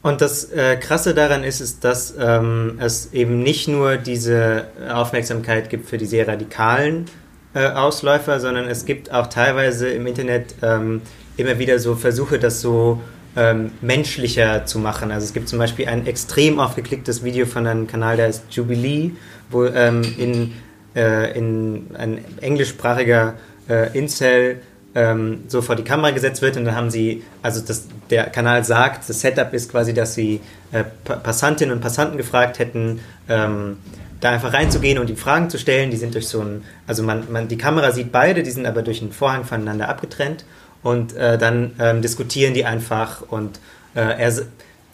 Und 0.03 0.21
das 0.21 0.45
äh, 0.53 0.77
Krasse 0.77 1.15
daran 1.15 1.43
ist, 1.43 1.61
ist, 1.61 1.83
dass 1.83 2.15
ähm, 2.17 2.79
es 2.79 3.13
eben 3.13 3.41
nicht 3.41 3.67
nur 3.67 3.97
diese 3.97 4.69
Aufmerksamkeit 4.89 5.69
gibt 5.69 5.89
für 5.89 5.99
die 5.99 6.07
sehr 6.07 6.29
radikalen 6.29 7.07
äh, 7.55 7.71
Ausläufer, 7.71 8.39
sondern 8.39 8.69
es 8.69 8.85
gibt 8.85 9.11
auch 9.11 9.27
teilweise 9.27 9.89
im 9.89 10.07
Internet 10.07 10.55
ähm, 10.63 11.03
immer 11.37 11.59
wieder 11.59 11.81
so 11.81 11.97
Versuche, 11.97 12.39
das 12.39 12.61
so 12.61 13.01
ähm, 13.37 13.71
menschlicher 13.81 14.65
zu 14.67 14.79
machen. 14.79 15.13
Also 15.13 15.25
es 15.25 15.33
gibt 15.33 15.49
zum 15.49 15.59
Beispiel 15.59 15.87
ein 15.89 16.07
extrem 16.07 16.59
aufgeklicktes 16.59 17.23
Video 17.23 17.47
von 17.47 17.67
einem 17.67 17.87
Kanal, 17.87 18.17
der 18.17 18.27
heißt 18.27 18.45
Jubilee, 18.51 19.11
wo 19.51 19.67
ähm, 19.67 20.03
in, 20.17 20.53
äh, 20.95 21.37
in 21.39 21.89
ein 21.97 22.25
englischsprachiger 22.41 23.35
äh, 23.69 23.97
Incel 23.97 24.61
ähm, 24.95 25.43
so 25.49 25.61
vor 25.61 25.77
die 25.77 25.85
Kamera 25.85 26.11
gesetzt 26.13 26.41
wird 26.41 26.57
und 26.57 26.65
dann 26.65 26.75
haben 26.75 26.91
sie, 26.91 27.23
also 27.43 27.61
das, 27.61 27.87
der 28.09 28.25
Kanal 28.31 28.65
sagt, 28.65 29.07
das 29.09 29.21
Setup 29.21 29.53
ist 29.53 29.71
quasi, 29.71 29.93
dass 29.93 30.15
sie 30.15 30.41
äh, 30.73 30.85
Passantinnen 31.05 31.75
und 31.75 31.83
Passanten 31.83 32.17
gefragt 32.17 32.59
hätten, 32.59 33.01
ähm, 33.29 33.77
da 34.21 34.31
einfach 34.31 34.55
reinzugehen 34.55 34.99
und 34.99 35.11
die 35.11 35.17
Fragen 35.17 35.51
zu 35.51 35.59
stellen. 35.59 35.91
Die 35.91 35.99
sind 35.99 36.15
durch 36.15 36.27
so 36.27 36.41
ein, 36.41 36.65
also 36.87 37.03
man, 37.03 37.31
man, 37.31 37.49
die 37.49 37.59
Kamera 37.59 37.93
sieht 37.93 38.11
beide, 38.11 38.43
die 38.43 38.51
sind 38.51 38.65
aber 38.65 38.81
durch 38.81 39.03
einen 39.03 39.13
Vorhang 39.13 39.45
voneinander 39.45 39.91
abgetrennt 39.91 40.47
und 40.87 41.17
äh, 41.17 41.37
dann 41.37 41.73
ähm, 41.81 42.01
diskutieren 42.01 42.55
die 42.55 42.65
einfach 42.65 43.21
und 43.29 43.59
äh, 43.97 44.03
er, 44.03 44.33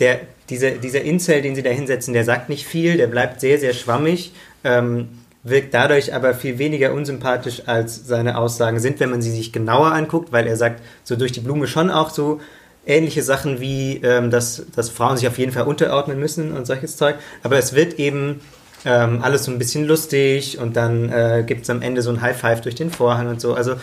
der, 0.00 0.20
dieser, 0.48 0.70
dieser 0.70 1.02
Incel, 1.02 1.42
den 1.42 1.54
sie 1.54 1.62
da 1.62 1.68
hinsetzen, 1.68 2.14
der 2.14 2.24
sagt 2.24 2.48
nicht 2.48 2.66
viel, 2.66 2.96
der 2.96 3.08
bleibt 3.08 3.42
sehr, 3.42 3.58
sehr 3.58 3.74
schwammig. 3.74 4.32
Ähm, 4.64 5.08
wirkt 5.42 5.74
dadurch 5.74 6.14
aber 6.14 6.32
viel 6.32 6.56
weniger 6.56 6.94
unsympathisch 6.94 7.64
als 7.66 8.06
seine 8.06 8.38
Aussagen 8.38 8.80
sind, 8.80 9.00
wenn 9.00 9.10
man 9.10 9.20
sie 9.20 9.32
sich 9.32 9.52
genauer 9.52 9.92
anguckt, 9.92 10.32
weil 10.32 10.46
er 10.46 10.56
sagt 10.56 10.80
so 11.04 11.14
durch 11.14 11.32
die 11.32 11.40
Blume 11.40 11.66
schon 11.66 11.90
auch 11.90 12.08
so 12.08 12.40
ähnliche 12.86 13.22
Sachen 13.22 13.60
wie, 13.60 14.00
ähm, 14.02 14.30
dass, 14.30 14.64
dass 14.74 14.88
Frauen 14.88 15.18
sich 15.18 15.28
auf 15.28 15.36
jeden 15.36 15.52
Fall 15.52 15.64
unterordnen 15.64 16.18
müssen 16.18 16.56
und 16.56 16.66
solches 16.66 16.96
Zeug. 16.96 17.16
Aber 17.42 17.58
es 17.58 17.74
wird 17.74 17.98
eben 17.98 18.40
ähm, 18.86 19.20
alles 19.20 19.44
so 19.44 19.50
ein 19.50 19.58
bisschen 19.58 19.86
lustig 19.86 20.58
und 20.58 20.74
dann 20.74 21.10
äh, 21.10 21.44
gibt 21.46 21.64
es 21.64 21.70
am 21.70 21.82
Ende 21.82 22.00
so 22.00 22.08
ein 22.08 22.22
High 22.22 22.38
Five 22.38 22.62
durch 22.62 22.76
den 22.76 22.90
Vorhang 22.90 23.28
und 23.28 23.42
so. 23.42 23.52
Also 23.52 23.74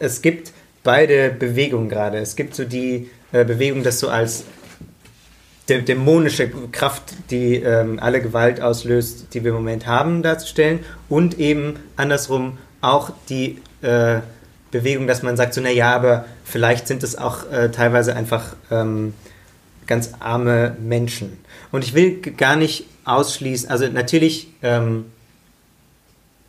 es 0.00 0.22
gibt 0.22 0.52
beide 0.88 1.28
Bewegungen 1.28 1.90
gerade. 1.90 2.16
Es 2.16 2.34
gibt 2.34 2.54
so 2.54 2.64
die 2.64 3.10
äh, 3.30 3.44
Bewegung, 3.44 3.82
das 3.82 4.00
so 4.00 4.08
als 4.08 4.44
dä 5.68 5.82
dämonische 5.82 6.48
Kraft, 6.72 7.02
die 7.30 7.56
ähm, 7.56 7.98
alle 8.00 8.22
Gewalt 8.22 8.62
auslöst, 8.62 9.34
die 9.34 9.44
wir 9.44 9.50
im 9.50 9.58
Moment 9.58 9.86
haben, 9.86 10.22
darzustellen. 10.22 10.78
Und 11.10 11.38
eben 11.38 11.74
andersrum 11.96 12.56
auch 12.80 13.10
die 13.28 13.58
äh, 13.82 14.20
Bewegung, 14.70 15.06
dass 15.06 15.22
man 15.22 15.36
sagt, 15.36 15.52
so, 15.52 15.60
naja, 15.60 15.94
aber 15.94 16.24
vielleicht 16.42 16.88
sind 16.88 17.02
es 17.02 17.16
auch 17.16 17.52
äh, 17.52 17.70
teilweise 17.70 18.16
einfach 18.16 18.56
ähm, 18.70 19.12
ganz 19.86 20.12
arme 20.20 20.74
Menschen. 20.80 21.36
Und 21.70 21.84
ich 21.84 21.92
will 21.92 22.18
gar 22.22 22.56
nicht 22.56 22.86
ausschließen, 23.04 23.68
also 23.68 23.88
natürlich 23.88 24.48
ähm, 24.62 25.04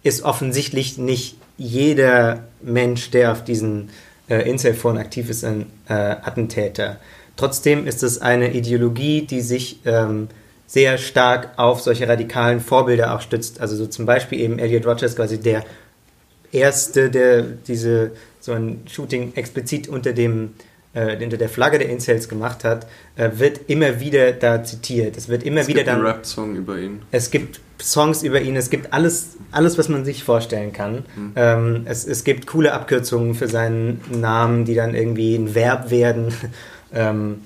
ist 0.02 0.23
offensichtlich 0.23 0.97
nicht 0.97 1.36
jeder 1.58 2.45
Mensch, 2.62 3.12
der 3.12 3.34
auf 3.34 3.43
diesen 3.43 3.89
äh, 4.30 4.50
Incel-Foren 4.50 4.98
aktiv 4.98 5.30
ist, 5.30 5.44
ein 5.44 5.68
äh, 5.88 5.94
Attentäter. 5.94 6.98
Trotzdem 7.36 7.88
ist 7.88 8.04
es 8.04 8.22
eine 8.22 8.54
Ideologie, 8.54 9.22
die 9.22 9.42
sich 9.42 9.80
ähm, 9.86 10.28
sehr 10.68 10.98
stark 10.98 11.58
auf 11.58 11.82
solche 11.82 12.08
radikalen 12.08 12.60
Vorbilder 12.60 13.16
auch 13.16 13.22
stützt. 13.22 13.60
Also 13.60 13.76
so 13.76 13.88
zum 13.88 14.06
Beispiel 14.06 14.39
eben 14.39 14.60
Elliot 14.60 14.86
Rogers, 14.86 15.16
quasi 15.16 15.39
der 15.39 15.64
erste, 16.51 17.10
der 17.10 17.41
diese 17.41 18.12
so 18.39 18.53
ein 18.53 18.82
Shooting 18.89 19.34
explizit 19.36 19.88
unter 19.88 20.14
dem 20.14 20.51
äh, 20.93 21.24
unter 21.24 21.38
der 21.38 21.49
Flagge 21.49 21.80
der 21.80 21.89
Incels 21.89 22.30
gemacht 22.30 22.64
hat, 22.64 22.88
äh, 23.16 23.30
wird 23.34 23.62
immer 23.68 23.99
wieder 23.99 24.32
da 24.32 24.64
zitiert. 24.64 25.18
Es 25.18 25.30
wird 25.30 25.43
immer 25.43 25.62
es 25.62 25.68
wieder 25.68 25.84
gibt 25.84 25.88
dann. 25.88 26.01
Rap-Song 26.01 26.56
über 26.56 26.78
ihn. 26.78 27.01
Es 27.12 27.32
gibt 27.32 27.62
Songs 27.82 28.23
über 28.23 28.41
ihn, 28.41 28.55
es 28.55 28.69
gibt 28.69 28.93
alles, 28.93 29.38
alles 29.51 29.77
was 29.77 29.89
man 29.89 30.05
sich 30.05 30.23
vorstellen 30.23 30.73
kann. 30.73 31.05
Mhm. 31.15 31.32
Ähm, 31.36 31.82
es, 31.86 32.05
es 32.05 32.23
gibt 32.23 32.47
coole 32.47 32.73
Abkürzungen 32.73 33.36
für 33.36 33.47
seinen 33.47 34.01
Namen, 34.11 34.65
die 34.65 34.75
dann 34.75 34.95
irgendwie 34.95 35.36
ein 35.36 35.55
Verb 35.55 35.89
werden. 35.89 36.34
ähm, 36.93 37.41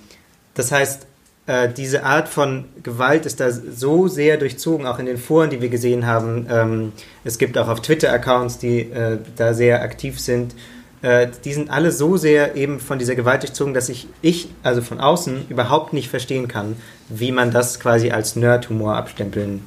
das 0.54 0.72
heißt, 0.72 1.08
äh, 1.46 1.70
diese 1.70 2.04
Art 2.04 2.30
von 2.30 2.66
Gewalt 2.84 3.26
ist 3.26 3.40
da 3.40 3.52
so 3.52 4.08
sehr 4.08 4.38
durchzogen, 4.38 4.86
auch 4.86 5.00
in 5.00 5.06
den 5.06 5.18
Foren, 5.18 5.50
die 5.50 5.62
wir 5.62 5.70
gesehen 5.70 6.06
haben. 6.06 6.48
Ähm, 6.50 6.92
es 7.24 7.38
gibt 7.38 7.58
auch 7.58 7.68
auf 7.68 7.82
Twitter 7.82 8.12
Accounts, 8.12 8.60
die 8.60 8.82
äh, 8.82 9.18
da 9.36 9.54
sehr 9.54 9.82
aktiv 9.82 10.20
sind. 10.20 10.56
Äh, 11.02 11.28
die 11.44 11.54
sind 11.54 11.70
alle 11.70 11.92
so 11.92 12.16
sehr 12.16 12.56
eben 12.56 12.80
von 12.80 12.98
dieser 12.98 13.16
Gewalt 13.16 13.44
durchzogen, 13.44 13.74
dass 13.74 13.90
ich, 13.90 14.08
ich, 14.22 14.48
also 14.64 14.82
von 14.82 15.00
außen, 15.02 15.48
überhaupt 15.50 15.92
nicht 15.92 16.10
verstehen 16.10 16.48
kann, 16.48 16.78
wie 17.10 17.34
man 17.34 17.52
das 17.52 17.80
quasi 17.80 18.12
als 18.12 18.36
Nerd-Humor 18.38 18.96
abstempeln 18.96 19.66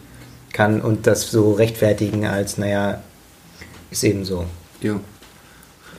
kann 0.57 0.81
und 0.81 1.07
das 1.07 1.31
so 1.31 1.53
rechtfertigen 1.53 2.25
als, 2.25 2.57
naja, 2.57 3.03
ist 3.91 4.03
eben 4.05 4.25
so. 4.25 4.47
Ja. 4.81 4.99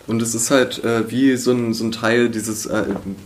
Und 0.07 0.21
es 0.21 0.33
ist 0.33 0.49
halt 0.49 0.83
äh, 0.83 1.11
wie 1.11 1.37
so 1.37 1.51
ein, 1.51 1.75
so 1.75 1.83
ein 1.83 1.91
Teil 1.91 2.29
dieses, 2.29 2.65
äh, 2.65 2.85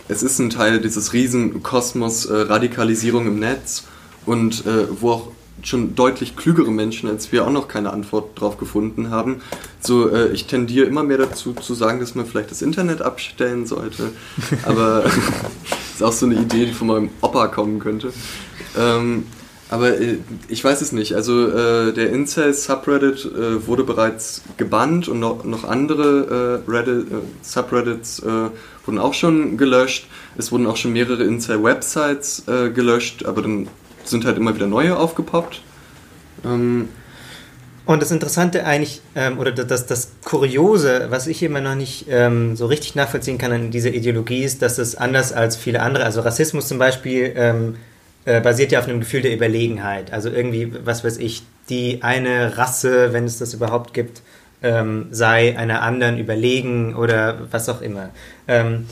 es 0.09 0.23
ist 0.23 0.39
ein 0.39 0.49
Teil 0.49 0.81
dieses 0.81 1.13
Riesenkosmos 1.13 2.25
äh, 2.25 2.33
Radikalisierung 2.33 3.27
im 3.27 3.39
Netz 3.39 3.83
und 4.25 4.65
äh, 4.65 4.87
wo 4.89 5.11
auch 5.11 5.27
schon 5.63 5.95
deutlich 5.95 6.35
klügere 6.35 6.71
Menschen 6.71 7.07
als 7.07 7.31
wir 7.31 7.45
auch 7.45 7.51
noch 7.51 7.67
keine 7.67 7.93
Antwort 7.93 8.37
drauf 8.37 8.57
gefunden 8.57 9.09
haben. 9.09 9.41
So, 9.79 10.09
äh, 10.09 10.33
ich 10.33 10.47
tendiere 10.47 10.85
immer 10.85 11.03
mehr 11.03 11.19
dazu 11.19 11.53
zu 11.53 11.75
sagen, 11.75 12.01
dass 12.01 12.13
man 12.13 12.25
vielleicht 12.25 12.51
das 12.51 12.61
Internet 12.61 13.01
abstellen 13.01 13.65
sollte. 13.67 14.11
Aber 14.65 15.05
ist 15.93 16.03
auch 16.03 16.11
so 16.11 16.25
eine 16.25 16.35
Idee, 16.35 16.65
die 16.65 16.73
von 16.73 16.87
meinem 16.87 17.09
Opa 17.21 17.47
kommen 17.47 17.79
könnte. 17.79 18.11
Ähm, 18.77 19.27
aber 19.71 19.99
äh, 19.99 20.17
ich 20.47 20.63
weiß 20.63 20.81
es 20.81 20.91
nicht. 20.91 21.15
Also 21.15 21.47
äh, 21.47 21.93
der 21.93 22.11
Incel-Subreddit 22.11 23.25
äh, 23.25 23.65
wurde 23.65 23.83
bereits 23.83 24.43
gebannt 24.57 25.07
und 25.07 25.19
noch, 25.19 25.43
noch 25.43 25.63
andere 25.63 26.61
äh, 26.67 26.71
Reddit, 26.71 27.11
äh, 27.11 27.15
Subreddits 27.41 28.19
äh, 28.19 28.49
wurden 28.85 28.99
auch 28.99 29.15
schon 29.15 29.57
gelöscht. 29.57 30.07
Es 30.37 30.51
wurden 30.51 30.67
auch 30.67 30.77
schon 30.77 30.93
mehrere 30.93 31.23
Incel-Websites 31.23 32.43
äh, 32.47 32.69
gelöscht, 32.69 33.25
aber 33.25 33.41
dann 33.41 33.67
sind 34.03 34.25
halt 34.25 34.37
immer 34.37 34.53
wieder 34.53 34.67
neue 34.67 34.95
aufgepoppt. 34.97 35.61
Ähm, 36.45 36.89
Und 37.85 38.01
das 38.01 38.11
Interessante 38.11 38.65
eigentlich, 38.65 39.01
ähm, 39.15 39.39
oder 39.39 39.51
das, 39.51 39.85
das 39.85 40.11
Kuriose, 40.23 41.07
was 41.09 41.27
ich 41.27 41.41
immer 41.43 41.61
noch 41.61 41.75
nicht 41.75 42.05
ähm, 42.09 42.55
so 42.55 42.67
richtig 42.67 42.95
nachvollziehen 42.95 43.37
kann 43.37 43.51
an 43.51 43.71
dieser 43.71 43.93
Ideologie, 43.93 44.43
ist, 44.43 44.61
dass 44.61 44.77
es 44.77 44.95
anders 44.95 45.33
als 45.33 45.55
viele 45.55 45.81
andere, 45.81 46.03
also 46.05 46.21
Rassismus 46.21 46.67
zum 46.67 46.77
Beispiel, 46.77 47.33
ähm, 47.35 47.75
äh, 48.25 48.41
basiert 48.41 48.71
ja 48.71 48.79
auf 48.79 48.87
einem 48.87 48.99
Gefühl 48.99 49.21
der 49.21 49.33
Überlegenheit. 49.33 50.13
Also 50.13 50.29
irgendwie, 50.29 50.73
was 50.85 51.03
weiß 51.03 51.17
ich, 51.17 51.43
die 51.69 52.03
eine 52.03 52.57
Rasse, 52.57 53.13
wenn 53.13 53.25
es 53.25 53.39
das 53.39 53.53
überhaupt 53.53 53.93
gibt, 53.93 54.21
ähm, 54.63 55.07
sei 55.11 55.57
einer 55.57 55.81
anderen 55.81 56.17
überlegen 56.17 56.95
oder 56.95 57.39
was 57.51 57.69
auch 57.69 57.81
immer. 57.81 58.09
Ähm, 58.47 58.87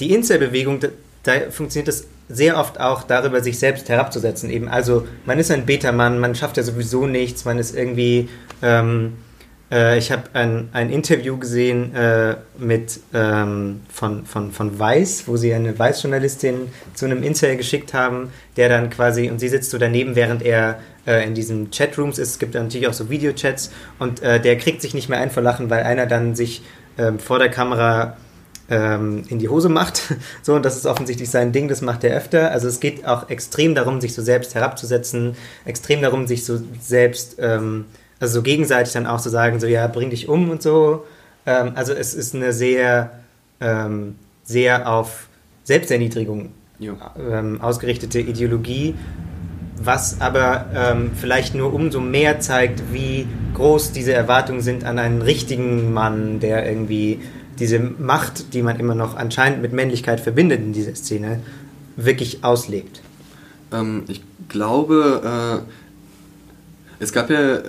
die 0.00 0.12
Incel-Bewegung, 0.12 0.80
da, 0.80 0.88
da 1.22 1.50
funktioniert 1.50 1.88
das 1.88 2.06
sehr 2.28 2.58
oft 2.58 2.80
auch 2.80 3.04
darüber, 3.04 3.40
sich 3.40 3.58
selbst 3.58 3.88
herabzusetzen. 3.88 4.50
Eben, 4.50 4.68
also 4.68 5.06
man 5.24 5.38
ist 5.38 5.50
ein 5.50 5.66
Beta-Mann, 5.66 6.18
man 6.18 6.34
schafft 6.34 6.56
ja 6.56 6.62
sowieso 6.62 7.06
nichts, 7.06 7.44
man 7.44 7.58
ist 7.58 7.74
irgendwie. 7.74 8.28
Ähm, 8.62 9.14
äh, 9.70 9.98
ich 9.98 10.10
habe 10.10 10.24
ein, 10.32 10.68
ein 10.72 10.90
Interview 10.90 11.36
gesehen 11.36 11.94
äh, 11.94 12.36
mit 12.58 13.00
ähm, 13.12 13.80
von, 13.88 14.24
von, 14.24 14.52
von 14.52 14.78
Weiß, 14.78 15.24
wo 15.26 15.36
sie 15.36 15.52
eine 15.52 15.78
Weiß-Journalistin 15.78 16.68
zu 16.94 17.06
einem 17.06 17.22
Incel 17.22 17.56
geschickt 17.56 17.94
haben, 17.94 18.30
der 18.56 18.68
dann 18.68 18.90
quasi, 18.90 19.30
und 19.30 19.38
sie 19.38 19.48
sitzt 19.48 19.70
so 19.70 19.78
daneben, 19.78 20.16
während 20.16 20.42
er 20.42 20.78
äh, 21.06 21.24
in 21.26 21.34
diesen 21.34 21.70
Chatrooms 21.70 22.18
ist. 22.18 22.30
Es 22.30 22.38
gibt 22.38 22.54
natürlich 22.54 22.88
auch 22.88 22.92
so 22.92 23.10
Videochats 23.10 23.70
und 23.98 24.22
äh, 24.22 24.40
der 24.40 24.56
kriegt 24.56 24.82
sich 24.82 24.94
nicht 24.94 25.08
mehr 25.08 25.18
ein 25.20 25.30
vor 25.30 25.42
Lachen, 25.42 25.70
weil 25.70 25.82
einer 25.82 26.06
dann 26.06 26.34
sich 26.34 26.62
ähm, 26.98 27.18
vor 27.18 27.38
der 27.38 27.50
Kamera 27.50 28.16
ähm, 28.70 29.24
in 29.28 29.38
die 29.38 29.48
Hose 29.48 29.68
macht. 29.68 30.02
So, 30.42 30.54
und 30.54 30.64
das 30.64 30.76
ist 30.76 30.86
offensichtlich 30.86 31.30
sein 31.30 31.52
Ding, 31.52 31.68
das 31.68 31.82
macht 31.82 32.04
er 32.04 32.16
öfter. 32.16 32.50
Also 32.50 32.68
es 32.68 32.80
geht 32.80 33.06
auch 33.06 33.28
extrem 33.28 33.74
darum, 33.74 34.00
sich 34.00 34.14
so 34.14 34.22
selbst 34.22 34.54
herabzusetzen, 34.54 35.36
extrem 35.66 36.00
darum, 36.00 36.26
sich 36.26 36.44
so 36.44 36.58
selbst, 36.80 37.36
ähm, 37.38 37.84
also 38.20 38.34
so 38.34 38.42
gegenseitig 38.42 38.92
dann 38.92 39.06
auch 39.06 39.20
zu 39.20 39.28
sagen, 39.28 39.60
so 39.60 39.66
ja, 39.66 39.86
bring 39.86 40.10
dich 40.10 40.28
um 40.28 40.50
und 40.50 40.62
so. 40.62 41.04
Ähm, 41.46 41.72
also 41.74 41.92
es 41.92 42.14
ist 42.14 42.34
eine 42.34 42.52
sehr, 42.52 43.10
ähm, 43.60 44.16
sehr 44.44 44.90
auf 44.90 45.28
Selbsterniedrigung 45.64 46.50
ähm, 46.80 47.60
ausgerichtete 47.60 48.20
Ideologie, 48.20 48.94
was 49.80 50.20
aber 50.20 50.66
ähm, 50.74 51.10
vielleicht 51.14 51.54
nur 51.54 51.72
umso 51.72 52.00
mehr 52.00 52.40
zeigt, 52.40 52.92
wie 52.92 53.26
groß 53.54 53.92
diese 53.92 54.12
Erwartungen 54.12 54.60
sind 54.60 54.84
an 54.84 54.98
einen 54.98 55.22
richtigen 55.22 55.92
Mann, 55.92 56.40
der 56.40 56.68
irgendwie 56.68 57.20
diese 57.58 57.78
Macht, 57.78 58.54
die 58.54 58.62
man 58.62 58.78
immer 58.78 58.94
noch 58.94 59.16
anscheinend 59.16 59.62
mit 59.62 59.72
Männlichkeit 59.72 60.20
verbindet 60.20 60.60
in 60.60 60.72
dieser 60.72 60.94
Szene, 60.94 61.40
wirklich 61.96 62.44
auslebt. 62.44 63.02
Ähm, 63.72 64.04
ich 64.08 64.22
glaube, 64.48 65.62
äh, 65.64 65.87
es 67.00 67.12
gab 67.12 67.30
ja 67.30 67.56
äh, 67.56 67.62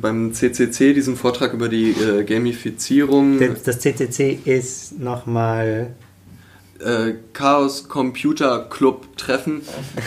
beim 0.00 0.32
CCC 0.32 0.94
diesen 0.94 1.16
Vortrag 1.16 1.52
über 1.52 1.68
die 1.68 1.90
äh, 1.90 2.24
Gamifizierung. 2.24 3.38
Das, 3.38 3.62
das 3.62 3.80
CCC 3.80 4.38
ist 4.44 4.98
nochmal 4.98 5.94
äh, 6.80 7.12
Chaos 7.32 7.88
Computer 7.88 8.66
Club 8.70 9.16
Treffen 9.16 9.62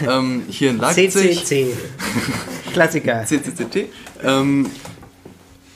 ähm, 0.10 0.44
hier 0.50 0.72
in 0.72 0.78
Leipzig. 0.78 1.12
CCC. 1.14 1.68
Klassiker. 2.74 3.24
CCCT. 3.26 3.86
Ähm, 4.24 4.68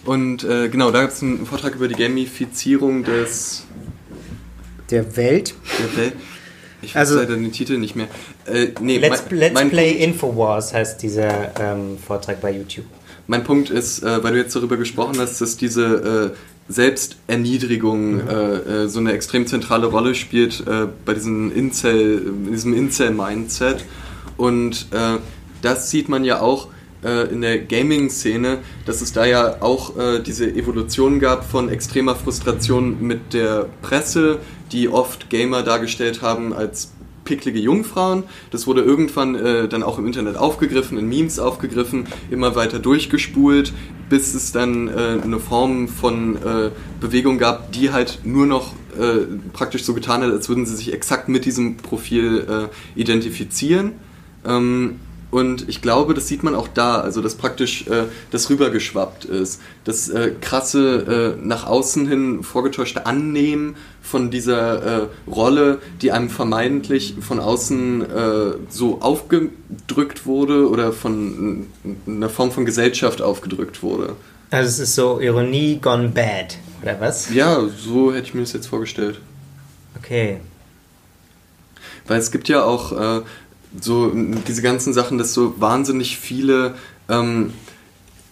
und 0.05 0.43
äh, 0.43 0.67
genau, 0.69 0.89
da 0.91 1.01
gab 1.01 1.11
es 1.11 1.21
einen 1.21 1.45
Vortrag 1.45 1.75
über 1.75 1.87
die 1.87 1.93
Gamifizierung 1.95 3.03
des 3.03 3.63
Der 4.89 5.15
Welt. 5.15 5.53
der 5.79 5.97
Welt. 5.97 6.13
Ich 6.81 6.95
weiß 6.95 6.99
Also- 7.09 7.17
leider 7.19 7.35
den 7.35 7.51
Titel 7.51 7.77
nicht 7.77 7.95
mehr. 7.95 8.07
Äh, 8.45 8.69
nee, 8.79 8.97
Let's, 8.97 9.23
mein, 9.29 9.39
Let's 9.39 9.53
mein 9.53 9.69
Play 9.69 9.89
Punkt, 9.91 10.03
Infowars 10.03 10.73
heißt 10.73 11.01
dieser 11.01 11.51
ähm, 11.59 11.97
Vortrag 11.97 12.41
bei 12.41 12.51
YouTube. 12.51 12.85
Mein 13.27 13.43
Punkt 13.43 13.69
ist, 13.69 14.03
äh, 14.03 14.23
weil 14.23 14.33
du 14.33 14.39
jetzt 14.39 14.55
darüber 14.55 14.77
gesprochen 14.77 15.15
hast, 15.19 15.39
dass 15.41 15.57
diese 15.57 16.33
äh, 16.35 16.71
Selbsterniedrigung 16.71 18.27
äh, 18.27 18.33
äh, 18.33 18.87
so 18.87 18.99
eine 18.99 19.13
extrem 19.13 19.47
zentrale 19.47 19.87
Rolle 19.87 20.15
spielt 20.15 20.65
äh, 20.67 20.87
bei 21.05 21.13
diesem 21.13 21.55
Incel, 21.55 22.27
in 22.45 22.51
diesem 22.51 22.73
Incel-Mindset. 22.73 23.85
Und 24.37 24.87
äh, 24.91 25.17
das 25.61 25.91
sieht 25.91 26.09
man 26.09 26.23
ja 26.23 26.41
auch 26.41 26.69
äh, 27.03 27.31
in 27.31 27.41
der 27.41 27.59
Gaming-Szene, 27.59 28.59
dass 28.85 29.01
es 29.01 29.13
da 29.13 29.25
ja 29.25 29.61
auch 29.61 29.97
äh, 29.97 30.19
diese 30.19 30.49
Evolution 30.49 31.19
gab 31.19 31.49
von 31.49 31.69
extremer 31.69 32.15
Frustration 32.15 33.01
mit 33.01 33.33
der 33.33 33.67
Presse, 33.81 34.39
die 34.71 34.89
oft 34.89 35.29
Gamer 35.29 35.63
dargestellt 35.63 36.21
haben 36.21 36.53
als 36.53 36.91
picklige 37.23 37.59
Jungfrauen. 37.59 38.23
Das 38.51 38.67
wurde 38.67 38.81
irgendwann 38.81 39.35
äh, 39.35 39.67
dann 39.67 39.83
auch 39.83 39.97
im 39.99 40.07
Internet 40.07 40.37
aufgegriffen, 40.37 40.97
in 40.97 41.07
Memes 41.07 41.39
aufgegriffen, 41.39 42.07
immer 42.29 42.55
weiter 42.55 42.79
durchgespult, 42.79 43.73
bis 44.09 44.33
es 44.33 44.51
dann 44.51 44.87
äh, 44.87 45.19
eine 45.23 45.39
Form 45.39 45.87
von 45.87 46.35
äh, 46.35 46.71
Bewegung 46.99 47.37
gab, 47.37 47.71
die 47.71 47.91
halt 47.91 48.19
nur 48.23 48.45
noch 48.45 48.73
äh, 48.97 49.25
praktisch 49.53 49.83
so 49.83 49.93
getan 49.93 50.21
hat, 50.21 50.31
als 50.31 50.49
würden 50.49 50.65
sie 50.65 50.75
sich 50.75 50.93
exakt 50.93 51.29
mit 51.29 51.45
diesem 51.45 51.77
Profil 51.77 52.69
äh, 52.69 52.99
identifizieren. 52.99 53.93
Ähm, 54.45 54.99
und 55.31 55.67
ich 55.69 55.81
glaube, 55.81 56.13
das 56.13 56.27
sieht 56.27 56.43
man 56.43 56.55
auch 56.55 56.67
da, 56.67 56.99
also 56.99 57.21
dass 57.21 57.35
praktisch 57.35 57.87
äh, 57.87 58.03
das 58.31 58.49
rübergeschwappt 58.49 59.25
ist. 59.25 59.61
Das 59.85 60.09
äh, 60.09 60.33
krasse 60.41 61.37
äh, 61.39 61.45
nach 61.45 61.65
außen 61.65 62.07
hin 62.07 62.43
vorgetäuschte 62.43 63.05
Annehmen 63.05 63.77
von 64.01 64.29
dieser 64.29 65.03
äh, 65.03 65.07
Rolle, 65.29 65.79
die 66.01 66.11
einem 66.11 66.29
vermeintlich 66.29 67.15
von 67.21 67.39
außen 67.39 68.01
äh, 68.01 68.53
so 68.69 69.01
aufgedrückt 69.01 70.25
wurde 70.25 70.69
oder 70.69 70.91
von 70.91 71.67
einer 72.05 72.29
Form 72.29 72.51
von 72.51 72.65
Gesellschaft 72.65 73.21
aufgedrückt 73.21 73.81
wurde. 73.81 74.17
Also 74.49 74.67
es 74.67 74.79
ist 74.79 74.95
so 74.95 75.21
Ironie 75.21 75.79
gone 75.81 76.09
bad, 76.09 76.57
oder 76.81 76.99
was? 76.99 77.33
Ja, 77.33 77.61
so 77.77 78.13
hätte 78.13 78.27
ich 78.27 78.33
mir 78.33 78.41
das 78.41 78.51
jetzt 78.51 78.67
vorgestellt. 78.67 79.21
Okay. 79.97 80.41
Weil 82.07 82.19
es 82.19 82.31
gibt 82.31 82.49
ja 82.49 82.63
auch 82.65 82.91
äh, 82.91 83.21
so 83.79 84.11
diese 84.47 84.61
ganzen 84.61 84.93
Sachen, 84.93 85.17
dass 85.17 85.33
so 85.33 85.59
wahnsinnig 85.59 86.17
viele 86.17 86.75
ähm, 87.09 87.53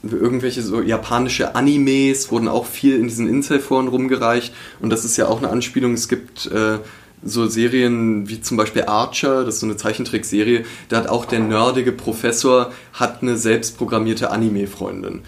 irgendwelche 0.04 0.62
so 0.62 0.82
japanische 0.82 1.56
Animes 1.56 2.32
wurden 2.32 2.48
auch 2.48 2.66
viel 2.66 2.96
in 2.98 3.08
diesen 3.08 3.28
Incel-Foren 3.28 3.88
rumgereicht 3.88 4.54
und 4.80 4.90
das 4.90 5.06
ist 5.06 5.18
ja 5.18 5.28
auch 5.28 5.40
eine 5.40 5.50
Anspielung. 5.50 5.94
Es 5.94 6.08
gibt 6.08 6.46
äh, 6.48 6.80
so 7.24 7.48
Serien 7.48 8.30
wie 8.30 8.42
zum 8.42 8.56
Beispiel 8.56 8.84
Archer, 8.84 9.44
das 9.44 9.56
ist 9.56 9.60
so 9.62 9.66
eine 9.66 9.76
Zeichentrickserie, 9.76 10.64
da 10.88 10.98
hat 10.98 11.08
auch 11.08 11.26
der 11.26 11.40
nerdige 11.40 11.92
Professor 11.92 12.72
hat 12.94 13.22
eine 13.22 13.38
selbstprogrammierte 13.38 14.32
Anime-Freundin. 14.32 15.22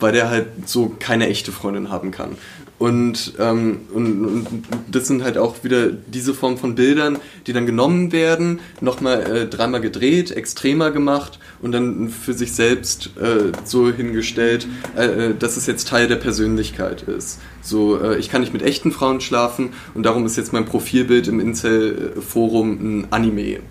weil 0.00 0.12
der 0.12 0.30
halt 0.30 0.46
so 0.66 0.94
keine 0.98 1.28
echte 1.28 1.50
Freundin 1.50 1.90
haben 1.90 2.10
kann. 2.10 2.36
Und, 2.78 3.34
ähm, 3.40 3.80
und, 3.92 4.24
und, 4.24 4.46
das 4.90 5.08
sind 5.08 5.24
halt 5.24 5.36
auch 5.36 5.64
wieder 5.64 5.88
diese 5.90 6.32
Form 6.32 6.56
von 6.58 6.76
Bildern, 6.76 7.18
die 7.46 7.52
dann 7.52 7.66
genommen 7.66 8.12
werden, 8.12 8.60
nochmal 8.80 9.22
äh, 9.22 9.46
dreimal 9.46 9.80
gedreht, 9.80 10.30
extremer 10.30 10.92
gemacht 10.92 11.40
und 11.60 11.72
dann 11.72 12.08
für 12.08 12.34
sich 12.34 12.52
selbst 12.52 13.10
äh, 13.20 13.50
so 13.64 13.90
hingestellt, 13.90 14.68
äh, 14.96 15.30
äh 15.30 15.34
dass 15.36 15.56
es 15.56 15.66
jetzt 15.66 15.88
Teil 15.88 16.06
der 16.06 16.16
Persönlichkeit 16.16 17.02
ist. 17.02 17.40
So, 17.62 18.00
äh, 18.00 18.16
ich 18.18 18.30
kann 18.30 18.42
nicht 18.42 18.52
mit 18.52 18.62
echten 18.62 18.92
Frauen 18.92 19.20
schlafen 19.20 19.70
und 19.94 20.04
darum 20.04 20.24
ist 20.24 20.36
jetzt 20.36 20.52
mein 20.52 20.64
Profilbild 20.64 21.26
im 21.26 21.40
Incel-Forum 21.40 22.70
ein 22.80 23.08
Anime-Girl. 23.10 23.62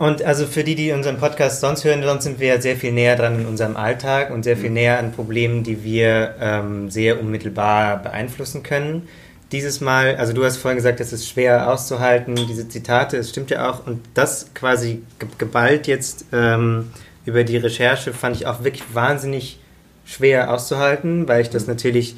Und 0.00 0.22
also 0.22 0.46
für 0.46 0.64
die, 0.64 0.76
die 0.76 0.92
unseren 0.92 1.18
Podcast 1.18 1.60
sonst 1.60 1.84
hören, 1.84 2.02
sonst 2.02 2.24
sind 2.24 2.40
wir 2.40 2.46
ja 2.48 2.58
sehr 2.58 2.74
viel 2.74 2.90
näher 2.90 3.16
dran 3.16 3.38
in 3.38 3.44
unserem 3.44 3.76
Alltag 3.76 4.30
und 4.30 4.44
sehr 4.44 4.56
viel 4.56 4.70
mhm. 4.70 4.76
näher 4.76 4.98
an 4.98 5.12
Problemen, 5.12 5.62
die 5.62 5.84
wir 5.84 6.36
ähm, 6.40 6.88
sehr 6.90 7.20
unmittelbar 7.20 8.02
beeinflussen 8.02 8.62
können. 8.62 9.08
Dieses 9.52 9.82
Mal, 9.82 10.16
also 10.16 10.32
du 10.32 10.42
hast 10.42 10.56
vorhin 10.56 10.78
gesagt, 10.78 11.00
es 11.00 11.12
ist 11.12 11.28
schwer 11.28 11.70
auszuhalten, 11.70 12.34
diese 12.34 12.66
Zitate, 12.66 13.18
es 13.18 13.28
stimmt 13.28 13.50
ja 13.50 13.70
auch. 13.70 13.86
Und 13.86 14.00
das 14.14 14.54
quasi 14.54 15.02
geballt 15.36 15.86
jetzt 15.86 16.24
ähm, 16.32 16.92
über 17.26 17.44
die 17.44 17.58
Recherche 17.58 18.14
fand 18.14 18.36
ich 18.36 18.46
auch 18.46 18.64
wirklich 18.64 18.84
wahnsinnig 18.94 19.60
schwer 20.06 20.50
auszuhalten, 20.50 21.28
weil 21.28 21.42
ich 21.42 21.50
das 21.50 21.64
mhm. 21.64 21.74
natürlich 21.74 22.16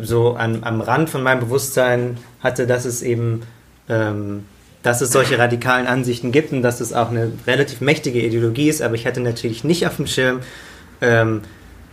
so 0.00 0.34
an, 0.34 0.62
am 0.62 0.80
Rand 0.80 1.10
von 1.10 1.24
meinem 1.24 1.40
Bewusstsein 1.40 2.18
hatte, 2.38 2.68
dass 2.68 2.84
es 2.84 3.02
eben 3.02 3.42
ähm, 3.88 4.44
dass 4.86 5.00
es 5.00 5.10
solche 5.10 5.36
radikalen 5.36 5.88
Ansichten 5.88 6.30
gibt 6.30 6.52
und 6.52 6.62
dass 6.62 6.80
es 6.80 6.92
auch 6.92 7.10
eine 7.10 7.32
relativ 7.44 7.80
mächtige 7.80 8.20
Ideologie 8.20 8.68
ist, 8.68 8.82
aber 8.82 8.94
ich 8.94 9.04
hatte 9.04 9.18
natürlich 9.18 9.64
nicht 9.64 9.84
auf 9.84 9.96
dem 9.96 10.06
Schirm, 10.06 10.42
ähm, 11.00 11.42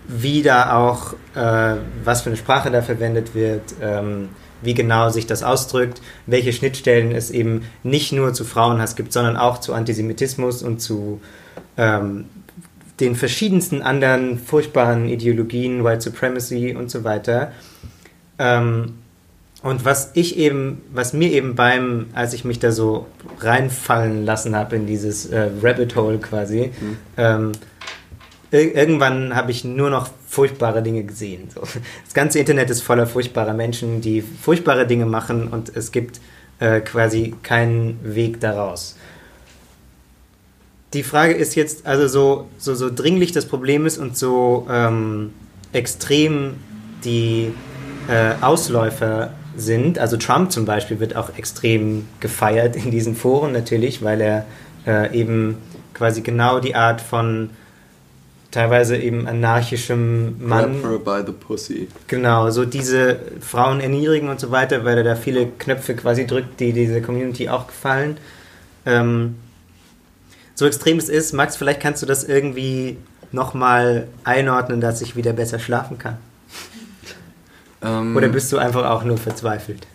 wie 0.07 0.43
da 0.43 0.77
auch, 0.77 1.13
äh, 1.33 1.77
was 2.03 2.21
für 2.21 2.29
eine 2.29 2.37
Sprache 2.37 2.69
da 2.69 2.83
verwendet 2.83 3.33
wird, 3.33 3.63
ähm, 3.81 4.29
wie 4.61 4.75
genau 4.75 5.09
sich 5.09 5.25
das 5.25 5.41
ausdrückt, 5.41 6.03
welche 6.27 6.53
Schnittstellen 6.53 7.11
es 7.11 7.31
eben 7.31 7.63
nicht 7.81 8.11
nur 8.11 8.31
zu 8.35 8.45
Frauenhass 8.45 8.95
gibt, 8.95 9.11
sondern 9.11 9.37
auch 9.37 9.57
zu 9.57 9.73
Antisemitismus 9.73 10.61
und 10.61 10.79
zu 10.79 11.19
ähm, 11.77 12.25
den 12.99 13.15
verschiedensten 13.15 13.81
anderen 13.81 14.37
furchtbaren 14.37 15.09
Ideologien, 15.09 15.83
White 15.83 16.01
Supremacy 16.01 16.75
und 16.75 16.91
so 16.91 17.03
weiter. 17.03 17.53
Ähm, 18.37 18.93
und 19.64 19.86
was 19.86 20.11
ich 20.14 20.38
eben, 20.38 20.82
was 20.93 21.14
mir 21.14 21.32
eben 21.32 21.55
beim, 21.55 22.07
als 22.14 22.34
ich 22.34 22.43
mich 22.43 22.59
da 22.59 22.74
so 22.74 23.07
reinfallen 23.39 24.26
lassen 24.26 24.57
habe 24.57 24.76
in 24.76 24.86
dieses 24.86 25.26
äh, 25.28 25.49
Rabbit 25.61 25.95
Hole 25.95 26.18
quasi, 26.18 26.72
mhm. 26.80 26.97
ähm, 27.16 27.51
irgendwann 28.51 29.34
habe 29.34 29.51
ich 29.51 29.64
nur 29.64 29.89
noch 29.89 30.09
furchtbare 30.28 30.84
Dinge 30.84 31.03
gesehen. 31.05 31.49
So. 31.55 31.61
Das 31.61 32.14
ganze 32.14 32.39
Internet 32.39 32.70
ist 32.70 32.82
voller 32.82 33.07
furchtbarer 33.07 33.53
Menschen, 33.53 34.01
die 34.01 34.22
furchtbare 34.22 34.86
Dinge 34.86 35.05
machen 35.05 35.47
und 35.47 35.76
es 35.76 35.93
gibt 35.93 36.20
äh, 36.59 36.82
quasi 36.82 37.34
keinen 37.41 37.99
Weg 38.03 38.41
daraus. 38.41 38.97
Die 40.93 41.03
Frage 41.03 41.34
ist 41.34 41.55
jetzt, 41.55 41.88
also 41.88 42.07
so, 42.09 42.47
so, 42.57 42.76
so 42.76 42.93
dringlich 42.93 43.32
das 43.32 43.45
Problem 43.45 43.86
ist 43.86 43.97
und 43.97 44.18
so 44.18 44.68
ähm, 44.70 45.34
extrem 45.72 46.55
die 47.05 47.53
äh, 48.09 48.34
Ausläufer 48.41 49.32
sind. 49.55 49.99
Also 49.99 50.17
Trump 50.17 50.51
zum 50.51 50.65
Beispiel 50.65 50.99
wird 50.99 51.15
auch 51.15 51.35
extrem 51.37 52.07
gefeiert 52.19 52.75
in 52.75 52.91
diesen 52.91 53.15
Foren 53.15 53.51
natürlich, 53.51 54.03
weil 54.03 54.21
er 54.21 54.45
äh, 54.85 55.17
eben 55.17 55.57
quasi 55.93 56.21
genau 56.21 56.59
die 56.59 56.75
Art 56.75 57.01
von 57.01 57.49
teilweise 58.51 58.97
eben 58.97 59.27
anarchischem 59.27 60.35
Mann. 60.39 60.81
Grab 60.81 60.91
her 60.91 60.99
by 60.99 61.23
the 61.25 61.33
pussy. 61.33 61.87
Genau, 62.07 62.49
so 62.51 62.65
diese 62.65 63.19
Frauen 63.41 63.79
erniedrigen 63.79 64.29
und 64.29 64.39
so 64.39 64.51
weiter, 64.51 64.85
weil 64.85 64.97
er 64.97 65.03
da 65.03 65.15
viele 65.15 65.47
Knöpfe 65.47 65.95
quasi 65.95 66.27
drückt, 66.27 66.59
die 66.59 66.71
dieser 66.71 67.01
Community 67.01 67.49
auch 67.49 67.67
gefallen. 67.67 68.17
Ähm, 68.85 69.35
so 70.55 70.67
extrem 70.67 70.97
es 70.97 71.09
ist, 71.09 71.33
Max, 71.33 71.55
vielleicht 71.57 71.81
kannst 71.81 72.03
du 72.03 72.05
das 72.05 72.23
irgendwie 72.23 72.97
nochmal 73.31 74.07
einordnen, 74.23 74.81
dass 74.81 75.01
ich 75.01 75.15
wieder 75.15 75.33
besser 75.33 75.57
schlafen 75.57 75.97
kann. 75.97 76.17
Ähm, 77.84 78.15
Oder 78.15 78.29
bist 78.29 78.51
du 78.51 78.57
einfach 78.57 78.89
auch 78.89 79.03
nur 79.03 79.17
verzweifelt? 79.17 79.88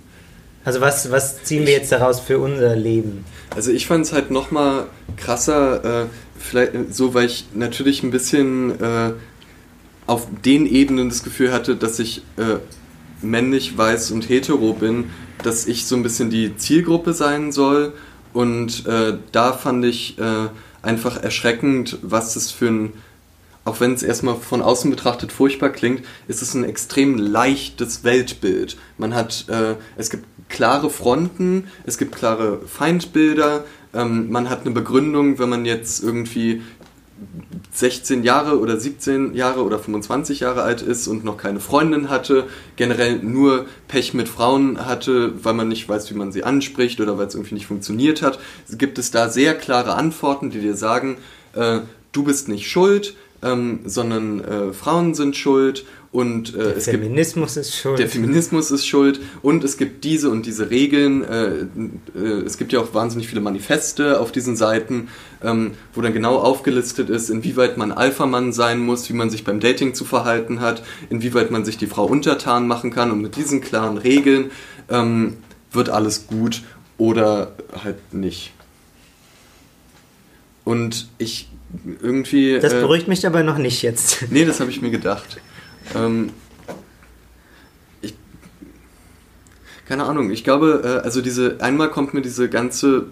Also 0.64 0.80
was, 0.80 1.10
was 1.10 1.42
ziehen 1.44 1.66
wir 1.66 1.72
jetzt 1.72 1.92
daraus 1.92 2.20
für 2.20 2.38
unser 2.38 2.76
Leben? 2.76 3.24
Also 3.54 3.70
ich 3.70 3.86
fand 3.86 4.04
es 4.04 4.12
halt 4.12 4.30
nochmal 4.30 4.86
krasser, 5.16 6.02
äh, 6.02 6.06
vielleicht 6.38 6.94
so, 6.94 7.14
weil 7.14 7.26
ich 7.26 7.46
natürlich 7.54 8.02
ein 8.02 8.10
bisschen 8.10 8.78
äh, 8.80 9.12
auf 10.06 10.26
den 10.44 10.66
Ebenen 10.66 11.08
das 11.08 11.22
Gefühl 11.22 11.52
hatte, 11.52 11.76
dass 11.76 11.98
ich 11.98 12.22
äh, 12.36 12.58
männlich, 13.22 13.76
weiß 13.78 14.10
und 14.10 14.28
hetero 14.28 14.72
bin, 14.72 15.10
dass 15.42 15.66
ich 15.66 15.86
so 15.86 15.96
ein 15.96 16.02
bisschen 16.02 16.30
die 16.30 16.56
Zielgruppe 16.56 17.12
sein 17.12 17.52
soll. 17.52 17.92
Und 18.32 18.86
äh, 18.86 19.14
da 19.32 19.52
fand 19.52 19.84
ich 19.84 20.18
äh, 20.18 20.48
einfach 20.82 21.22
erschreckend, 21.22 21.98
was 22.02 22.34
das 22.34 22.50
für 22.50 22.68
ein 22.68 22.92
auch 23.64 23.80
wenn 23.80 23.92
es 23.92 24.02
erstmal 24.02 24.36
von 24.36 24.62
außen 24.62 24.90
betrachtet 24.90 25.32
furchtbar 25.32 25.70
klingt, 25.70 26.04
ist 26.26 26.42
es 26.42 26.54
ein 26.54 26.64
extrem 26.64 27.18
leichtes 27.18 28.04
Weltbild. 28.04 28.76
Man 28.96 29.14
hat, 29.14 29.46
äh, 29.48 29.74
es 29.96 30.10
gibt 30.10 30.24
klare 30.48 30.90
Fronten, 30.90 31.68
es 31.84 31.98
gibt 31.98 32.14
klare 32.14 32.60
Feindbilder, 32.66 33.64
ähm, 33.94 34.30
man 34.30 34.48
hat 34.48 34.62
eine 34.62 34.70
Begründung, 34.70 35.38
wenn 35.38 35.48
man 35.48 35.64
jetzt 35.64 36.02
irgendwie 36.02 36.62
16 37.72 38.22
Jahre 38.22 38.60
oder 38.60 38.78
17 38.78 39.34
Jahre 39.34 39.64
oder 39.64 39.78
25 39.78 40.40
Jahre 40.40 40.62
alt 40.62 40.82
ist 40.82 41.08
und 41.08 41.24
noch 41.24 41.36
keine 41.36 41.60
Freundin 41.60 42.10
hatte, 42.10 42.46
generell 42.76 43.18
nur 43.18 43.66
Pech 43.88 44.14
mit 44.14 44.28
Frauen 44.28 44.84
hatte, 44.86 45.32
weil 45.44 45.54
man 45.54 45.68
nicht 45.68 45.88
weiß, 45.88 46.10
wie 46.10 46.14
man 46.14 46.32
sie 46.32 46.44
anspricht 46.44 47.00
oder 47.00 47.18
weil 47.18 47.26
es 47.26 47.34
irgendwie 47.34 47.54
nicht 47.54 47.66
funktioniert 47.66 48.22
hat, 48.22 48.38
gibt 48.70 48.98
es 48.98 49.10
da 49.10 49.28
sehr 49.28 49.54
klare 49.54 49.94
Antworten, 49.94 50.50
die 50.50 50.60
dir 50.60 50.74
sagen, 50.74 51.18
äh, 51.54 51.80
du 52.12 52.24
bist 52.24 52.48
nicht 52.48 52.68
schuld, 52.68 53.14
ähm, 53.42 53.80
sondern 53.84 54.40
äh, 54.42 54.72
Frauen 54.72 55.14
sind 55.14 55.36
schuld 55.36 55.84
und 56.10 56.54
äh, 56.54 56.74
der 56.74 56.80
Feminismus 56.80 57.54
gibt, 57.54 57.66
ist 57.66 57.76
schuld. 57.76 57.98
Der 57.98 58.08
Feminismus 58.08 58.70
ist 58.70 58.86
schuld 58.86 59.20
und 59.42 59.62
es 59.62 59.76
gibt 59.76 60.04
diese 60.04 60.30
und 60.30 60.46
diese 60.46 60.70
Regeln. 60.70 61.22
Äh, 61.22 61.48
äh, 62.18 62.42
es 62.46 62.56
gibt 62.56 62.72
ja 62.72 62.80
auch 62.80 62.94
wahnsinnig 62.94 63.28
viele 63.28 63.42
Manifeste 63.42 64.18
auf 64.18 64.32
diesen 64.32 64.56
Seiten, 64.56 65.08
ähm, 65.42 65.72
wo 65.94 66.00
dann 66.00 66.14
genau 66.14 66.36
aufgelistet 66.36 67.10
ist, 67.10 67.28
inwieweit 67.28 67.76
man 67.76 67.92
Alpha-Mann 67.92 68.52
sein 68.52 68.80
muss, 68.80 69.08
wie 69.10 69.12
man 69.12 69.28
sich 69.28 69.44
beim 69.44 69.60
Dating 69.60 69.94
zu 69.94 70.04
verhalten 70.04 70.60
hat, 70.60 70.82
inwieweit 71.10 71.50
man 71.50 71.64
sich 71.64 71.76
die 71.76 71.86
Frau 71.86 72.06
untertan 72.06 72.66
machen 72.66 72.90
kann 72.90 73.10
und 73.10 73.20
mit 73.20 73.36
diesen 73.36 73.60
klaren 73.60 73.98
Regeln 73.98 74.50
ähm, 74.88 75.36
wird 75.72 75.90
alles 75.90 76.26
gut 76.26 76.62
oder 76.96 77.52
halt 77.84 78.14
nicht. 78.14 78.52
Und 80.64 81.08
ich 81.18 81.48
irgendwie. 82.02 82.58
Das 82.60 82.72
äh, 82.72 82.80
beruhigt 82.80 83.06
äh, 83.06 83.10
mich 83.10 83.26
aber 83.26 83.42
noch 83.42 83.58
nicht 83.58 83.82
jetzt. 83.82 84.26
Nee, 84.30 84.44
das 84.44 84.60
habe 84.60 84.70
ich 84.70 84.82
mir 84.82 84.90
gedacht. 84.90 85.40
Ähm, 85.94 86.30
ich, 88.00 88.14
keine 89.86 90.04
Ahnung, 90.04 90.30
ich 90.30 90.44
glaube, 90.44 90.82
äh, 90.84 91.04
also 91.04 91.20
diese, 91.20 91.56
einmal 91.60 91.90
kommt 91.90 92.14
mir 92.14 92.22
diese 92.22 92.48
ganze, 92.48 93.06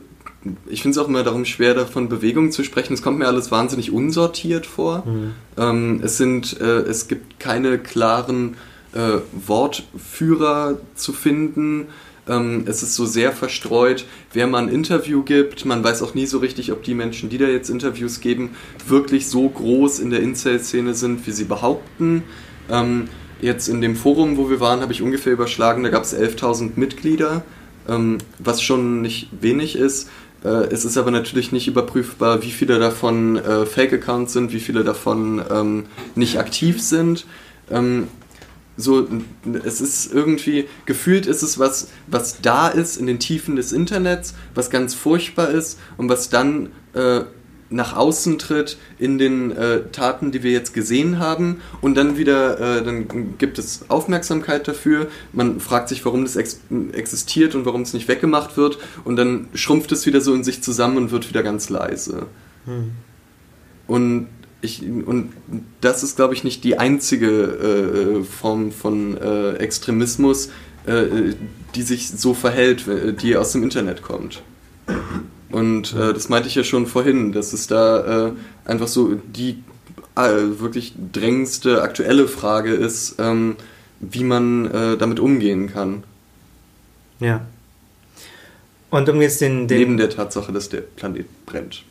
ich 0.67 0.83
finde 0.83 0.99
es 0.99 1.05
auch 1.05 1.09
immer 1.09 1.23
darum 1.23 1.45
schwer, 1.45 1.75
davon 1.75 2.09
Bewegung 2.09 2.53
zu 2.53 2.65
sprechen. 2.65 2.95
Es 2.95 3.03
kommt 3.03 3.19
mir 3.19 3.27
alles 3.27 3.51
wahnsinnig 3.51 3.93
unsortiert 3.93 4.67
vor. 4.67 5.05
Mhm. 5.07 5.33
Ähm, 5.57 6.01
es 6.03 6.17
sind, 6.17 6.61
äh, 6.61 6.81
es 6.81 7.09
gibt 7.09 7.41
keine 7.41 7.79
klaren 7.79 8.57
äh, 8.93 9.19
Wortführer 9.33 10.79
zu 10.95 11.13
finden. 11.13 11.89
Ähm, 12.29 12.64
es 12.66 12.83
ist 12.83 12.95
so 12.95 13.07
sehr 13.07 13.33
verstreut, 13.33 14.05
wer 14.33 14.47
mal 14.47 14.62
ein 14.62 14.68
Interview 14.68 15.22
gibt. 15.22 15.64
Man 15.64 15.85
weiß 15.85 16.03
auch 16.03 16.14
nie 16.14 16.27
so 16.27 16.39
richtig, 16.39 16.72
ob 16.72 16.83
die 16.83 16.95
Menschen, 16.95 17.29
die 17.29 17.39
da 17.39 17.47
jetzt 17.47 17.70
Interviews 17.70 18.20
geben, 18.20 18.51
wirklich 18.87 19.29
so 19.29 19.49
groß 19.49 20.01
in 20.01 20.11
der 20.11 20.20
Incel-Szene 20.20 20.95
sind, 20.95 21.27
wie 21.27 21.33
sie 21.33 21.45
behaupten. 21.45 22.24
Ähm, 22.70 23.09
jetzt 23.41 23.68
in 23.68 23.81
dem 23.81 23.97
Forum, 23.97 24.37
wo 24.37 24.51
wir 24.51 24.61
waren, 24.61 24.81
habe 24.81 24.93
ich 24.93 25.03
ungefähr 25.03 25.33
überschlagen, 25.33 25.83
da 25.83 25.91
gab 25.91 26.03
es 26.03 26.16
11.000 26.16 26.72
Mitglieder, 26.77 27.45
ähm, 27.89 28.18
was 28.39 28.62
schon 28.62 29.03
nicht 29.03 29.29
wenig 29.41 29.77
ist. 29.77 30.11
Äh, 30.45 30.68
es 30.70 30.85
ist 30.85 30.97
aber 30.97 31.11
natürlich 31.11 31.53
nicht 31.53 31.68
überprüfbar, 31.68 32.43
wie 32.43 32.51
viele 32.51 32.79
davon 32.79 33.37
äh, 33.37 33.66
Fake-Accounts 33.66 34.33
sind, 34.33 34.53
wie 34.53 34.61
viele 34.61 34.85
davon 34.85 35.43
ähm, 35.51 35.85
nicht 36.14 36.39
aktiv 36.39 36.81
sind. 36.83 37.27
So, 38.77 39.09
es 39.64 39.81
ist 39.81 40.12
irgendwie, 40.12 40.68
gefühlt 40.85 41.27
ist 41.27 41.43
es 41.43 41.59
was, 41.59 41.89
was 42.07 42.41
da 42.43 42.68
ist 42.68 42.97
in 42.97 43.07
den 43.07 43.18
Tiefen 43.18 43.57
des 43.57 43.72
Internets, 43.72 44.35
was 44.55 44.68
ganz 44.68 44.95
furchtbar 44.95 45.49
ist 45.49 45.79
und 45.97 46.09
was 46.11 46.29
dann 46.29 46.70
äh, 46.93 47.22
nach 47.70 47.97
außen 47.97 48.39
tritt 48.39 48.79
in 48.99 49.18
den 49.18 49.51
äh, 49.51 49.83
Taten, 49.91 50.31
die 50.31 50.43
wir 50.43 50.53
jetzt 50.53 50.72
gesehen 50.72 51.18
haben 51.18 51.61
und 51.81 51.97
dann 51.97 52.16
wieder, 52.16 52.61
äh, 52.61 52.85
dann 52.85 53.39
gibt 53.39 53.59
es 53.59 53.89
Aufmerksamkeit 53.89 54.68
dafür, 54.68 55.09
man 55.33 55.59
fragt 55.59 55.89
sich, 55.89 56.05
warum 56.05 56.24
das 56.24 56.37
ex 56.37 56.61
existiert 56.93 57.55
und 57.55 57.64
warum 57.64 57.83
es 57.83 57.93
nicht 57.93 58.09
weggemacht 58.09 58.57
wird 58.57 58.79
und 59.05 59.16
dann 59.16 59.49
schrumpft 59.55 59.91
es 59.93 60.07
wieder 60.07 60.20
so 60.20 60.35
in 60.35 60.45
sich 60.45 60.62
zusammen 60.62 60.97
und 60.97 61.11
wird 61.11 61.29
wieder 61.29 61.43
ganz 61.43 61.68
leise. 61.68 62.27
Hm. 62.66 62.91
und 63.87 64.27
ich, 64.67 64.83
und 64.83 65.33
das 65.81 66.03
ist, 66.03 66.17
glaube 66.17 66.35
ich, 66.35 66.45
nicht 66.45 66.64
die 66.64 66.79
einzige 66.79 68.21
äh, 68.21 68.25
Form 68.25 68.73
von 68.73 69.17
äh, 69.17 69.55
Extremismus, 69.55 70.51
äh, 70.87 71.35
die 71.75 71.83
sich 71.83 72.11
so 72.11 72.35
verhält, 72.35 72.85
die 73.21 73.37
aus 73.37 73.53
dem 73.53 73.62
Internet 73.62 74.03
kommt. 74.03 74.43
Und 75.51 75.95
äh, 75.95 76.12
das 76.12 76.29
meinte 76.29 76.49
ich 76.49 76.55
ja 76.55 76.64
schon 76.64 76.87
vorhin, 76.87 77.33
dass 77.33 77.53
es 77.53 77.67
da 77.67 78.29
äh, 78.29 78.33
einfach 78.64 78.89
so 78.89 79.14
die 79.14 79.62
äh, 80.14 80.59
wirklich 80.61 80.95
drängendste 81.12 81.83
aktuelle 81.83 82.29
Frage 82.29 82.73
ist, 82.73 83.17
ähm, 83.19 83.57
wie 83.99 84.25
man 84.25 84.71
damit 84.99 85.21
umgehen 85.21 85.73
kann. 85.73 86.05
Ja. 87.19 87.47
Und 88.91 89.09
um 89.09 89.23
jetzt 89.23 89.41
den, 89.41 89.67
den 89.69 89.79
Neben 89.79 89.97
der 89.97 90.11
Tatsache, 90.11 90.53
dass 90.53 90.69
der 90.69 90.83
Planet 90.83 91.27
brennt. 91.47 91.83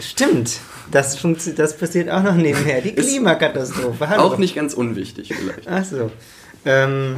Stimmt. 0.00 0.60
Das, 0.90 1.18
das 1.56 1.76
passiert 1.76 2.10
auch 2.10 2.22
noch 2.22 2.34
nebenher. 2.34 2.80
Die 2.80 2.94
Klimakatastrophe. 2.94 4.08
Hallo. 4.08 4.22
Auch 4.22 4.38
nicht 4.38 4.54
ganz 4.54 4.74
unwichtig 4.74 5.34
vielleicht. 5.34 5.68
Ach 5.68 5.84
so. 5.84 6.10
Ähm, 6.64 7.16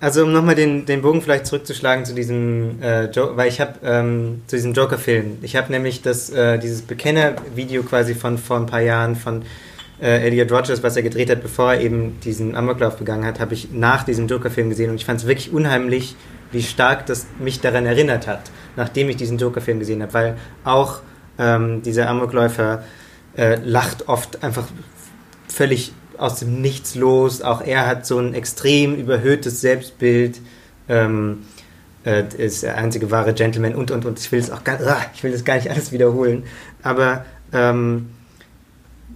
also 0.00 0.24
um 0.24 0.32
nochmal 0.32 0.54
den, 0.54 0.86
den 0.86 1.02
Bogen 1.02 1.20
vielleicht 1.20 1.46
zurückzuschlagen 1.46 2.06
zu 2.06 2.14
diesem 2.14 2.82
äh, 2.82 3.04
Joker, 3.10 3.36
weil 3.36 3.48
ich 3.48 3.60
habe 3.60 3.74
ähm, 3.84 4.42
zu 4.46 4.56
diesem 4.56 4.72
Joker-Film. 4.72 5.38
Ich 5.42 5.56
habe 5.56 5.70
nämlich 5.70 6.00
das, 6.00 6.30
äh, 6.30 6.58
dieses 6.58 6.82
Bekenner-Video 6.82 7.82
quasi 7.82 8.14
von 8.14 8.38
vor 8.38 8.56
ein 8.56 8.66
paar 8.66 8.80
Jahren 8.80 9.14
von 9.14 9.42
äh, 10.00 10.26
Elliot 10.26 10.50
Rogers, 10.50 10.82
was 10.82 10.96
er 10.96 11.02
gedreht 11.02 11.28
hat, 11.28 11.42
bevor 11.42 11.74
er 11.74 11.82
eben 11.82 12.18
diesen 12.20 12.56
Amoklauf 12.56 12.96
begangen 12.96 13.26
hat, 13.26 13.40
habe 13.40 13.52
ich 13.52 13.72
nach 13.72 14.04
diesem 14.04 14.26
Joker-Film 14.26 14.70
gesehen 14.70 14.88
und 14.88 14.96
ich 14.96 15.04
fand 15.04 15.20
es 15.20 15.26
wirklich 15.26 15.52
unheimlich, 15.52 16.16
wie 16.50 16.62
stark 16.62 17.04
das 17.04 17.26
mich 17.38 17.60
daran 17.60 17.84
erinnert 17.84 18.26
hat, 18.26 18.50
nachdem 18.76 19.10
ich 19.10 19.16
diesen 19.16 19.36
Joker-Film 19.36 19.78
gesehen 19.80 20.00
habe, 20.00 20.14
weil 20.14 20.36
auch 20.64 21.02
ähm, 21.40 21.82
dieser 21.82 22.08
Amokläufer 22.08 22.84
äh, 23.36 23.56
lacht 23.64 24.08
oft 24.08 24.44
einfach 24.44 24.68
völlig 25.48 25.92
aus 26.18 26.38
dem 26.38 26.60
Nichts 26.60 26.94
los. 26.94 27.40
Auch 27.40 27.62
er 27.62 27.86
hat 27.86 28.06
so 28.06 28.18
ein 28.18 28.34
extrem 28.34 28.94
überhöhtes 28.94 29.60
Selbstbild. 29.60 30.40
Ähm, 30.88 31.38
äh, 32.04 32.24
ist 32.36 32.62
der 32.62 32.76
einzige 32.76 33.10
wahre 33.10 33.34
Gentleman 33.34 33.74
und 33.74 33.90
und 33.90 34.04
und. 34.04 34.18
Ich 34.18 34.30
will 34.32 34.40
es 34.40 34.50
auch 34.50 34.64
gar, 34.64 34.78
ah, 34.86 35.04
ich 35.14 35.22
will 35.22 35.32
das 35.32 35.44
gar 35.44 35.56
nicht 35.56 35.70
alles 35.70 35.92
wiederholen. 35.92 36.44
Aber 36.82 37.24
ähm, 37.52 38.10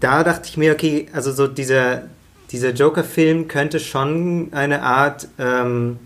da 0.01 0.25
dachte 0.25 0.49
ich 0.49 0.57
mir, 0.57 0.73
okay, 0.73 1.09
also 1.13 1.33
so 1.33 1.47
dieser, 1.47 2.03
dieser 2.51 2.71
Joker-Film 2.71 3.49
könnte 3.49 3.81
schon 3.81 4.49
eine 4.53 4.83
Art 4.83 5.29
ähm, 5.39 5.99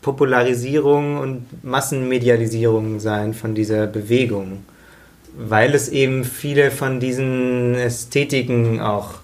Popularisierung 0.00 1.18
und 1.18 1.64
Massenmedialisierung 1.64 3.00
sein 3.00 3.34
von 3.34 3.54
dieser 3.54 3.86
Bewegung 3.86 4.64
weil 5.36 5.74
es 5.74 5.88
eben 5.88 6.24
viele 6.24 6.70
von 6.70 7.00
diesen 7.00 7.74
Ästhetiken 7.74 8.80
auch 8.80 9.14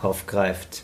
aufgreift. 0.00 0.82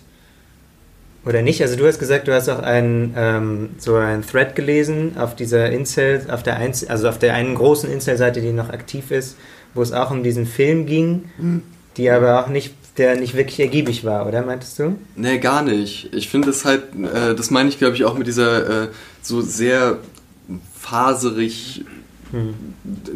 Oder 1.27 1.43
nicht? 1.43 1.63
Also 1.63 1.77
du 1.77 1.87
hast 1.87 1.99
gesagt, 1.99 2.29
du 2.29 2.35
hast 2.35 2.49
auch 2.49 2.59
einen, 2.59 3.15
ähm, 3.17 3.71
so 3.79 3.97
einen 3.97 4.27
Thread 4.27 4.55
gelesen 4.55 5.17
auf 5.17 5.35
dieser 5.35 5.71
Incel, 5.71 6.27
auf 6.29 6.43
der 6.43 6.57
Einzel 6.57 6.89
also 6.89 7.09
auf 7.09 7.19
der 7.19 7.35
einen 7.35 7.55
großen 7.55 7.91
Incel-Seite, 7.91 8.43
die 8.43 8.53
noch 8.53 8.69
aktiv 8.69 9.11
ist, 9.11 9.37
wo 9.73 9.81
es 9.81 9.93
auch 9.93 10.11
um 10.11 10.23
diesen 10.23 10.47
Film 10.47 10.85
ging, 10.85 11.31
mhm. 11.39 11.63
die 11.97 12.11
aber 12.11 12.41
auch 12.41 12.49
nicht, 12.49 12.75
der 12.99 13.17
nicht 13.17 13.35
wirklich 13.35 13.59
ergiebig 13.59 14.05
war, 14.05 14.27
oder 14.27 14.43
meintest 14.45 14.79
du? 14.79 14.97
Nee, 15.17 15.39
gar 15.39 15.63
nicht. 15.63 16.13
Ich 16.13 16.29
finde 16.29 16.51
es 16.51 16.67
halt, 16.67 16.83
äh, 16.95 17.35
das 17.35 17.51
meine 17.51 17.71
ich 17.71 17.79
glaube 17.79 17.95
ich 17.95 18.05
auch 18.05 18.19
mit 18.19 18.27
dieser 18.27 18.85
äh, 18.85 18.89
so 19.23 19.41
sehr 19.41 19.99
faserig 20.79 21.87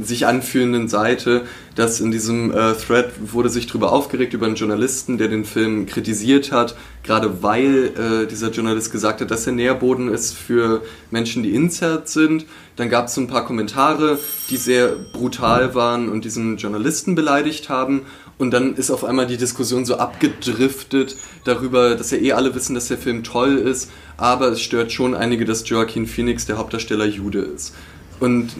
sich 0.00 0.26
anfühlenden 0.26 0.88
Seite, 0.88 1.44
dass 1.74 2.00
in 2.00 2.10
diesem 2.10 2.50
äh, 2.50 2.74
Thread 2.74 3.10
wurde 3.32 3.48
sich 3.48 3.66
darüber 3.66 3.92
aufgeregt 3.92 4.34
über 4.34 4.46
einen 4.46 4.54
Journalisten, 4.54 5.18
der 5.18 5.28
den 5.28 5.44
Film 5.44 5.86
kritisiert 5.86 6.52
hat, 6.52 6.76
gerade 7.02 7.42
weil 7.42 7.92
äh, 7.96 8.26
dieser 8.26 8.50
Journalist 8.50 8.92
gesagt 8.92 9.20
hat, 9.20 9.30
dass 9.30 9.46
er 9.46 9.52
Nährboden 9.52 10.08
ist 10.08 10.36
für 10.36 10.82
Menschen, 11.10 11.42
die 11.42 11.54
Insert 11.54 12.08
sind. 12.08 12.46
Dann 12.76 12.88
gab 12.88 13.06
es 13.06 13.14
so 13.14 13.20
ein 13.20 13.28
paar 13.28 13.44
Kommentare, 13.44 14.18
die 14.50 14.56
sehr 14.56 14.88
brutal 15.12 15.74
waren 15.74 16.08
und 16.08 16.24
diesen 16.24 16.56
Journalisten 16.56 17.14
beleidigt 17.14 17.68
haben. 17.68 18.02
Und 18.38 18.52
dann 18.52 18.76
ist 18.76 18.90
auf 18.92 19.04
einmal 19.04 19.26
die 19.26 19.36
Diskussion 19.36 19.84
so 19.84 19.96
abgedriftet 19.96 21.16
darüber, 21.44 21.96
dass 21.96 22.12
ja 22.12 22.18
eh 22.18 22.32
alle 22.32 22.54
wissen, 22.54 22.74
dass 22.74 22.86
der 22.86 22.98
Film 22.98 23.24
toll 23.24 23.56
ist, 23.56 23.90
aber 24.16 24.48
es 24.52 24.60
stört 24.60 24.92
schon 24.92 25.14
einige, 25.14 25.44
dass 25.44 25.68
Joaquin 25.68 26.06
Phoenix 26.06 26.46
der 26.46 26.56
Hauptdarsteller 26.56 27.06
Jude 27.06 27.40
ist. 27.40 27.74
Und 28.20 28.50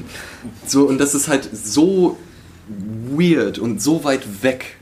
so, 0.66 0.86
und 0.86 0.98
das 0.98 1.14
ist 1.14 1.28
halt 1.28 1.48
so 1.52 2.16
weird 2.68 3.58
und 3.58 3.82
so 3.82 4.04
weit 4.04 4.42
weg, 4.42 4.76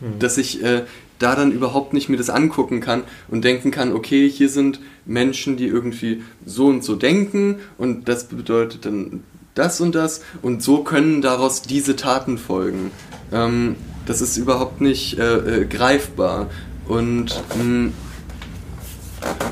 hm. 0.00 0.18
dass 0.18 0.38
ich 0.38 0.62
äh, 0.62 0.84
da 1.18 1.34
dann 1.36 1.52
überhaupt 1.52 1.92
nicht 1.92 2.08
mir 2.08 2.16
das 2.16 2.30
angucken 2.30 2.80
kann 2.80 3.02
und 3.28 3.44
denken 3.44 3.70
kann, 3.70 3.92
okay, 3.92 4.28
hier 4.28 4.48
sind 4.48 4.80
Menschen, 5.04 5.56
die 5.56 5.66
irgendwie 5.66 6.22
so 6.44 6.66
und 6.66 6.82
so 6.82 6.96
denken 6.96 7.56
und 7.78 8.08
das 8.08 8.28
bedeutet 8.28 8.86
dann 8.86 9.22
das 9.54 9.80
und 9.80 9.94
das 9.94 10.22
und 10.42 10.62
so 10.62 10.82
können 10.82 11.22
daraus 11.22 11.62
diese 11.62 11.96
Taten 11.96 12.38
folgen. 12.38 12.90
Ähm, 13.32 13.76
das 14.06 14.20
ist 14.20 14.36
überhaupt 14.36 14.80
nicht 14.80 15.18
äh, 15.18 15.62
äh, 15.62 15.64
greifbar. 15.66 16.50
Und 16.88 17.42
mh, 17.54 17.62
hm, 17.62 17.92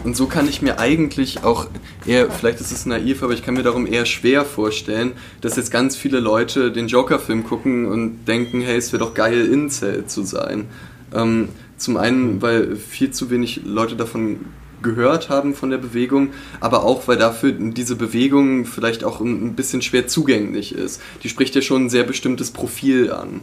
und 0.04 0.16
so 0.16 0.26
kann 0.26 0.48
ich 0.48 0.62
mir 0.62 0.78
eigentlich 0.78 1.44
auch 1.44 1.66
eher, 2.06 2.30
vielleicht 2.30 2.60
ist 2.60 2.72
es 2.72 2.86
naiv, 2.86 3.22
aber 3.22 3.32
ich 3.32 3.42
kann 3.42 3.54
mir 3.54 3.62
darum 3.62 3.86
eher 3.86 4.06
schwer 4.06 4.44
vorstellen, 4.44 5.12
dass 5.40 5.56
jetzt 5.56 5.70
ganz 5.70 5.96
viele 5.96 6.20
Leute 6.20 6.72
den 6.72 6.88
Joker-Film 6.88 7.44
gucken 7.44 7.86
und 7.86 8.24
denken, 8.26 8.60
hey, 8.60 8.76
es 8.76 8.92
wäre 8.92 9.04
doch 9.04 9.14
geil, 9.14 9.46
Incel 9.46 10.06
zu 10.06 10.22
sein. 10.22 10.66
Ähm, 11.14 11.48
zum 11.76 11.96
einen, 11.96 12.42
weil 12.42 12.76
viel 12.76 13.10
zu 13.10 13.30
wenig 13.30 13.62
Leute 13.64 13.96
davon 13.96 14.40
gehört 14.82 15.28
haben 15.28 15.54
von 15.54 15.70
der 15.70 15.78
Bewegung, 15.78 16.30
aber 16.60 16.84
auch, 16.84 17.08
weil 17.08 17.16
dafür 17.16 17.52
diese 17.52 17.96
Bewegung 17.96 18.64
vielleicht 18.64 19.04
auch 19.04 19.20
ein 19.20 19.54
bisschen 19.54 19.82
schwer 19.82 20.06
zugänglich 20.06 20.74
ist. 20.74 21.00
Die 21.22 21.28
spricht 21.28 21.54
ja 21.54 21.62
schon 21.62 21.86
ein 21.86 21.90
sehr 21.90 22.04
bestimmtes 22.04 22.50
Profil 22.50 23.12
an. 23.12 23.40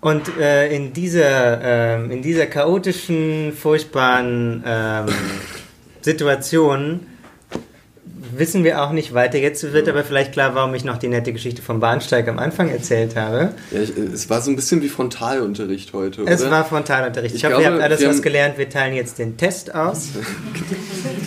Und 0.00 0.36
äh, 0.38 0.74
in, 0.74 0.92
dieser, 0.92 1.60
ähm, 1.62 2.10
in 2.10 2.22
dieser 2.22 2.46
chaotischen, 2.46 3.52
furchtbaren 3.52 4.64
ähm, 4.66 5.06
Situation 6.00 7.00
wissen 8.32 8.64
wir 8.64 8.82
auch 8.82 8.92
nicht 8.92 9.14
weiter. 9.14 9.38
Jetzt 9.38 9.72
wird 9.72 9.88
aber 9.88 10.04
vielleicht 10.04 10.32
klar, 10.32 10.54
warum 10.54 10.74
ich 10.74 10.84
noch 10.84 10.98
die 10.98 11.08
nette 11.08 11.32
Geschichte 11.32 11.62
vom 11.62 11.80
Bahnsteig 11.80 12.28
am 12.28 12.38
Anfang 12.38 12.70
erzählt 12.70 13.16
habe. 13.16 13.52
Ja, 13.70 13.80
ich, 13.80 13.96
es 13.96 14.30
war 14.30 14.40
so 14.40 14.50
ein 14.50 14.56
bisschen 14.56 14.82
wie 14.82 14.88
Frontalunterricht 14.88 15.92
heute, 15.92 16.22
oder? 16.22 16.30
Es 16.30 16.48
war 16.50 16.64
Frontalunterricht. 16.64 17.34
Ich, 17.34 17.44
ich 17.44 17.50
hoffe, 17.50 17.62
ihr 17.62 17.70
habt 17.70 17.82
alles 17.82 18.04
was 18.04 18.22
gelernt. 18.22 18.56
Wir 18.58 18.68
teilen 18.68 18.94
jetzt 18.94 19.18
den 19.18 19.36
Test 19.36 19.74
aus. 19.74 20.08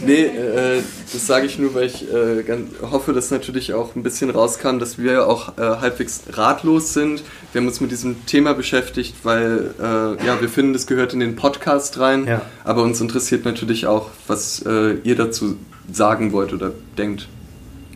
nee, 0.06 0.24
äh, 0.26 0.82
das 1.12 1.28
sage 1.28 1.46
ich 1.46 1.60
nur, 1.60 1.74
weil 1.74 1.86
ich 1.86 2.12
äh, 2.12 2.44
hoffe, 2.82 3.14
dass 3.14 3.32
natürlich 3.32 3.74
auch 3.74 3.96
ein 3.96 4.04
bisschen 4.04 4.30
rauskam, 4.30 4.80
dass 4.80 4.98
wir 4.98 5.28
auch 5.28 5.58
äh, 5.58 5.62
halbwegs 5.62 6.24
ratlos 6.32 6.94
sind. 6.94 7.24
Wir 7.52 7.62
haben 7.62 7.68
uns 7.68 7.82
mit 7.82 7.92
diesem 7.92 8.26
Thema 8.26 8.54
beschäftigt, 8.54 9.16
weil 9.24 9.74
äh, 9.80 10.26
ja, 10.26 10.42
wir 10.42 10.50
finden, 10.50 10.74
das 10.74 10.88
gehört 10.88 11.14
in 11.14 11.20
den 11.20 11.36
Podcast 11.36 12.00
rein. 12.00 12.28
Ja. 12.28 12.42
Aber 12.64 12.84
uns 12.84 13.00
interessiert 13.02 13.46
natürlich 13.46 13.88
auch, 13.88 14.10
was 14.28 14.64
äh, 14.66 14.96
ihr 15.04 15.16
dazu 15.16 15.58
sagen 15.92 16.32
wollt 16.32 16.54
oder 16.54 16.72
denkt. 16.98 17.28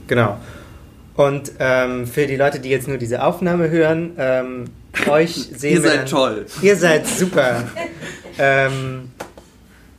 Genau. 0.07 0.37
Und 1.15 1.51
ähm, 1.59 2.05
für 2.05 2.27
die 2.27 2.35
Leute, 2.35 2.59
die 2.59 2.69
jetzt 2.69 2.87
nur 2.87 2.97
diese 2.97 3.23
Aufnahme 3.23 3.69
hören, 3.69 4.11
ähm, 4.17 4.65
euch 5.07 5.33
sehen 5.57 5.77
ihr 5.77 5.83
wir. 5.83 5.89
Ihr 5.89 5.89
seid 5.89 5.99
dann, 5.99 6.05
toll. 6.05 6.45
Ihr 6.61 6.75
seid 6.75 7.07
super. 7.07 7.63
ähm, 8.37 9.09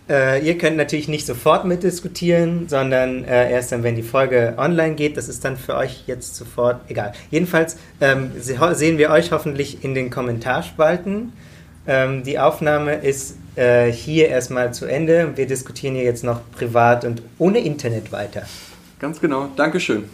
äh, 0.08 0.44
ihr 0.44 0.58
könnt 0.58 0.76
natürlich 0.76 1.08
nicht 1.08 1.26
sofort 1.26 1.64
mitdiskutieren, 1.64 2.68
sondern 2.68 3.24
äh, 3.24 3.50
erst 3.50 3.72
dann, 3.72 3.82
wenn 3.82 3.94
die 3.94 4.02
Folge 4.02 4.54
online 4.56 4.94
geht. 4.94 5.16
Das 5.16 5.28
ist 5.28 5.44
dann 5.44 5.56
für 5.56 5.76
euch 5.76 6.04
jetzt 6.06 6.36
sofort 6.36 6.80
egal. 6.88 7.12
Jedenfalls 7.30 7.76
ähm, 8.00 8.30
sehen 8.38 8.98
wir 8.98 9.10
euch 9.10 9.32
hoffentlich 9.32 9.84
in 9.84 9.94
den 9.94 10.10
Kommentarspalten. 10.10 11.32
Ähm, 11.86 12.22
die 12.22 12.38
Aufnahme 12.38 12.96
ist 12.96 13.36
äh, 13.56 13.90
hier 13.90 14.28
erstmal 14.28 14.72
zu 14.74 14.86
Ende. 14.86 15.32
Wir 15.36 15.46
diskutieren 15.46 15.94
hier 15.94 16.04
jetzt 16.04 16.24
noch 16.24 16.40
privat 16.52 17.04
und 17.04 17.22
ohne 17.38 17.60
Internet 17.60 18.12
weiter. 18.12 18.42
Ganz 18.98 19.20
genau. 19.20 19.48
Dankeschön. 19.56 20.04